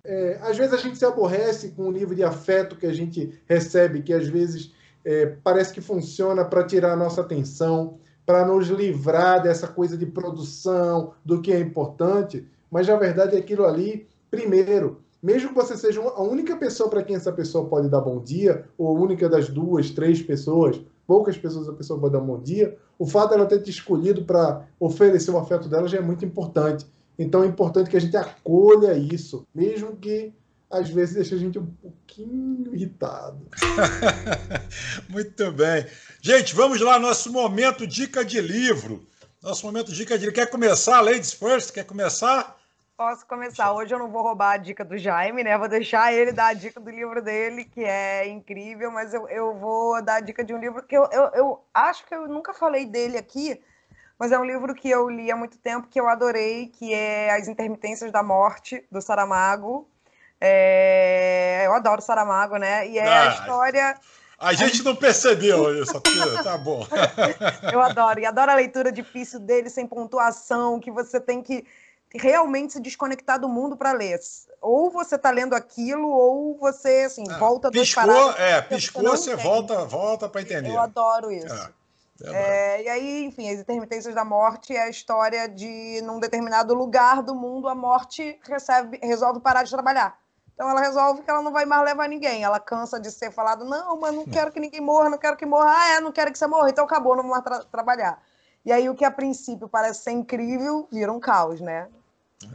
É, 0.05 0.37
às 0.41 0.57
vezes 0.57 0.73
a 0.73 0.77
gente 0.77 0.97
se 0.97 1.05
aborrece 1.05 1.69
com 1.69 1.87
o 1.87 1.91
nível 1.91 2.15
de 2.15 2.23
afeto 2.23 2.75
que 2.75 2.85
a 2.85 2.93
gente 2.93 3.39
recebe, 3.45 4.01
que 4.01 4.13
às 4.13 4.27
vezes 4.27 4.73
é, 5.03 5.37
parece 5.43 5.73
que 5.73 5.81
funciona 5.81 6.45
para 6.45 6.63
tirar 6.65 6.93
a 6.93 6.97
nossa 6.97 7.21
atenção, 7.21 7.99
para 8.25 8.45
nos 8.45 8.67
livrar 8.67 9.41
dessa 9.41 9.67
coisa 9.67 9.97
de 9.97 10.05
produção, 10.05 11.13
do 11.23 11.41
que 11.41 11.51
é 11.51 11.59
importante, 11.59 12.47
mas 12.71 12.87
na 12.87 12.95
verdade 12.95 13.35
aquilo 13.35 13.65
ali, 13.65 14.07
primeiro, 14.31 15.01
mesmo 15.21 15.49
que 15.49 15.55
você 15.55 15.77
seja 15.77 16.01
a 16.01 16.21
única 16.21 16.55
pessoa 16.57 16.89
para 16.89 17.03
quem 17.03 17.15
essa 17.15 17.31
pessoa 17.31 17.65
pode 17.65 17.89
dar 17.89 18.01
bom 18.01 18.19
dia, 18.21 18.65
ou 18.77 18.97
única 18.97 19.29
das 19.29 19.47
duas, 19.49 19.89
três 19.89 20.21
pessoas, 20.21 20.81
poucas 21.07 21.37
pessoas 21.37 21.69
a 21.69 21.73
pessoa 21.73 21.99
pode 21.99 22.13
dar 22.13 22.19
bom 22.19 22.39
dia, 22.39 22.77
o 22.99 23.05
fato 23.05 23.31
dela 23.31 23.45
ter 23.45 23.61
te 23.61 23.69
escolhido 23.69 24.23
para 24.23 24.65
oferecer 24.79 25.31
o 25.31 25.37
afeto 25.37 25.69
dela 25.69 25.87
já 25.87 25.97
é 25.97 26.01
muito 26.01 26.25
importante. 26.25 26.85
Então 27.17 27.43
é 27.43 27.47
importante 27.47 27.89
que 27.89 27.97
a 27.97 28.01
gente 28.01 28.17
acolha 28.17 28.97
isso, 28.97 29.45
mesmo 29.53 29.95
que 29.95 30.33
às 30.73 30.89
vezes 30.89 31.15
deixa 31.15 31.35
a 31.35 31.37
gente 31.37 31.59
um 31.59 31.65
pouquinho 31.65 32.73
irritado. 32.73 33.47
Muito 35.07 35.51
bem. 35.51 35.85
Gente, 36.19 36.55
vamos 36.55 36.81
lá, 36.81 36.97
nosso 36.97 37.31
momento 37.31 37.85
dica 37.85 38.25
de 38.25 38.41
livro. 38.41 39.07
Nosso 39.41 39.65
momento 39.65 39.91
dica 39.91 40.17
de 40.17 40.25
livro. 40.25 40.33
Quer 40.33 40.49
começar, 40.49 40.99
Ladies 41.01 41.31
First? 41.31 41.71
Quer 41.71 41.85
começar? 41.85 42.57
Posso 42.97 43.25
começar. 43.27 43.71
Hoje 43.71 43.93
eu 43.93 43.99
não 43.99 44.09
vou 44.09 44.23
roubar 44.23 44.53
a 44.53 44.57
dica 44.57 44.83
do 44.83 44.97
Jaime, 44.97 45.43
né? 45.43 45.55
Vou 45.57 45.67
deixar 45.67 46.11
ele 46.11 46.31
dar 46.31 46.47
a 46.47 46.53
dica 46.53 46.79
do 46.79 46.89
livro 46.89 47.21
dele, 47.21 47.65
que 47.65 47.83
é 47.83 48.27
incrível, 48.27 48.89
mas 48.89 49.13
eu, 49.13 49.27
eu 49.29 49.53
vou 49.53 50.01
dar 50.01 50.15
a 50.15 50.21
dica 50.21 50.43
de 50.43 50.55
um 50.55 50.59
livro 50.59 50.81
que 50.81 50.97
eu, 50.97 51.03
eu, 51.11 51.23
eu 51.35 51.63
acho 51.71 52.03
que 52.05 52.15
eu 52.15 52.27
nunca 52.27 52.53
falei 52.53 52.85
dele 52.85 53.17
aqui, 53.17 53.61
mas 54.17 54.31
é 54.31 54.39
um 54.39 54.45
livro 54.45 54.73
que 54.73 54.89
eu 54.89 55.07
li 55.09 55.29
há 55.29 55.35
muito 55.35 55.57
tempo, 55.57 55.87
que 55.87 55.99
eu 55.99 56.07
adorei, 56.07 56.67
que 56.67 56.93
é 56.93 57.31
As 57.31 57.47
Intermitências 57.47 58.11
da 58.11 58.23
Morte, 58.23 58.83
do 58.91 59.01
Saramago. 59.01 59.87
É... 60.45 61.63
Eu 61.65 61.73
adoro 61.73 62.01
Saramago, 62.01 62.57
né? 62.57 62.85
E 62.89 62.99
é 62.99 63.07
ah, 63.07 63.29
a 63.29 63.33
história. 63.33 63.95
A 64.37 64.51
gente 64.51 64.83
não 64.83 64.93
percebeu 64.93 65.81
isso 65.81 65.95
aqui, 65.97 66.43
tá 66.43 66.57
bom. 66.57 66.85
Eu 67.71 67.81
adoro, 67.81 68.19
e 68.19 68.25
adoro 68.25 68.51
a 68.51 68.55
leitura 68.55 68.91
difícil 68.91 69.39
dele, 69.39 69.69
sem 69.69 69.87
pontuação, 69.87 70.81
que 70.81 70.91
você 70.91 71.17
tem 71.17 71.41
que 71.41 71.65
realmente 72.13 72.73
se 72.73 72.81
desconectar 72.81 73.39
do 73.39 73.47
mundo 73.47 73.77
para 73.77 73.93
ler. 73.93 74.19
Ou 74.61 74.91
você 74.91 75.15
está 75.15 75.31
lendo 75.31 75.53
aquilo, 75.53 76.09
ou 76.09 76.57
você 76.57 77.05
assim, 77.05 77.23
ah, 77.29 77.37
volta 77.37 77.71
piscou, 77.71 78.05
dois 78.05 78.15
parágrafos. 78.15 78.41
É, 78.41 78.61
piscou, 78.61 79.03
você, 79.03 79.35
você 79.35 79.35
volta, 79.41 79.85
volta 79.85 80.27
para 80.27 80.41
entender. 80.41 80.69
Eu 80.69 80.79
adoro 80.79 81.31
isso. 81.31 81.55
É. 81.55 81.69
É, 82.25 82.83
e 82.83 82.89
aí, 82.89 83.25
enfim, 83.25 83.49
as 83.49 83.59
intermitências 83.59 84.13
da 84.13 84.23
morte 84.23 84.75
é 84.75 84.83
a 84.83 84.89
história 84.89 85.47
de, 85.47 86.01
num 86.03 86.19
determinado 86.19 86.73
lugar 86.73 87.23
do 87.23 87.33
mundo, 87.33 87.67
a 87.67 87.75
morte 87.75 88.39
recebe, 88.43 88.99
resolve 89.01 89.39
parar 89.39 89.63
de 89.63 89.71
trabalhar. 89.71 90.17
Então 90.53 90.69
ela 90.69 90.81
resolve 90.81 91.23
que 91.23 91.29
ela 91.29 91.41
não 91.41 91.51
vai 91.51 91.65
mais 91.65 91.83
levar 91.83 92.07
ninguém. 92.07 92.43
Ela 92.43 92.59
cansa 92.59 92.99
de 92.99 93.11
ser 93.11 93.31
falado, 93.31 93.65
não, 93.65 93.99
mas 93.99 94.13
não 94.13 94.25
quero 94.25 94.51
que 94.51 94.59
ninguém 94.59 94.81
morra, 94.81 95.09
não 95.09 95.17
quero 95.17 95.35
que 95.35 95.45
morra. 95.45 95.73
Ah, 95.75 95.87
é, 95.95 95.99
não 95.99 96.11
quero 96.11 96.31
que 96.31 96.37
você 96.37 96.47
morra, 96.47 96.69
então 96.69 96.85
acabou, 96.85 97.15
não 97.15 97.23
vou 97.23 97.31
mais 97.31 97.43
tra 97.43 97.63
trabalhar. 97.63 98.21
E 98.65 98.71
aí 98.71 98.87
o 98.87 98.95
que 98.95 99.03
a 99.03 99.11
princípio 99.11 99.67
parece 99.67 100.03
ser 100.03 100.11
incrível, 100.11 100.87
vira 100.91 101.11
um 101.11 101.19
caos, 101.19 101.59
né? 101.59 101.87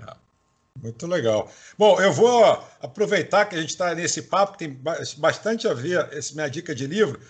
É, 0.06 0.14
muito 0.82 1.06
legal. 1.06 1.50
Bom, 1.76 2.00
eu 2.00 2.12
vou 2.12 2.44
aproveitar 2.80 3.46
que 3.46 3.56
a 3.56 3.60
gente 3.60 3.70
está 3.70 3.94
nesse 3.94 4.22
papo, 4.22 4.52
que 4.52 4.58
tem 4.58 4.80
bastante 5.18 5.66
a 5.66 5.74
ver 5.74 6.08
essa 6.12 6.34
minha 6.34 6.48
dica 6.48 6.74
de 6.74 6.86
livro. 6.86 7.20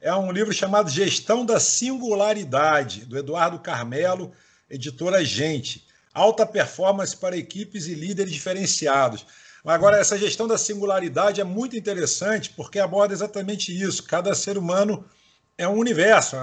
é 0.00 0.14
um 0.14 0.30
livro 0.30 0.52
chamado 0.52 0.90
Gestão 0.90 1.46
da 1.46 1.58
Singularidade, 1.58 3.06
do 3.06 3.16
Eduardo 3.16 3.58
Carmelo, 3.58 4.32
editora 4.68 5.24
Gente. 5.24 5.86
Alta 6.12 6.44
performance 6.44 7.16
para 7.16 7.36
equipes 7.36 7.86
e 7.86 7.94
líderes 7.94 8.32
diferenciados. 8.32 9.26
Agora, 9.66 9.98
essa 9.98 10.16
gestão 10.16 10.46
da 10.46 10.56
singularidade 10.56 11.40
é 11.40 11.44
muito 11.44 11.76
interessante 11.76 12.50
porque 12.50 12.78
aborda 12.78 13.12
exatamente 13.12 13.76
isso. 13.76 14.04
Cada 14.04 14.32
ser 14.32 14.56
humano 14.56 15.04
é 15.58 15.66
um 15.66 15.76
universo, 15.76 16.36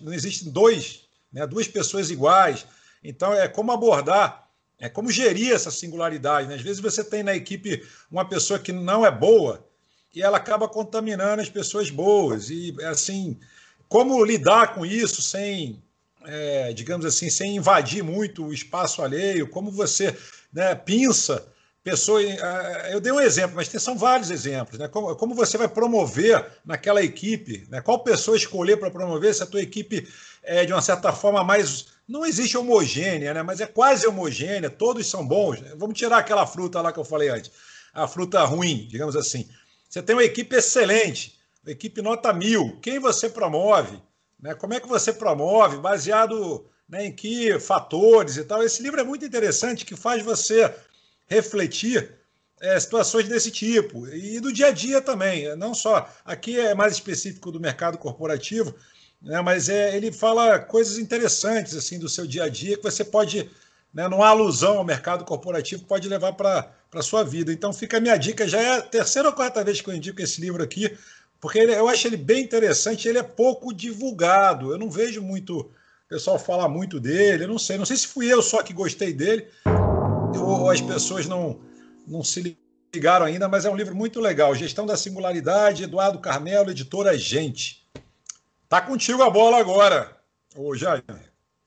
não 0.00 0.12
existem 0.12 0.48
dois, 0.48 1.00
né, 1.32 1.44
duas 1.44 1.66
pessoas 1.66 2.08
iguais. 2.08 2.64
Então, 3.02 3.34
é 3.34 3.48
como 3.48 3.72
abordar, 3.72 4.48
é 4.78 4.88
como 4.88 5.10
gerir 5.10 5.52
essa 5.52 5.72
singularidade. 5.72 6.46
Né? 6.46 6.54
Às 6.54 6.62
vezes 6.62 6.80
você 6.80 7.02
tem 7.02 7.24
na 7.24 7.34
equipe 7.34 7.84
uma 8.08 8.24
pessoa 8.24 8.60
que 8.60 8.70
não 8.70 9.04
é 9.04 9.10
boa 9.10 9.66
e 10.14 10.22
ela 10.22 10.36
acaba 10.36 10.68
contaminando 10.68 11.42
as 11.42 11.48
pessoas 11.48 11.90
boas. 11.90 12.48
E, 12.48 12.76
assim, 12.84 13.40
como 13.88 14.24
lidar 14.24 14.72
com 14.74 14.86
isso 14.86 15.20
sem, 15.20 15.82
é, 16.24 16.72
digamos 16.72 17.04
assim, 17.04 17.28
sem 17.28 17.56
invadir 17.56 18.04
muito 18.04 18.44
o 18.44 18.52
espaço 18.52 19.02
alheio, 19.02 19.48
como 19.48 19.68
você 19.68 20.16
né, 20.52 20.76
pinça 20.76 21.50
pessoa. 21.82 22.22
Eu 22.90 23.00
dei 23.00 23.12
um 23.12 23.20
exemplo, 23.20 23.56
mas 23.56 23.68
são 23.68 23.96
vários 23.96 24.30
exemplos. 24.30 24.78
Né? 24.78 24.88
Como, 24.88 25.14
como 25.16 25.34
você 25.34 25.58
vai 25.58 25.68
promover 25.68 26.44
naquela 26.64 27.02
equipe, 27.02 27.66
né? 27.68 27.80
qual 27.80 28.02
pessoa 28.02 28.36
escolher 28.36 28.76
para 28.76 28.90
promover 28.90 29.34
se 29.34 29.42
a 29.42 29.46
tua 29.46 29.60
equipe 29.60 30.06
é 30.42 30.64
de 30.64 30.72
uma 30.72 30.82
certa 30.82 31.12
forma 31.12 31.42
mais. 31.44 31.86
Não 32.06 32.26
existe 32.26 32.56
homogênea, 32.56 33.32
né? 33.32 33.42
mas 33.42 33.60
é 33.60 33.66
quase 33.66 34.06
homogênea, 34.06 34.68
todos 34.68 35.08
são 35.08 35.26
bons. 35.26 35.60
Vamos 35.76 35.98
tirar 35.98 36.18
aquela 36.18 36.46
fruta 36.46 36.80
lá 36.80 36.92
que 36.92 36.98
eu 36.98 37.04
falei 37.04 37.28
antes, 37.28 37.50
a 37.94 38.06
fruta 38.06 38.42
ruim, 38.44 38.86
digamos 38.88 39.16
assim. 39.16 39.48
Você 39.88 40.02
tem 40.02 40.16
uma 40.16 40.24
equipe 40.24 40.56
excelente, 40.56 41.38
uma 41.64 41.72
equipe 41.72 42.02
nota 42.02 42.32
mil. 42.32 42.78
Quem 42.80 42.98
você 42.98 43.28
promove? 43.28 44.00
Né? 44.40 44.54
Como 44.54 44.74
é 44.74 44.80
que 44.80 44.88
você 44.88 45.12
promove? 45.12 45.76
Baseado 45.76 46.66
né, 46.88 47.06
em 47.06 47.12
que 47.12 47.58
fatores 47.58 48.36
e 48.36 48.44
tal. 48.44 48.62
Esse 48.62 48.82
livro 48.82 49.00
é 49.00 49.04
muito 49.04 49.24
interessante, 49.24 49.84
que 49.84 49.96
faz 49.96 50.22
você 50.22 50.74
refletir 51.32 52.10
é, 52.60 52.78
situações 52.78 53.28
desse 53.28 53.50
tipo. 53.50 54.06
E 54.08 54.38
do 54.38 54.52
dia 54.52 54.68
a 54.68 54.70
dia 54.70 55.00
também, 55.00 55.54
não 55.56 55.74
só. 55.74 56.08
Aqui 56.24 56.58
é 56.58 56.74
mais 56.74 56.92
específico 56.92 57.50
do 57.50 57.58
mercado 57.58 57.98
corporativo, 57.98 58.74
né, 59.20 59.40
mas 59.40 59.68
é, 59.68 59.96
ele 59.96 60.12
fala 60.12 60.58
coisas 60.58 60.98
interessantes 60.98 61.74
assim 61.74 61.98
do 61.98 62.08
seu 62.08 62.26
dia 62.26 62.44
a 62.44 62.48
dia 62.48 62.76
que 62.76 62.82
você 62.82 63.04
pode, 63.04 63.50
né, 63.92 64.06
numa 64.08 64.28
alusão 64.28 64.78
ao 64.78 64.84
mercado 64.84 65.24
corporativo, 65.24 65.84
pode 65.84 66.08
levar 66.08 66.32
para 66.34 66.70
a 66.94 67.02
sua 67.02 67.24
vida. 67.24 67.52
Então 67.52 67.72
fica 67.72 67.96
a 67.96 68.00
minha 68.00 68.16
dica, 68.16 68.46
já 68.46 68.60
é 68.60 68.76
a 68.76 68.82
terceira 68.82 69.28
ou 69.28 69.34
quarta 69.34 69.64
vez 69.64 69.80
que 69.80 69.88
eu 69.88 69.94
indico 69.94 70.22
esse 70.22 70.40
livro 70.40 70.62
aqui, 70.62 70.96
porque 71.40 71.58
ele, 71.58 71.74
eu 71.74 71.88
acho 71.88 72.06
ele 72.06 72.16
bem 72.16 72.44
interessante, 72.44 73.08
ele 73.08 73.18
é 73.18 73.22
pouco 73.22 73.74
divulgado, 73.74 74.70
eu 74.70 74.78
não 74.78 74.88
vejo 74.88 75.20
muito 75.20 75.68
pessoal 76.12 76.38
falar 76.38 76.68
muito 76.68 77.00
dele, 77.00 77.44
eu 77.44 77.48
não 77.48 77.58
sei, 77.58 77.78
não 77.78 77.86
sei 77.86 77.96
se 77.96 78.06
fui 78.06 78.30
eu 78.30 78.42
só 78.42 78.62
que 78.62 78.74
gostei 78.74 79.14
dele, 79.14 79.48
ou 80.38 80.70
as 80.70 80.80
pessoas 80.80 81.26
não, 81.26 81.60
não 82.06 82.22
se 82.22 82.56
ligaram 82.94 83.26
ainda, 83.26 83.48
mas 83.48 83.64
é 83.64 83.70
um 83.70 83.76
livro 83.76 83.94
muito 83.94 84.20
legal. 84.20 84.54
Gestão 84.54 84.84
da 84.84 84.96
Singularidade, 84.96 85.84
Eduardo 85.84 86.18
Carmelo, 86.18 86.70
editora 86.70 87.16
Gente. 87.16 87.86
Tá 88.68 88.80
contigo 88.80 89.22
a 89.22 89.30
bola 89.30 89.58
agora, 89.58 90.16
ô 90.56 90.74
Jair. 90.74 91.02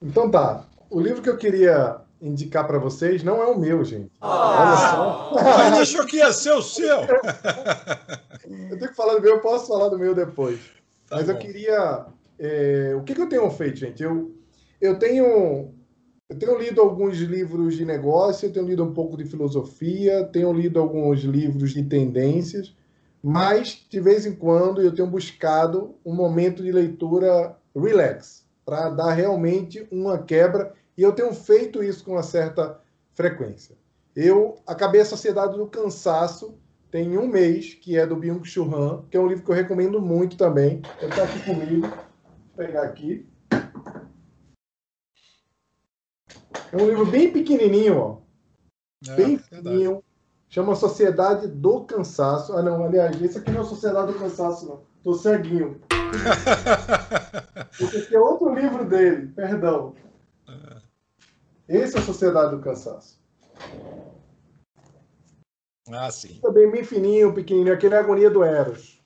Então 0.01 0.30
tá. 0.30 0.66
O 0.89 0.99
livro 0.99 1.22
que 1.22 1.30
eu 1.30 1.38
queria 1.38 2.01
indicar 2.22 2.66
para 2.66 2.80
vocês 2.80 3.24
não 3.24 3.41
é 3.41 3.45
o 3.45 3.59
meu, 3.59 3.84
gente. 3.84 4.11
Ah, 4.20 4.63
Olha 4.63 4.78
só. 4.78 5.43
Mas 5.57 5.80
achou 5.82 6.05
que 6.05 6.18
ia 6.18 6.34
ser 6.34 6.53
o 6.53 6.61
seu. 6.61 7.01
eu 8.72 8.80
tenho 8.80 8.89
que 8.89 8.95
falar 8.95 9.16
do 9.16 9.22
meu, 9.22 9.36
eu 9.36 9.41
posso 9.41 9.68
falar 9.68 9.89
do 9.89 9.99
meu 9.99 10.16
depois. 10.16 10.59
Tá 11.07 11.18
mas 11.18 11.26
bom. 11.26 11.34
eu 11.34 11.38
queria. 11.38 12.05
É... 12.39 12.95
o 12.97 13.03
que, 13.03 13.13
que 13.13 13.22
eu 13.22 13.30
tenho 13.30 13.49
feito, 13.51 13.78
gente? 13.78 14.01
Eu, 14.01 14.36
eu 14.82 14.97
tenho 14.97 15.74
eu 16.30 16.38
tenho 16.38 16.57
lido 16.57 16.82
alguns 16.82 17.17
livros 17.17 17.76
de 17.76 17.86
negócio, 17.86 18.51
tenho 18.51 18.65
lido 18.65 18.84
um 18.84 18.93
pouco 18.93 19.15
de 19.15 19.26
filosofia, 19.26 20.23
tenho 20.26 20.51
lido 20.51 20.80
alguns 20.80 21.21
livros 21.21 21.73
de 21.73 21.84
tendências, 21.84 22.76
mas 23.21 23.86
de 23.89 23.99
vez 23.99 24.26
em 24.26 24.34
quando 24.34 24.82
eu 24.82 24.93
tenho 24.93 25.07
buscado 25.07 25.95
um 26.03 26.13
momento 26.13 26.63
de 26.63 26.71
leitura 26.71 27.55
relax, 27.76 28.45
para 28.65 28.89
dar 28.89 29.13
realmente 29.13 29.88
uma 29.91 30.17
quebra, 30.17 30.73
e 30.97 31.03
eu 31.03 31.11
tenho 31.11 31.34
feito 31.34 31.84
isso 31.84 32.03
com 32.03 32.11
uma 32.13 32.23
certa 32.23 32.80
frequência. 33.13 33.76
Eu 34.15 34.55
acabei 34.65 35.01
a 35.01 35.05
Sociedade 35.05 35.57
do 35.57 35.67
Cansaço 35.67 36.57
tem 36.95 37.17
um 37.17 37.28
mês, 37.28 37.73
que 37.73 37.97
é 37.97 38.07
do 38.07 38.15
Byung-Chul 38.15 38.73
Han, 38.73 39.03
que 39.11 39.17
é 39.17 39.19
um 39.19 39.28
livro 39.28 39.43
que 39.43 39.51
eu 39.51 39.55
recomendo 39.55 39.99
muito 40.01 40.38
também. 40.38 40.82
Ele 41.01 41.09
está 41.09 41.23
aqui 41.23 41.39
comigo. 41.43 41.88
Vou 41.88 42.65
pegar 42.65 42.84
aqui. 42.84 43.28
É 46.76 46.84
um 46.84 46.89
livro 46.89 47.05
bem 47.05 47.32
pequenininho, 47.32 47.97
ó. 47.97 48.17
É, 49.07 49.15
bem 49.15 49.38
pequenininho. 49.38 50.03
Chama 50.49 50.76
Sociedade 50.76 51.47
do 51.47 51.86
Cansaço. 51.86 52.51
Ah, 52.51 52.61
não, 52.61 52.84
aliás, 52.84 53.21
esse 53.21 53.38
aqui 53.38 53.49
não 53.49 53.61
é 53.61 53.63
Sociedade 53.63 54.11
do 54.11 54.19
Cansaço, 54.19 54.67
não. 54.67 54.82
Tô 55.01 55.13
ceguinho. 55.13 55.80
esse 57.80 57.97
aqui 57.97 58.15
é 58.15 58.19
outro 58.19 58.53
livro 58.53 58.84
dele, 58.84 59.28
perdão. 59.28 59.95
Esse 61.65 61.97
é 61.97 62.01
Sociedade 62.01 62.53
do 62.53 62.61
Cansaço. 62.61 63.21
Ah, 65.89 66.11
sim. 66.11 66.39
Também 66.41 66.69
bem 66.69 66.84
fininho, 66.84 67.34
pequenininho. 67.34 67.73
Aquele 67.73 67.95
é 67.95 67.97
a 67.99 68.01
Agonia 68.01 68.30
do 68.30 68.43
Eros. 68.43 69.01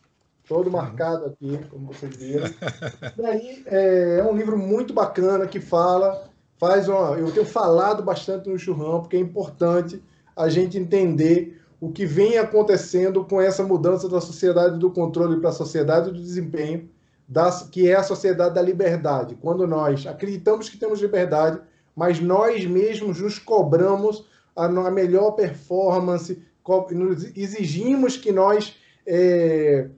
Todo 0.47 0.65
uhum. 0.65 0.74
marcado 0.74 1.26
aqui, 1.28 1.59
como 1.70 1.93
vocês 1.93 2.15
viram. 2.15 2.47
e 3.15 3.26
aí, 3.28 3.63
é, 3.67 4.17
é 4.22 4.24
um 4.24 4.36
livro 4.36 4.57
muito 4.57 4.91
bacana 4.91 5.45
que 5.45 5.59
fala 5.59 6.29
faz 6.60 6.88
uma. 6.88 7.18
Eu 7.18 7.32
tenho 7.32 7.45
falado 7.45 8.03
bastante 8.03 8.49
no 8.49 8.60
churrão, 8.60 8.99
porque 9.01 9.16
é 9.16 9.20
importante 9.20 10.03
a 10.36 10.49
gente 10.49 10.78
entender 10.78 11.60
o 11.80 11.91
que 11.91 12.05
vem 12.05 12.38
acontecendo 12.38 13.24
com 13.24 13.41
essa 13.41 13.64
mudança 13.64 14.10
da 14.10 14.20
sociedade 14.20 14.78
do 14.78 14.91
controle 14.91 15.39
para 15.39 15.49
a 15.49 15.53
sociedade 15.53 16.12
do 16.12 16.22
desempenho, 16.22 16.89
das, 17.28 17.64
que 17.64 17.89
é 17.89 17.95
a 17.95 18.03
sociedade 18.03 18.53
da 18.53 18.62
liberdade. 18.62 19.38
Quando 19.41 19.66
nós 19.66 20.05
acreditamos 20.05 20.68
que 20.68 20.78
temos 20.78 20.99
liberdade, 20.99 21.62
mas 21.95 22.20
nós 22.20 22.66
mesmos 22.66 23.22
nos 23.22 23.39
cobramos 23.39 24.28
a, 24.55 24.66
a 24.66 24.91
melhor 24.91 25.32
performance, 25.32 26.43
nos 26.91 27.36
exigimos 27.36 28.18
que 28.18 28.32
nós 28.32 28.76
é, 29.07 29.89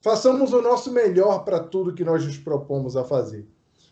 façamos 0.00 0.52
o 0.52 0.62
nosso 0.62 0.92
melhor 0.92 1.44
para 1.44 1.60
tudo 1.60 1.94
que 1.94 2.04
nós 2.04 2.24
nos 2.24 2.38
propomos 2.38 2.96
a 2.96 3.04
fazer. 3.04 3.46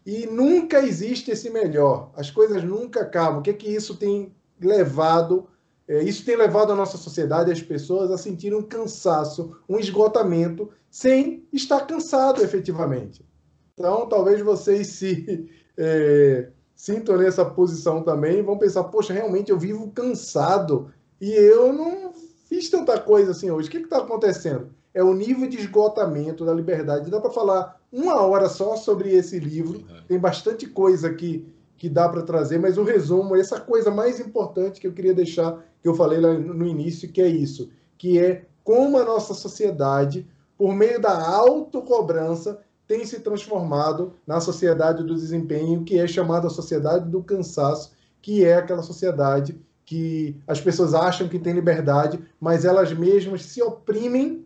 E 0.07 0.25
nunca 0.25 0.87
existe 0.87 1.33
esse 1.33 1.51
melhor. 1.51 2.13
As 2.15 2.31
coisas 2.31 2.63
nunca 2.63 3.01
acabam. 3.01 3.41
O 3.41 3.43
que 3.43 3.51
é 3.51 3.55
que 3.55 3.69
isso 3.69 3.97
tem 3.97 4.33
levado? 4.61 5.49
É, 5.89 6.01
isso 6.05 6.25
tem 6.25 6.37
levado 6.37 6.73
a 6.73 6.77
nossa 6.77 6.97
sociedade, 6.97 7.51
as 7.51 7.61
pessoas, 7.61 8.13
a 8.13 8.17
sentir 8.17 8.55
um 8.55 8.63
cansaço, 8.63 9.57
um 9.69 9.79
esgotamento, 9.79 10.71
sem 10.89 11.45
estar 11.53 11.81
cansado 11.87 12.41
efetivamente. 12.41 13.27
Então, 13.75 14.09
talvez 14.09 14.41
vocês 14.41 14.87
se 14.87 15.51
é, 15.77 16.51
sintam 16.75 17.17
nessa 17.17 17.45
posição 17.45 18.03
também, 18.05 18.45
vão 18.45 18.57
pensar: 18.57 18.85
poxa, 18.85 19.13
realmente 19.13 19.51
eu 19.51 19.59
vivo 19.59 19.91
cansado 19.91 20.89
e 21.21 21.33
eu 21.33 21.73
não 21.73 22.13
fiz 22.49 22.71
tanta 22.71 23.01
coisa 23.01 23.33
assim 23.33 23.51
hoje. 23.51 23.67
O 23.67 23.71
que 23.73 23.79
está 23.79 23.99
acontecendo? 23.99 24.71
É 24.97 25.05
o 25.05 25.13
nível 25.13 25.47
de 25.47 25.59
esgotamento 25.59 26.43
da 26.43 26.55
liberdade. 26.55 27.11
Dá 27.11 27.21
para 27.21 27.31
falar 27.31 27.79
uma 27.93 28.23
hora 28.23 28.49
só 28.49 28.77
sobre 28.77 29.11
esse 29.11 29.39
livro. 29.39 29.85
Tem 30.09 30.19
bastante 30.19 30.67
coisa 30.67 31.13
que, 31.13 31.47
que 31.77 31.91
dá 31.91 32.09
para 32.09 32.23
trazer, 32.23 32.59
mas 32.59 32.79
o 32.79 32.83
resumo, 32.83 33.37
essa 33.37 33.61
coisa 33.61 33.91
mais 33.91 34.19
importante 34.19 34.81
que 34.81 34.87
eu 34.87 34.95
queria 34.95 35.13
deixar, 35.13 35.63
que 35.83 35.87
eu 35.87 35.95
falei 35.95 36.19
lá 36.19 36.33
no 36.33 36.67
início, 36.67 37.13
que 37.13 37.21
é 37.21 37.29
isso, 37.29 37.69
que 37.99 38.19
é 38.19 38.47
como 38.65 38.97
a 38.97 39.05
nossa 39.05 39.35
sociedade, 39.35 40.27
por 40.57 40.75
meio 40.75 40.99
da 40.99 41.29
autocobrança, 41.29 42.59
tem 42.89 43.05
se 43.05 43.21
transformado 43.21 44.15
na 44.27 44.41
sociedade 44.41 45.05
do 45.05 45.15
desempenho, 45.15 45.85
que 45.85 45.99
é 45.99 46.07
chamada 46.07 46.49
sociedade 46.49 47.11
do 47.11 47.23
cansaço, 47.23 47.93
que 48.23 48.47
é 48.47 48.55
aquela 48.55 48.83
sociedade 48.83 49.61
que 49.85 50.41
as 50.49 50.59
pessoas 50.59 50.95
acham 50.95 51.29
que 51.29 51.39
tem 51.39 51.53
liberdade, 51.53 52.19
mas 52.41 52.65
elas 52.65 52.95
mesmas 52.95 53.43
se 53.43 53.61
oprimem 53.61 54.46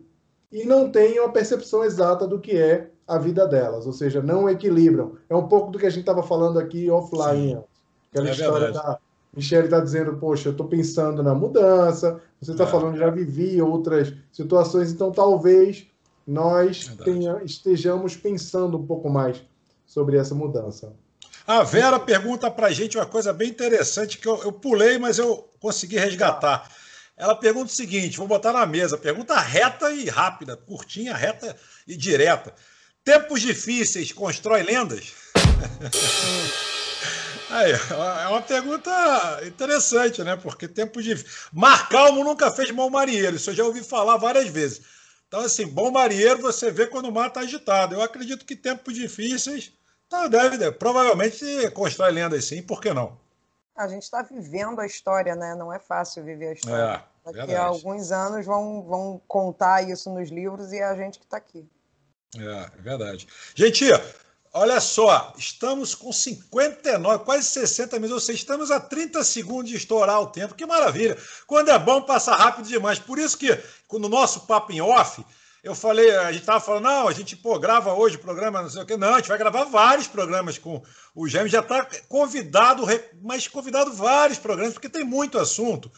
e 0.51 0.65
não 0.65 0.91
têm 0.91 1.19
uma 1.19 1.31
percepção 1.31 1.83
exata 1.83 2.27
do 2.27 2.39
que 2.39 2.57
é 2.57 2.89
a 3.07 3.17
vida 3.17 3.47
delas, 3.47 3.85
ou 3.85 3.93
seja, 3.93 4.21
não 4.21 4.49
equilibram. 4.49 5.17
É 5.29 5.35
um 5.35 5.47
pouco 5.47 5.71
do 5.71 5.79
que 5.79 5.85
a 5.85 5.89
gente 5.89 6.01
estava 6.01 6.23
falando 6.23 6.59
aqui 6.59 6.89
offline. 6.89 7.53
Sim. 7.53 7.63
Aquela 8.11 8.29
é 8.29 8.31
história 8.31 8.65
verdade. 8.65 8.85
da 8.87 8.99
Michelle 9.35 9.65
está 9.65 9.79
dizendo, 9.79 10.17
poxa, 10.17 10.49
eu 10.49 10.51
estou 10.51 10.67
pensando 10.67 11.23
na 11.23 11.33
mudança, 11.33 12.21
você 12.41 12.51
está 12.51 12.65
é. 12.65 12.67
falando, 12.67 12.97
já 12.97 13.09
vivi 13.09 13.61
outras 13.61 14.13
situações, 14.31 14.91
então 14.91 15.11
talvez 15.11 15.87
nós 16.27 16.87
tenha, 17.03 17.41
estejamos 17.43 18.15
pensando 18.15 18.77
um 18.77 18.85
pouco 18.85 19.09
mais 19.09 19.41
sobre 19.85 20.17
essa 20.17 20.35
mudança. 20.35 20.93
A 21.47 21.63
Vera 21.63 21.99
pergunta 21.99 22.49
para 22.51 22.67
a 22.67 22.71
gente 22.71 22.97
uma 22.97 23.05
coisa 23.05 23.33
bem 23.33 23.49
interessante 23.49 24.17
que 24.17 24.27
eu, 24.27 24.41
eu 24.43 24.51
pulei, 24.51 24.97
mas 24.97 25.17
eu 25.17 25.49
consegui 25.59 25.97
resgatar. 25.97 26.69
Ela 27.21 27.35
pergunta 27.35 27.71
o 27.71 27.75
seguinte: 27.75 28.17
vou 28.17 28.27
botar 28.27 28.51
na 28.51 28.65
mesa, 28.65 28.97
pergunta 28.97 29.39
reta 29.39 29.91
e 29.91 30.09
rápida, 30.09 30.57
curtinha, 30.57 31.13
reta 31.13 31.55
e 31.87 31.95
direta. 31.95 32.51
Tempos 33.03 33.41
difíceis 33.41 34.11
constrói 34.11 34.63
lendas? 34.63 35.13
Aí, 37.51 37.73
é 37.73 38.27
uma 38.27 38.41
pergunta 38.41 38.91
interessante, 39.45 40.23
né? 40.23 40.35
Porque 40.35 40.67
tempos 40.67 41.03
difíceis. 41.03 41.47
Mar 41.53 41.89
calmo 41.89 42.23
nunca 42.23 42.49
fez 42.49 42.71
bom 42.71 42.89
marinheiro, 42.89 43.35
isso 43.35 43.51
eu 43.51 43.55
já 43.55 43.65
ouvi 43.65 43.83
falar 43.83 44.17
várias 44.17 44.47
vezes. 44.47 44.81
Então, 45.27 45.41
assim, 45.41 45.67
bom 45.67 45.91
marinheiro 45.91 46.41
você 46.41 46.71
vê 46.71 46.87
quando 46.87 47.05
o 47.05 47.11
mar 47.11 47.27
está 47.27 47.41
agitado. 47.41 47.93
Eu 47.93 48.01
acredito 48.01 48.45
que 48.45 48.55
tempos 48.55 48.95
difíceis, 48.95 49.71
tá, 50.09 50.27
deve, 50.27 50.57
deve, 50.57 50.75
provavelmente 50.75 51.69
constrói 51.71 52.13
lendas 52.13 52.45
sim, 52.45 52.63
por 52.63 52.81
que 52.81 52.91
não? 52.91 53.19
A 53.75 53.87
gente 53.87 54.03
está 54.03 54.23
vivendo 54.23 54.79
a 54.79 54.87
história, 54.87 55.35
né? 55.35 55.53
Não 55.55 55.71
é 55.71 55.77
fácil 55.77 56.23
viver 56.23 56.47
a 56.47 56.53
história. 56.53 57.05
É, 57.07 57.10
Daqui 57.23 57.37
verdade. 57.37 57.59
a 57.59 57.65
alguns 57.65 58.11
anos 58.11 58.45
vão, 58.45 58.83
vão 58.83 59.21
contar 59.27 59.87
isso 59.87 60.09
nos 60.09 60.29
livros 60.29 60.71
e 60.71 60.77
é 60.77 60.83
a 60.83 60.95
gente 60.95 61.19
que 61.19 61.25
está 61.25 61.37
aqui. 61.37 61.67
É, 62.37 62.71
verdade. 62.79 63.27
Gente, 63.53 63.85
olha 64.53 64.79
só, 64.79 65.33
estamos 65.37 65.93
com 65.93 66.11
59, 66.11 67.23
quase 67.23 67.43
60 67.45 67.97
minutos, 67.97 68.13
ou 68.13 68.19
seja, 68.19 68.39
estamos 68.39 68.71
a 68.71 68.79
30 68.79 69.23
segundos 69.23 69.69
de 69.69 69.77
estourar 69.77 70.19
o 70.21 70.27
tempo. 70.27 70.55
Que 70.55 70.65
maravilha! 70.65 71.17
Quando 71.45 71.69
é 71.69 71.77
bom, 71.77 72.01
passa 72.01 72.33
rápido 72.33 72.67
demais. 72.67 72.97
Por 72.97 73.19
isso 73.19 73.37
que, 73.37 73.57
no 73.91 74.09
nosso 74.09 74.47
papo 74.47 74.71
em 74.71 74.81
off, 74.81 75.23
eu 75.63 75.75
falei, 75.75 76.09
a 76.15 76.31
gente 76.31 76.41
estava 76.41 76.59
falando, 76.59 76.85
não, 76.85 77.07
a 77.07 77.13
gente 77.13 77.35
pô, 77.35 77.59
grava 77.59 77.93
hoje 77.93 78.15
o 78.15 78.19
programa, 78.19 78.63
não 78.63 78.69
sei 78.69 78.81
o 78.81 78.85
quê. 78.85 78.97
Não, 78.97 79.13
a 79.13 79.17
gente 79.17 79.29
vai 79.29 79.37
gravar 79.37 79.65
vários 79.65 80.07
programas 80.07 80.57
com 80.57 80.81
o 81.13 81.27
Gêmeos, 81.27 81.51
já 81.51 81.59
está 81.59 81.87
convidado, 82.07 82.83
mas 83.21 83.47
convidado 83.47 83.93
vários 83.93 84.39
programas, 84.39 84.73
porque 84.73 84.89
tem 84.89 85.03
muito 85.03 85.37
assunto. 85.37 85.91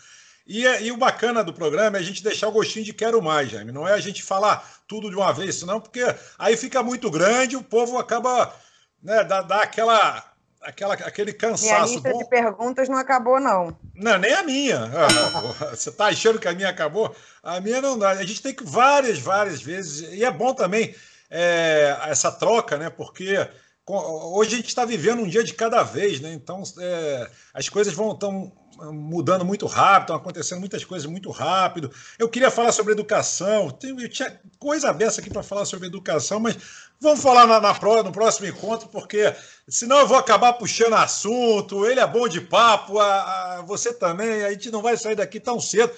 E, 0.46 0.64
e, 0.66 0.92
o 0.92 0.98
bacana 0.98 1.44
do 1.44 1.54
programa 1.54 1.98
é 1.98 2.02
a 2.02 2.04
gente 2.04 2.22
deixar 2.22 2.50
o 2.50 2.52
gostinho 2.52 2.84
de 2.84 2.94
quero 2.94 3.22
mais, 3.22 3.50
Jaime. 3.50 3.72
Não 3.72 3.88
é 3.88 3.94
a 3.94 4.00
gente 4.00 4.22
falar 4.22 4.68
tudo 4.88 5.10
de 5.10 5.16
uma 5.16 5.32
vez, 5.32 5.56
senão, 5.56 5.80
porque 5.80 6.04
aí 6.38 6.58
fica 6.58 6.84
muito 6.84 7.10
grande, 7.10 7.56
o 7.56 7.64
povo 7.64 7.98
acaba, 7.98 8.54
né, 9.02 9.24
dá, 9.24 9.42
dá 9.42 9.62
aquela, 9.62 10.34
aquela, 10.62 10.96
aquele 10.96 11.32
cansaço. 11.32 11.66
Minha 11.66 11.82
lista 11.86 12.12
bom. 12.12 12.18
de 12.18 12.30
perguntas 12.30 12.90
não 12.90 12.98
acabou, 12.98 13.40
não. 13.40 13.78
Não, 13.96 14.18
nem 14.18 14.34
a 14.34 14.44
minha. 14.44 14.84
Ah, 14.84 15.72
você 15.74 15.90
está 15.90 16.08
achando 16.08 16.40
que 16.40 16.48
a 16.48 16.54
minha 16.54 16.70
acabou? 16.70 17.16
A 17.42 17.62
minha 17.62 17.82
não 17.82 17.98
dá. 17.98 18.10
A 18.10 18.26
gente 18.26 18.42
tem 18.42 18.54
que 18.54 18.66
várias, 18.66 19.20
várias 19.20 19.62
vezes, 19.62 20.12
e 20.12 20.26
é 20.26 20.32
bom 20.32 20.54
também 20.54 20.94
é, 21.30 21.98
essa 22.08 22.30
troca, 22.30 22.78
né? 22.78 22.90
Porque 22.90 23.48
hoje 23.88 24.54
a 24.54 24.58
gente 24.58 24.68
está 24.68 24.84
vivendo 24.84 25.22
um 25.22 25.28
dia 25.28 25.44
de 25.44 25.54
cada 25.54 25.84
vez, 25.84 26.20
né? 26.20 26.34
Então 26.34 26.64
é, 26.80 27.30
as 27.54 27.70
coisas 27.70 27.94
vão 27.94 28.14
tão 28.14 28.52
mudando 28.92 29.46
muito 29.46 29.66
rápido, 29.66 30.04
estão 30.04 30.16
acontecendo 30.16 30.60
muitas 30.60 30.84
coisas 30.84 31.10
muito 31.10 31.30
rápido. 31.30 31.92
Eu 32.18 32.30
queria 32.30 32.52
falar 32.52 32.72
sobre 32.72 32.94
educação, 32.94 33.78
eu 33.82 34.10
tinha 34.10 34.40
coisa 34.60 34.94
dessa 34.94 35.22
aqui 35.22 35.30
para 35.30 35.44
falar 35.44 35.66
sobre 35.66 35.88
educação, 35.88 36.40
mas 36.40 36.58
vamos 37.00 37.22
falar 37.22 37.46
na, 37.46 37.60
na, 37.60 37.74
no 38.04 38.12
próximo 38.12 38.48
encontro, 38.48 38.88
porque 38.88 39.34
senão 39.68 40.00
eu 40.00 40.08
vou 40.08 40.18
acabar 40.18 40.54
puxando 40.54 40.94
assunto. 40.94 41.86
Ele 41.86 42.00
é 42.00 42.08
bom 42.08 42.28
de 42.28 42.42
papo, 42.42 43.00
a, 43.00 43.58
a, 43.58 43.62
você 43.62 43.94
também, 43.94 44.44
a 44.44 44.52
gente 44.52 44.72
não 44.72 44.82
vai 44.82 44.98
sair 44.98 45.16
daqui 45.16 45.40
tão 45.40 45.60
cedo. 45.60 45.94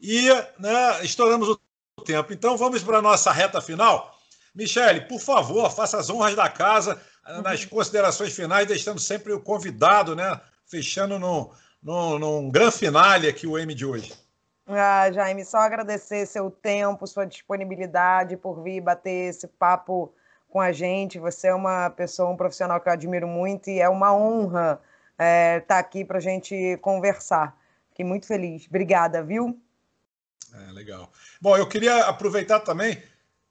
E 0.00 0.28
né, 0.58 1.04
estouramos 1.04 1.48
o 1.48 1.58
tempo. 2.04 2.32
Então 2.32 2.56
vamos 2.56 2.82
para 2.82 2.98
a 2.98 3.02
nossa 3.02 3.32
reta 3.32 3.60
final. 3.60 4.18
Michele, 4.54 5.02
por 5.02 5.20
favor, 5.20 5.70
faça 5.70 5.98
as 5.98 6.08
honras 6.08 6.36
da 6.36 6.48
casa 6.48 7.00
nas 7.42 7.62
uhum. 7.62 7.68
considerações 7.68 8.32
finais, 8.32 8.68
deixando 8.68 9.00
sempre 9.00 9.32
o 9.32 9.40
convidado, 9.40 10.14
né? 10.14 10.40
Fechando 10.66 11.18
no, 11.18 11.52
num, 11.84 12.18
num 12.18 12.50
grande 12.50 12.78
finale 12.78 13.28
aqui 13.28 13.46
o 13.46 13.58
M 13.58 13.74
de 13.74 13.84
hoje. 13.84 14.14
Ah, 14.66 15.10
Jaime, 15.12 15.44
só 15.44 15.58
agradecer 15.58 16.24
seu 16.24 16.50
tempo, 16.50 17.06
sua 17.06 17.26
disponibilidade 17.26 18.34
por 18.36 18.62
vir 18.62 18.80
bater 18.80 19.28
esse 19.28 19.46
papo 19.46 20.14
com 20.48 20.58
a 20.58 20.72
gente. 20.72 21.18
Você 21.18 21.48
é 21.48 21.54
uma 21.54 21.90
pessoa, 21.90 22.30
um 22.30 22.36
profissional 22.36 22.80
que 22.80 22.88
eu 22.88 22.92
admiro 22.94 23.28
muito 23.28 23.68
e 23.68 23.78
é 23.78 23.88
uma 23.88 24.16
honra 24.16 24.80
estar 25.12 25.24
é, 25.24 25.60
tá 25.60 25.78
aqui 25.78 26.02
para 26.02 26.16
a 26.16 26.20
gente 26.20 26.78
conversar. 26.80 27.54
Fiquei 27.90 28.06
muito 28.06 28.26
feliz. 28.26 28.66
Obrigada, 28.66 29.22
viu? 29.22 29.60
É, 30.54 30.72
legal. 30.72 31.12
Bom, 31.40 31.56
eu 31.58 31.68
queria 31.68 32.06
aproveitar 32.06 32.60
também 32.60 33.02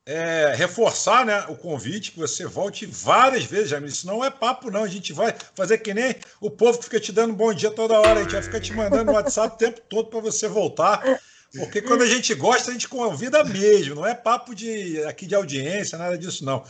é, 0.06 0.54
reforçar 0.56 1.26
né, 1.26 1.46
o 1.48 1.56
convite, 1.56 2.12
que 2.12 2.20
você 2.20 2.46
volte 2.46 2.86
várias 2.86 3.46
vezes, 3.46 3.70
Jamil. 3.70 3.90
Isso 3.90 4.06
não 4.06 4.24
é 4.24 4.30
papo, 4.30 4.70
não. 4.70 4.84
A 4.84 4.88
gente 4.88 5.14
vai 5.14 5.34
fazer 5.56 5.78
que 5.78 5.94
nem 5.94 6.16
o 6.42 6.50
povo 6.50 6.78
que 6.78 6.86
fica 6.86 7.00
te 7.00 7.12
dando 7.12 7.34
bom 7.34 7.54
dia 7.54 7.72
toda 7.72 8.00
hora. 8.00 8.20
A 8.20 8.24
gente 8.24 8.34
vai 8.34 8.42
ficar 8.42 8.60
te 8.60 8.74
mandando 8.74 9.06
no 9.06 9.14
WhatsApp 9.18 9.56
o 9.56 9.58
tempo 9.58 9.82
todo 9.88 10.10
para 10.10 10.20
você 10.20 10.48
voltar. 10.48 11.22
Porque 11.56 11.82
quando 11.82 12.02
a 12.02 12.08
gente 12.08 12.34
gosta, 12.34 12.72
a 12.72 12.74
gente 12.74 12.90
convida 12.90 13.44
mesmo. 13.44 13.96
Não 13.96 14.06
é 14.06 14.14
papo 14.14 14.54
de 14.54 15.02
aqui 15.06 15.26
de 15.26 15.36
audiência, 15.36 15.98
nada 15.98 16.18
disso, 16.18 16.44
não. 16.44 16.64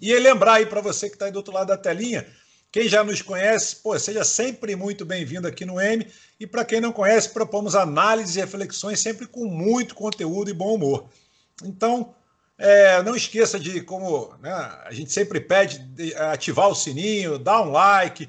E 0.00 0.12
lembrar 0.18 0.54
aí 0.54 0.66
para 0.66 0.80
você 0.80 1.08
que 1.08 1.14
está 1.14 1.26
aí 1.26 1.32
do 1.32 1.36
outro 1.36 1.54
lado 1.54 1.68
da 1.68 1.78
telinha, 1.78 2.26
quem 2.70 2.88
já 2.88 3.04
nos 3.04 3.22
conhece, 3.22 3.76
pô, 3.76 3.96
seja 3.98 4.24
sempre 4.24 4.74
muito 4.74 5.04
bem-vindo 5.04 5.46
aqui 5.46 5.64
no 5.64 5.80
M. 5.80 6.06
E 6.38 6.46
para 6.46 6.64
quem 6.64 6.80
não 6.80 6.92
conhece, 6.92 7.30
propomos 7.30 7.76
análises 7.76 8.34
e 8.34 8.40
reflexões 8.40 9.00
sempre 9.00 9.26
com 9.26 9.46
muito 9.46 9.94
conteúdo 9.94 10.50
e 10.50 10.52
bom 10.52 10.74
humor. 10.74 11.08
Então, 11.62 12.12
é, 12.58 13.02
não 13.02 13.16
esqueça 13.16 13.58
de, 13.58 13.80
como 13.80 14.34
né, 14.40 14.52
a 14.84 14.92
gente 14.92 15.12
sempre 15.12 15.40
pede, 15.40 15.80
ativar 16.16 16.68
o 16.68 16.74
sininho, 16.74 17.38
dar 17.38 17.62
um 17.62 17.70
like, 17.70 18.28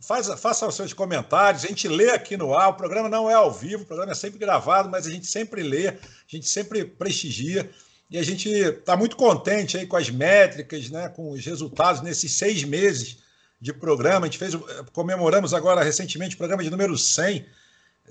faz, 0.00 0.28
faça 0.40 0.66
os 0.66 0.74
seus 0.74 0.92
comentários, 0.92 1.64
a 1.64 1.68
gente 1.68 1.86
lê 1.88 2.10
aqui 2.10 2.36
no 2.36 2.54
ar, 2.54 2.70
o 2.70 2.74
programa 2.74 3.08
não 3.08 3.30
é 3.30 3.34
ao 3.34 3.52
vivo, 3.52 3.82
o 3.82 3.86
programa 3.86 4.12
é 4.12 4.14
sempre 4.14 4.38
gravado, 4.38 4.88
mas 4.88 5.06
a 5.06 5.10
gente 5.10 5.26
sempre 5.26 5.62
lê, 5.62 5.88
a 5.88 5.96
gente 6.26 6.48
sempre 6.48 6.84
prestigia, 6.84 7.68
e 8.08 8.18
a 8.18 8.22
gente 8.22 8.48
está 8.48 8.96
muito 8.96 9.16
contente 9.16 9.76
aí 9.76 9.86
com 9.86 9.96
as 9.96 10.08
métricas, 10.08 10.88
né, 10.90 11.08
com 11.08 11.32
os 11.32 11.44
resultados 11.44 12.02
nesses 12.02 12.32
seis 12.32 12.62
meses 12.62 13.18
de 13.60 13.72
programa, 13.72 14.26
a 14.26 14.28
gente 14.28 14.38
fez, 14.38 14.54
comemoramos 14.92 15.52
agora 15.52 15.82
recentemente 15.82 16.34
o 16.34 16.38
programa 16.38 16.62
de 16.62 16.70
número 16.70 16.96
100, 16.96 17.44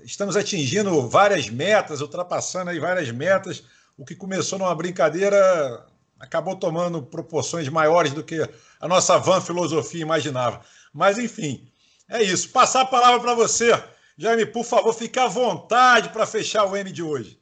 estamos 0.04 0.36
atingindo 0.36 1.08
várias 1.08 1.48
metas, 1.48 2.00
ultrapassando 2.00 2.70
aí 2.70 2.78
várias 2.78 3.10
metas, 3.10 3.64
o 3.96 4.04
que 4.04 4.14
começou 4.14 4.58
numa 4.58 4.74
brincadeira 4.74 5.86
acabou 6.18 6.56
tomando 6.56 7.02
proporções 7.02 7.68
maiores 7.68 8.12
do 8.12 8.22
que 8.22 8.40
a 8.80 8.88
nossa 8.88 9.18
van 9.18 9.40
filosofia 9.40 10.02
imaginava. 10.02 10.60
Mas, 10.92 11.18
enfim, 11.18 11.68
é 12.08 12.22
isso. 12.22 12.50
Passar 12.50 12.82
a 12.82 12.86
palavra 12.86 13.20
para 13.20 13.34
você. 13.34 13.72
Jaime, 14.16 14.46
por 14.46 14.64
favor, 14.64 14.92
fique 14.92 15.18
à 15.18 15.26
vontade 15.26 16.08
para 16.10 16.26
fechar 16.26 16.64
o 16.64 16.76
M 16.76 16.90
de 16.90 17.02
hoje. 17.02 17.38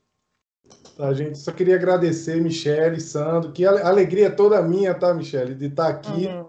Tá, 0.97 1.13
gente, 1.13 1.39
só 1.39 1.51
queria 1.51 1.75
agradecer, 1.75 2.41
Michele, 2.41 3.01
Sandro, 3.01 3.53
que 3.53 3.67
a 3.67 3.87
alegria 3.87 4.31
toda 4.31 4.63
minha, 4.63 4.95
tá, 4.95 5.13
Michele, 5.13 5.55
de 5.55 5.67
estar 5.67 5.85
tá 5.85 5.91
aqui. 5.91 6.27
Uhum. 6.27 6.47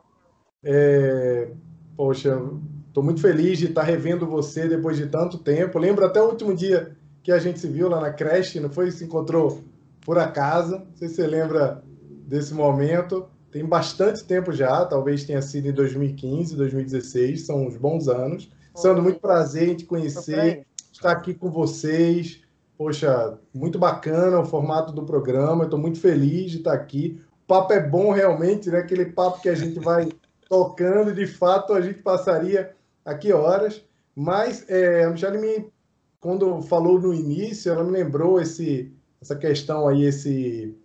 É... 0.63 1.51
Poxa, 1.95 2.39
estou 2.87 3.03
muito 3.03 3.21
feliz 3.21 3.57
de 3.57 3.67
estar 3.67 3.81
tá 3.81 3.87
revendo 3.87 4.27
você 4.27 4.67
depois 4.67 4.97
de 4.97 5.07
tanto 5.07 5.37
tempo. 5.37 5.79
Lembro 5.79 6.05
até 6.05 6.21
o 6.21 6.29
último 6.29 6.55
dia 6.55 6.95
que 7.23 7.31
a 7.31 7.39
gente 7.39 7.59
se 7.59 7.67
viu 7.67 7.89
lá 7.89 7.99
na 7.99 8.11
creche, 8.11 8.59
não 8.59 8.69
foi? 8.69 8.91
Se 8.91 9.03
encontrou 9.03 9.63
por 10.05 10.19
acaso. 10.19 10.77
Não 10.77 10.95
sei 10.95 11.09
se 11.09 11.15
você 11.15 11.27
lembra 11.27 11.83
desse 12.25 12.53
momento. 12.53 13.27
Tem 13.51 13.65
bastante 13.65 14.23
tempo 14.23 14.51
já, 14.51 14.85
talvez 14.85 15.25
tenha 15.25 15.41
sido 15.41 15.67
em 15.67 15.73
2015, 15.73 16.55
2016, 16.55 17.45
são 17.45 17.65
uns 17.65 17.75
bons 17.75 18.07
anos. 18.07 18.51
Sendo 18.75 19.01
muito 19.01 19.19
prazer 19.19 19.69
em 19.69 19.75
te 19.75 19.85
conhecer, 19.85 20.65
estar 20.91 21.11
aqui 21.11 21.33
com 21.33 21.49
vocês. 21.49 22.41
Poxa, 22.77 23.39
muito 23.53 23.79
bacana 23.79 24.41
o 24.41 24.45
formato 24.45 24.91
do 24.91 25.05
programa, 25.05 25.63
estou 25.63 25.79
muito 25.79 25.99
feliz 25.99 26.51
de 26.51 26.57
estar 26.57 26.73
aqui. 26.73 27.21
O 27.43 27.47
papo 27.47 27.71
é 27.71 27.79
bom 27.79 28.11
realmente, 28.11 28.69
né? 28.69 28.79
Aquele 28.79 29.05
papo 29.05 29.41
que 29.41 29.47
a 29.47 29.55
gente 29.55 29.79
vai 29.79 30.09
tocando, 30.49 31.13
de 31.13 31.25
fato 31.25 31.73
a 31.73 31.79
gente 31.79 32.01
passaria 32.01 32.75
aqui 33.05 33.31
horas. 33.31 33.81
Mas 34.13 34.65
é, 34.69 35.05
a 35.05 35.09
Michelle 35.09 35.37
me, 35.37 35.71
quando 36.19 36.61
falou 36.63 36.99
no 36.99 37.13
início, 37.13 37.71
ela 37.71 37.83
me 37.83 37.91
lembrou 37.91 38.41
esse 38.41 38.93
essa 39.25 39.35
questão 39.35 39.87
aí, 39.87 40.03
esse, 40.03 40.77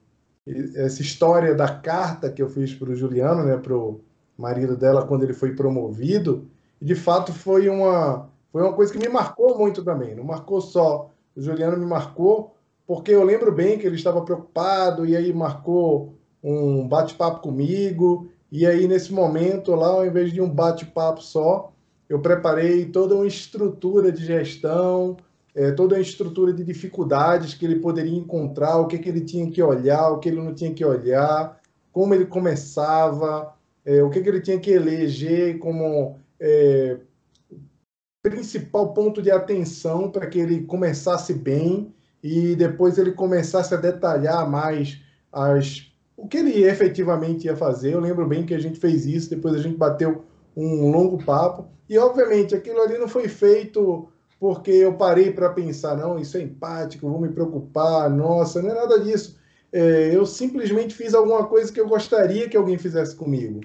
essa 0.74 1.02
história 1.02 1.54
da 1.54 1.68
carta 1.68 2.30
que 2.30 2.40
eu 2.40 2.48
fiz 2.48 2.74
para 2.74 2.90
o 2.90 2.94
Juliano, 2.94 3.44
né, 3.44 3.58
para 3.58 3.76
o 3.76 4.00
marido 4.36 4.74
dela, 4.78 5.06
quando 5.06 5.24
ele 5.24 5.34
foi 5.34 5.54
promovido, 5.54 6.48
de 6.80 6.94
fato 6.94 7.34
foi 7.34 7.68
uma, 7.68 8.30
foi 8.50 8.62
uma 8.62 8.72
coisa 8.72 8.90
que 8.90 8.98
me 8.98 9.08
marcou 9.08 9.58
muito 9.58 9.84
também. 9.84 10.14
Não 10.14 10.24
marcou 10.24 10.62
só, 10.62 11.10
o 11.36 11.42
Juliano 11.42 11.76
me 11.76 11.84
marcou, 11.84 12.54
porque 12.86 13.10
eu 13.10 13.22
lembro 13.22 13.52
bem 13.52 13.78
que 13.78 13.86
ele 13.86 13.96
estava 13.96 14.22
preocupado, 14.22 15.04
e 15.04 15.14
aí 15.14 15.30
marcou 15.34 16.14
um 16.42 16.88
bate-papo 16.88 17.42
comigo, 17.42 18.30
e 18.50 18.66
aí 18.66 18.88
nesse 18.88 19.12
momento 19.12 19.74
lá, 19.74 19.88
ao 19.88 20.06
invés 20.06 20.32
de 20.32 20.40
um 20.40 20.48
bate-papo 20.48 21.22
só, 21.22 21.70
eu 22.08 22.18
preparei 22.18 22.86
toda 22.86 23.14
uma 23.14 23.26
estrutura 23.26 24.10
de 24.10 24.24
gestão, 24.24 25.18
é, 25.54 25.72
toda 25.72 25.96
a 25.96 26.00
estrutura 26.00 26.52
de 26.52 26.64
dificuldades 26.64 27.54
que 27.54 27.64
ele 27.64 27.76
poderia 27.76 28.16
encontrar, 28.16 28.78
o 28.78 28.86
que, 28.86 28.98
que 28.98 29.08
ele 29.08 29.22
tinha 29.22 29.50
que 29.50 29.62
olhar, 29.62 30.10
o 30.10 30.18
que 30.18 30.28
ele 30.28 30.40
não 30.40 30.54
tinha 30.54 30.72
que 30.72 30.84
olhar, 30.84 31.60
como 31.92 32.14
ele 32.14 32.26
começava, 32.26 33.54
é, 33.84 34.02
o 34.02 34.10
que, 34.10 34.20
que 34.20 34.28
ele 34.28 34.40
tinha 34.40 34.58
que 34.58 34.70
eleger 34.70 35.58
como 35.58 36.18
é, 36.38 36.98
principal 38.22 38.92
ponto 38.92 39.20
de 39.22 39.30
atenção 39.30 40.10
para 40.10 40.26
que 40.26 40.38
ele 40.38 40.62
começasse 40.62 41.32
bem 41.32 41.94
e 42.22 42.54
depois 42.54 42.98
ele 42.98 43.12
começasse 43.12 43.74
a 43.74 43.78
detalhar 43.78 44.48
mais 44.48 45.00
as, 45.32 45.90
o 46.16 46.28
que 46.28 46.36
ele 46.36 46.64
efetivamente 46.64 47.46
ia 47.46 47.56
fazer. 47.56 47.94
Eu 47.94 48.00
lembro 48.00 48.26
bem 48.26 48.44
que 48.44 48.54
a 48.54 48.58
gente 48.58 48.78
fez 48.78 49.06
isso, 49.06 49.30
depois 49.30 49.54
a 49.54 49.58
gente 49.58 49.76
bateu 49.76 50.24
um 50.56 50.90
longo 50.90 51.22
papo. 51.24 51.68
E, 51.88 51.96
obviamente, 51.98 52.54
aquilo 52.54 52.80
ali 52.82 52.98
não 52.98 53.08
foi 53.08 53.26
feito 53.26 54.08
porque 54.40 54.70
eu 54.70 54.94
parei 54.94 55.30
para 55.30 55.50
pensar, 55.50 55.98
não, 55.98 56.18
isso 56.18 56.38
é 56.38 56.40
empático, 56.40 57.08
vou 57.08 57.20
me 57.20 57.28
preocupar, 57.28 58.08
nossa, 58.08 58.62
não 58.62 58.70
é 58.70 58.74
nada 58.74 58.98
disso. 58.98 59.38
É, 59.70 60.16
eu 60.16 60.24
simplesmente 60.24 60.94
fiz 60.94 61.12
alguma 61.12 61.46
coisa 61.46 61.70
que 61.70 61.78
eu 61.78 61.86
gostaria 61.86 62.48
que 62.48 62.56
alguém 62.56 62.78
fizesse 62.78 63.14
comigo. 63.14 63.60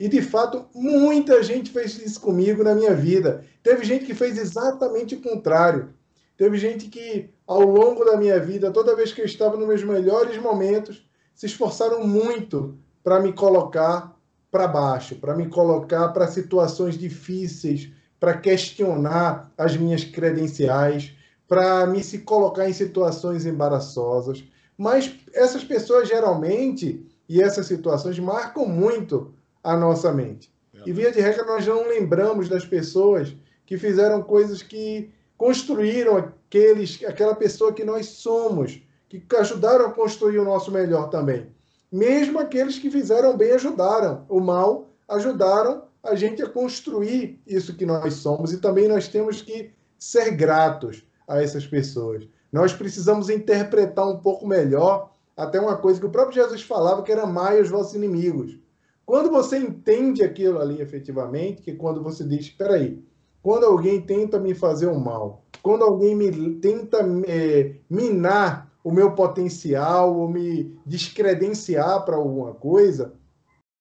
E 0.00 0.08
de 0.08 0.20
fato, 0.20 0.66
muita 0.74 1.40
gente 1.44 1.70
fez 1.70 1.96
isso 1.98 2.20
comigo 2.20 2.64
na 2.64 2.74
minha 2.74 2.92
vida. 2.92 3.44
Teve 3.62 3.84
gente 3.84 4.04
que 4.04 4.14
fez 4.14 4.36
exatamente 4.36 5.14
o 5.14 5.22
contrário. 5.22 5.90
Teve 6.36 6.58
gente 6.58 6.88
que, 6.88 7.30
ao 7.46 7.60
longo 7.60 8.04
da 8.04 8.16
minha 8.16 8.40
vida, 8.40 8.72
toda 8.72 8.96
vez 8.96 9.12
que 9.12 9.20
eu 9.20 9.26
estava 9.26 9.56
nos 9.56 9.68
meus 9.68 9.84
melhores 9.84 10.36
momentos, 10.38 11.08
se 11.34 11.46
esforçaram 11.46 12.04
muito 12.04 12.76
para 13.04 13.20
me 13.20 13.32
colocar 13.32 14.18
para 14.50 14.66
baixo, 14.66 15.14
para 15.16 15.36
me 15.36 15.48
colocar 15.48 16.08
para 16.08 16.26
situações 16.26 16.98
difíceis, 16.98 17.92
para 18.20 18.36
questionar 18.36 19.50
as 19.56 19.76
minhas 19.76 20.04
credenciais, 20.04 21.12
para 21.48 21.86
me 21.86 22.04
se 22.04 22.18
colocar 22.18 22.68
em 22.68 22.72
situações 22.72 23.46
embaraçosas. 23.46 24.44
Mas 24.76 25.12
essas 25.32 25.64
pessoas 25.64 26.06
geralmente 26.06 27.04
e 27.28 27.42
essas 27.42 27.66
situações 27.66 28.18
marcam 28.18 28.66
muito 28.66 29.32
a 29.64 29.76
nossa 29.76 30.12
mente. 30.12 30.52
E 30.86 30.92
via 30.92 31.10
de 31.10 31.20
regra 31.20 31.44
nós 31.44 31.66
não 31.66 31.88
lembramos 31.88 32.48
das 32.48 32.64
pessoas 32.64 33.34
que 33.66 33.76
fizeram 33.76 34.22
coisas 34.22 34.62
que 34.62 35.10
construíram 35.36 36.16
aqueles, 36.16 37.02
aquela 37.04 37.34
pessoa 37.34 37.72
que 37.72 37.84
nós 37.84 38.06
somos, 38.06 38.82
que 39.08 39.22
ajudaram 39.36 39.86
a 39.86 39.92
construir 39.92 40.38
o 40.38 40.44
nosso 40.44 40.70
melhor 40.70 41.08
também. 41.10 41.48
Mesmo 41.90 42.38
aqueles 42.38 42.78
que 42.78 42.90
fizeram 42.90 43.36
bem 43.36 43.52
ajudaram, 43.52 44.24
o 44.28 44.40
mal 44.40 44.90
ajudaram 45.08 45.82
a 46.02 46.14
gente 46.14 46.42
a 46.42 46.48
construir 46.48 47.40
isso 47.46 47.76
que 47.76 47.84
nós 47.84 48.14
somos 48.14 48.52
e 48.52 48.60
também 48.60 48.88
nós 48.88 49.08
temos 49.08 49.42
que 49.42 49.72
ser 49.98 50.30
gratos 50.32 51.04
a 51.28 51.42
essas 51.42 51.66
pessoas. 51.66 52.26
Nós 52.50 52.72
precisamos 52.72 53.28
interpretar 53.28 54.08
um 54.08 54.18
pouco 54.18 54.46
melhor 54.46 55.12
até 55.36 55.60
uma 55.60 55.76
coisa 55.76 56.00
que 56.00 56.06
o 56.06 56.10
próprio 56.10 56.42
Jesus 56.42 56.62
falava, 56.62 57.02
que 57.02 57.12
era 57.12 57.22
amai 57.22 57.60
os 57.60 57.68
vossos 57.68 57.94
inimigos. 57.94 58.58
Quando 59.06 59.30
você 59.30 59.58
entende 59.58 60.22
aquilo 60.22 60.58
ali 60.60 60.80
efetivamente, 60.80 61.62
que 61.62 61.74
quando 61.74 62.02
você 62.02 62.24
diz, 62.24 62.40
espera 62.40 62.74
aí, 62.74 63.02
quando 63.42 63.64
alguém 63.64 64.00
tenta 64.00 64.38
me 64.38 64.54
fazer 64.54 64.86
um 64.86 64.98
mal, 64.98 65.44
quando 65.62 65.84
alguém 65.84 66.14
me 66.14 66.56
tenta 66.56 66.98
é, 67.26 67.74
minar 67.88 68.70
o 68.82 68.90
meu 68.90 69.14
potencial 69.14 70.16
ou 70.16 70.28
me 70.28 70.78
descredenciar 70.86 72.04
para 72.04 72.16
alguma 72.16 72.54
coisa, 72.54 73.14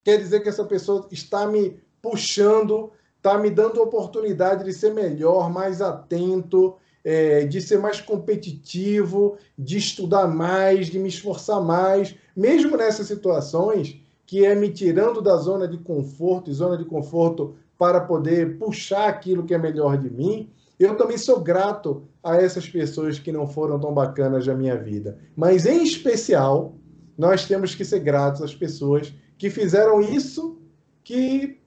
quer 0.03 0.17
dizer 0.17 0.41
que 0.41 0.49
essa 0.49 0.65
pessoa 0.65 1.07
está 1.11 1.47
me 1.47 1.80
puxando, 2.01 2.91
está 3.17 3.37
me 3.37 3.49
dando 3.49 3.81
oportunidade 3.81 4.63
de 4.63 4.73
ser 4.73 4.93
melhor, 4.93 5.51
mais 5.51 5.81
atento, 5.81 6.75
é, 7.03 7.45
de 7.45 7.61
ser 7.61 7.79
mais 7.79 8.01
competitivo, 8.01 9.37
de 9.57 9.77
estudar 9.77 10.27
mais, 10.27 10.87
de 10.87 10.99
me 10.99 11.09
esforçar 11.09 11.61
mais, 11.61 12.15
mesmo 12.35 12.77
nessas 12.77 13.07
situações 13.07 13.99
que 14.25 14.45
é 14.45 14.53
me 14.53 14.69
tirando 14.69 15.21
da 15.21 15.35
zona 15.37 15.67
de 15.67 15.77
conforto, 15.77 16.51
e 16.51 16.53
zona 16.53 16.77
de 16.77 16.85
conforto 16.85 17.55
para 17.77 18.01
poder 18.01 18.59
puxar 18.59 19.07
aquilo 19.07 19.43
que 19.43 19.53
é 19.53 19.57
melhor 19.57 19.97
de 19.97 20.09
mim. 20.09 20.51
Eu 20.79 20.95
também 20.95 21.17
sou 21.17 21.39
grato 21.39 22.03
a 22.23 22.35
essas 22.35 22.69
pessoas 22.69 23.17
que 23.17 23.31
não 23.31 23.47
foram 23.47 23.79
tão 23.79 23.93
bacanas 23.93 24.45
na 24.45 24.53
minha 24.53 24.77
vida. 24.77 25.17
Mas, 25.35 25.65
em 25.65 25.83
especial, 25.83 26.75
nós 27.17 27.45
temos 27.45 27.73
que 27.73 27.83
ser 27.83 27.99
gratos 27.99 28.41
às 28.41 28.53
pessoas 28.53 29.13
que 29.37 29.49
fizeram 29.49 29.99
isso 29.99 30.57
que 31.03 31.59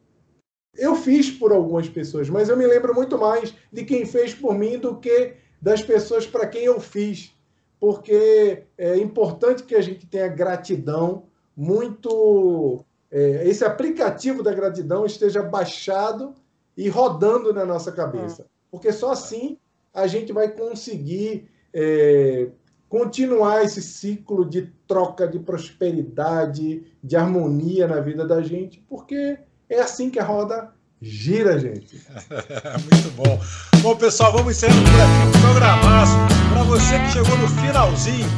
eu 0.75 0.95
fiz 0.97 1.31
por 1.31 1.53
algumas 1.53 1.89
pessoas, 1.89 2.29
mas 2.29 2.49
eu 2.49 2.57
me 2.57 2.67
lembro 2.67 2.95
muito 2.95 3.19
mais 3.19 3.55
de 3.73 3.85
quem 3.85 4.07
fez 4.07 4.35
por 4.35 4.55
mim 4.55 4.79
do 4.79 4.97
que 4.97 5.35
das 5.61 5.83
pessoas 5.83 6.27
para 6.27 6.47
quem 6.47 6.65
eu 6.65 6.81
fiz, 6.81 7.35
porque 7.79 8.65
é 8.77 8.97
importante 8.97 9.63
que 9.65 9.75
a 9.75 9.81
gente 9.81 10.07
tenha 10.07 10.29
gratidão 10.29 11.25
muito. 11.57 12.85
É, 13.11 13.47
esse 13.47 13.65
aplicativo 13.65 14.43
da 14.43 14.55
gratidão 14.55 15.05
esteja 15.05 15.43
baixado 15.43 16.35
e 16.77 16.89
rodando 16.89 17.53
na 17.53 17.67
nossa 17.67 17.93
cabeça, 17.93 18.47
porque 18.71 18.91
só 18.91 19.13
assim 19.13 19.59
a 19.93 20.07
gente 20.07 20.33
vai 20.33 20.49
conseguir 20.49 21.47
é, 21.75 22.49
continuar 22.89 23.63
esse 23.63 23.83
ciclo 23.83 24.45
de 24.45 24.73
troca 24.87 25.29
de 25.29 25.39
prosperidade, 25.39 26.85
de 27.03 27.17
harmonia 27.17 27.87
na 27.87 28.01
vida 28.01 28.27
da 28.27 28.43
gente, 28.43 28.85
porque 28.89 29.39
é 29.75 29.81
assim 29.81 30.11
que 30.11 30.19
a 30.19 30.25
roda 30.25 30.71
gira, 31.01 31.59
gente. 31.59 32.01
Muito 32.91 33.11
bom. 33.17 33.41
Bom, 33.81 33.97
pessoal, 33.97 34.33
vamos 34.33 34.57
encerrando 34.57 34.83
por 34.83 35.01
aqui 35.01 35.37
o 35.37 35.41
programaço. 35.41 36.13
Para 36.53 36.63
você 36.65 36.99
que 36.99 37.11
chegou 37.11 37.37
no 37.39 37.49
finalzinho, 37.49 38.29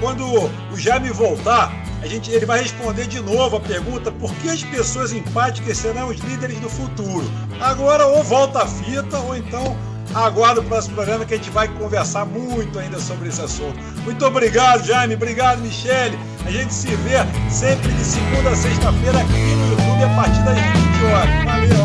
quando 0.00 0.24
o 0.72 0.76
Jaime 0.76 1.10
voltar, 1.10 1.72
a 2.02 2.06
gente, 2.06 2.30
ele 2.30 2.46
vai 2.46 2.62
responder 2.62 3.06
de 3.06 3.20
novo 3.20 3.56
a 3.56 3.60
pergunta 3.60 4.12
por 4.12 4.34
que 4.36 4.48
as 4.48 4.62
pessoas 4.62 5.12
empáticas 5.12 5.78
serão 5.78 6.08
os 6.08 6.18
líderes 6.20 6.58
do 6.60 6.68
futuro. 6.68 7.24
Agora, 7.60 8.06
ou 8.06 8.22
volta 8.22 8.62
a 8.62 8.66
fita, 8.66 9.18
ou 9.18 9.36
então 9.36 9.76
aguarda 10.14 10.60
o 10.60 10.64
próximo 10.64 10.94
programa 10.94 11.24
que 11.24 11.34
a 11.34 11.36
gente 11.36 11.50
vai 11.50 11.66
conversar 11.66 12.24
muito 12.24 12.78
ainda 12.78 13.00
sobre 13.00 13.28
esse 13.28 13.40
assunto. 13.40 13.76
Muito 14.04 14.24
obrigado, 14.24 14.84
Jaime. 14.84 15.14
Obrigado, 15.14 15.60
Michele. 15.60 16.18
A 16.44 16.50
gente 16.50 16.72
se 16.72 16.88
vê 16.88 17.16
sempre 17.50 17.90
de 17.90 18.04
segunda 18.04 18.50
a 18.50 18.56
sexta-feira 18.56 19.18
aqui 19.18 19.56
no 19.70 19.83
YouTube 19.94 20.04
a 20.04 20.08
partir 20.16 20.42
das 20.42 20.56
20 20.56 21.04
horas. 21.04 21.44
Valeu, 21.44 21.83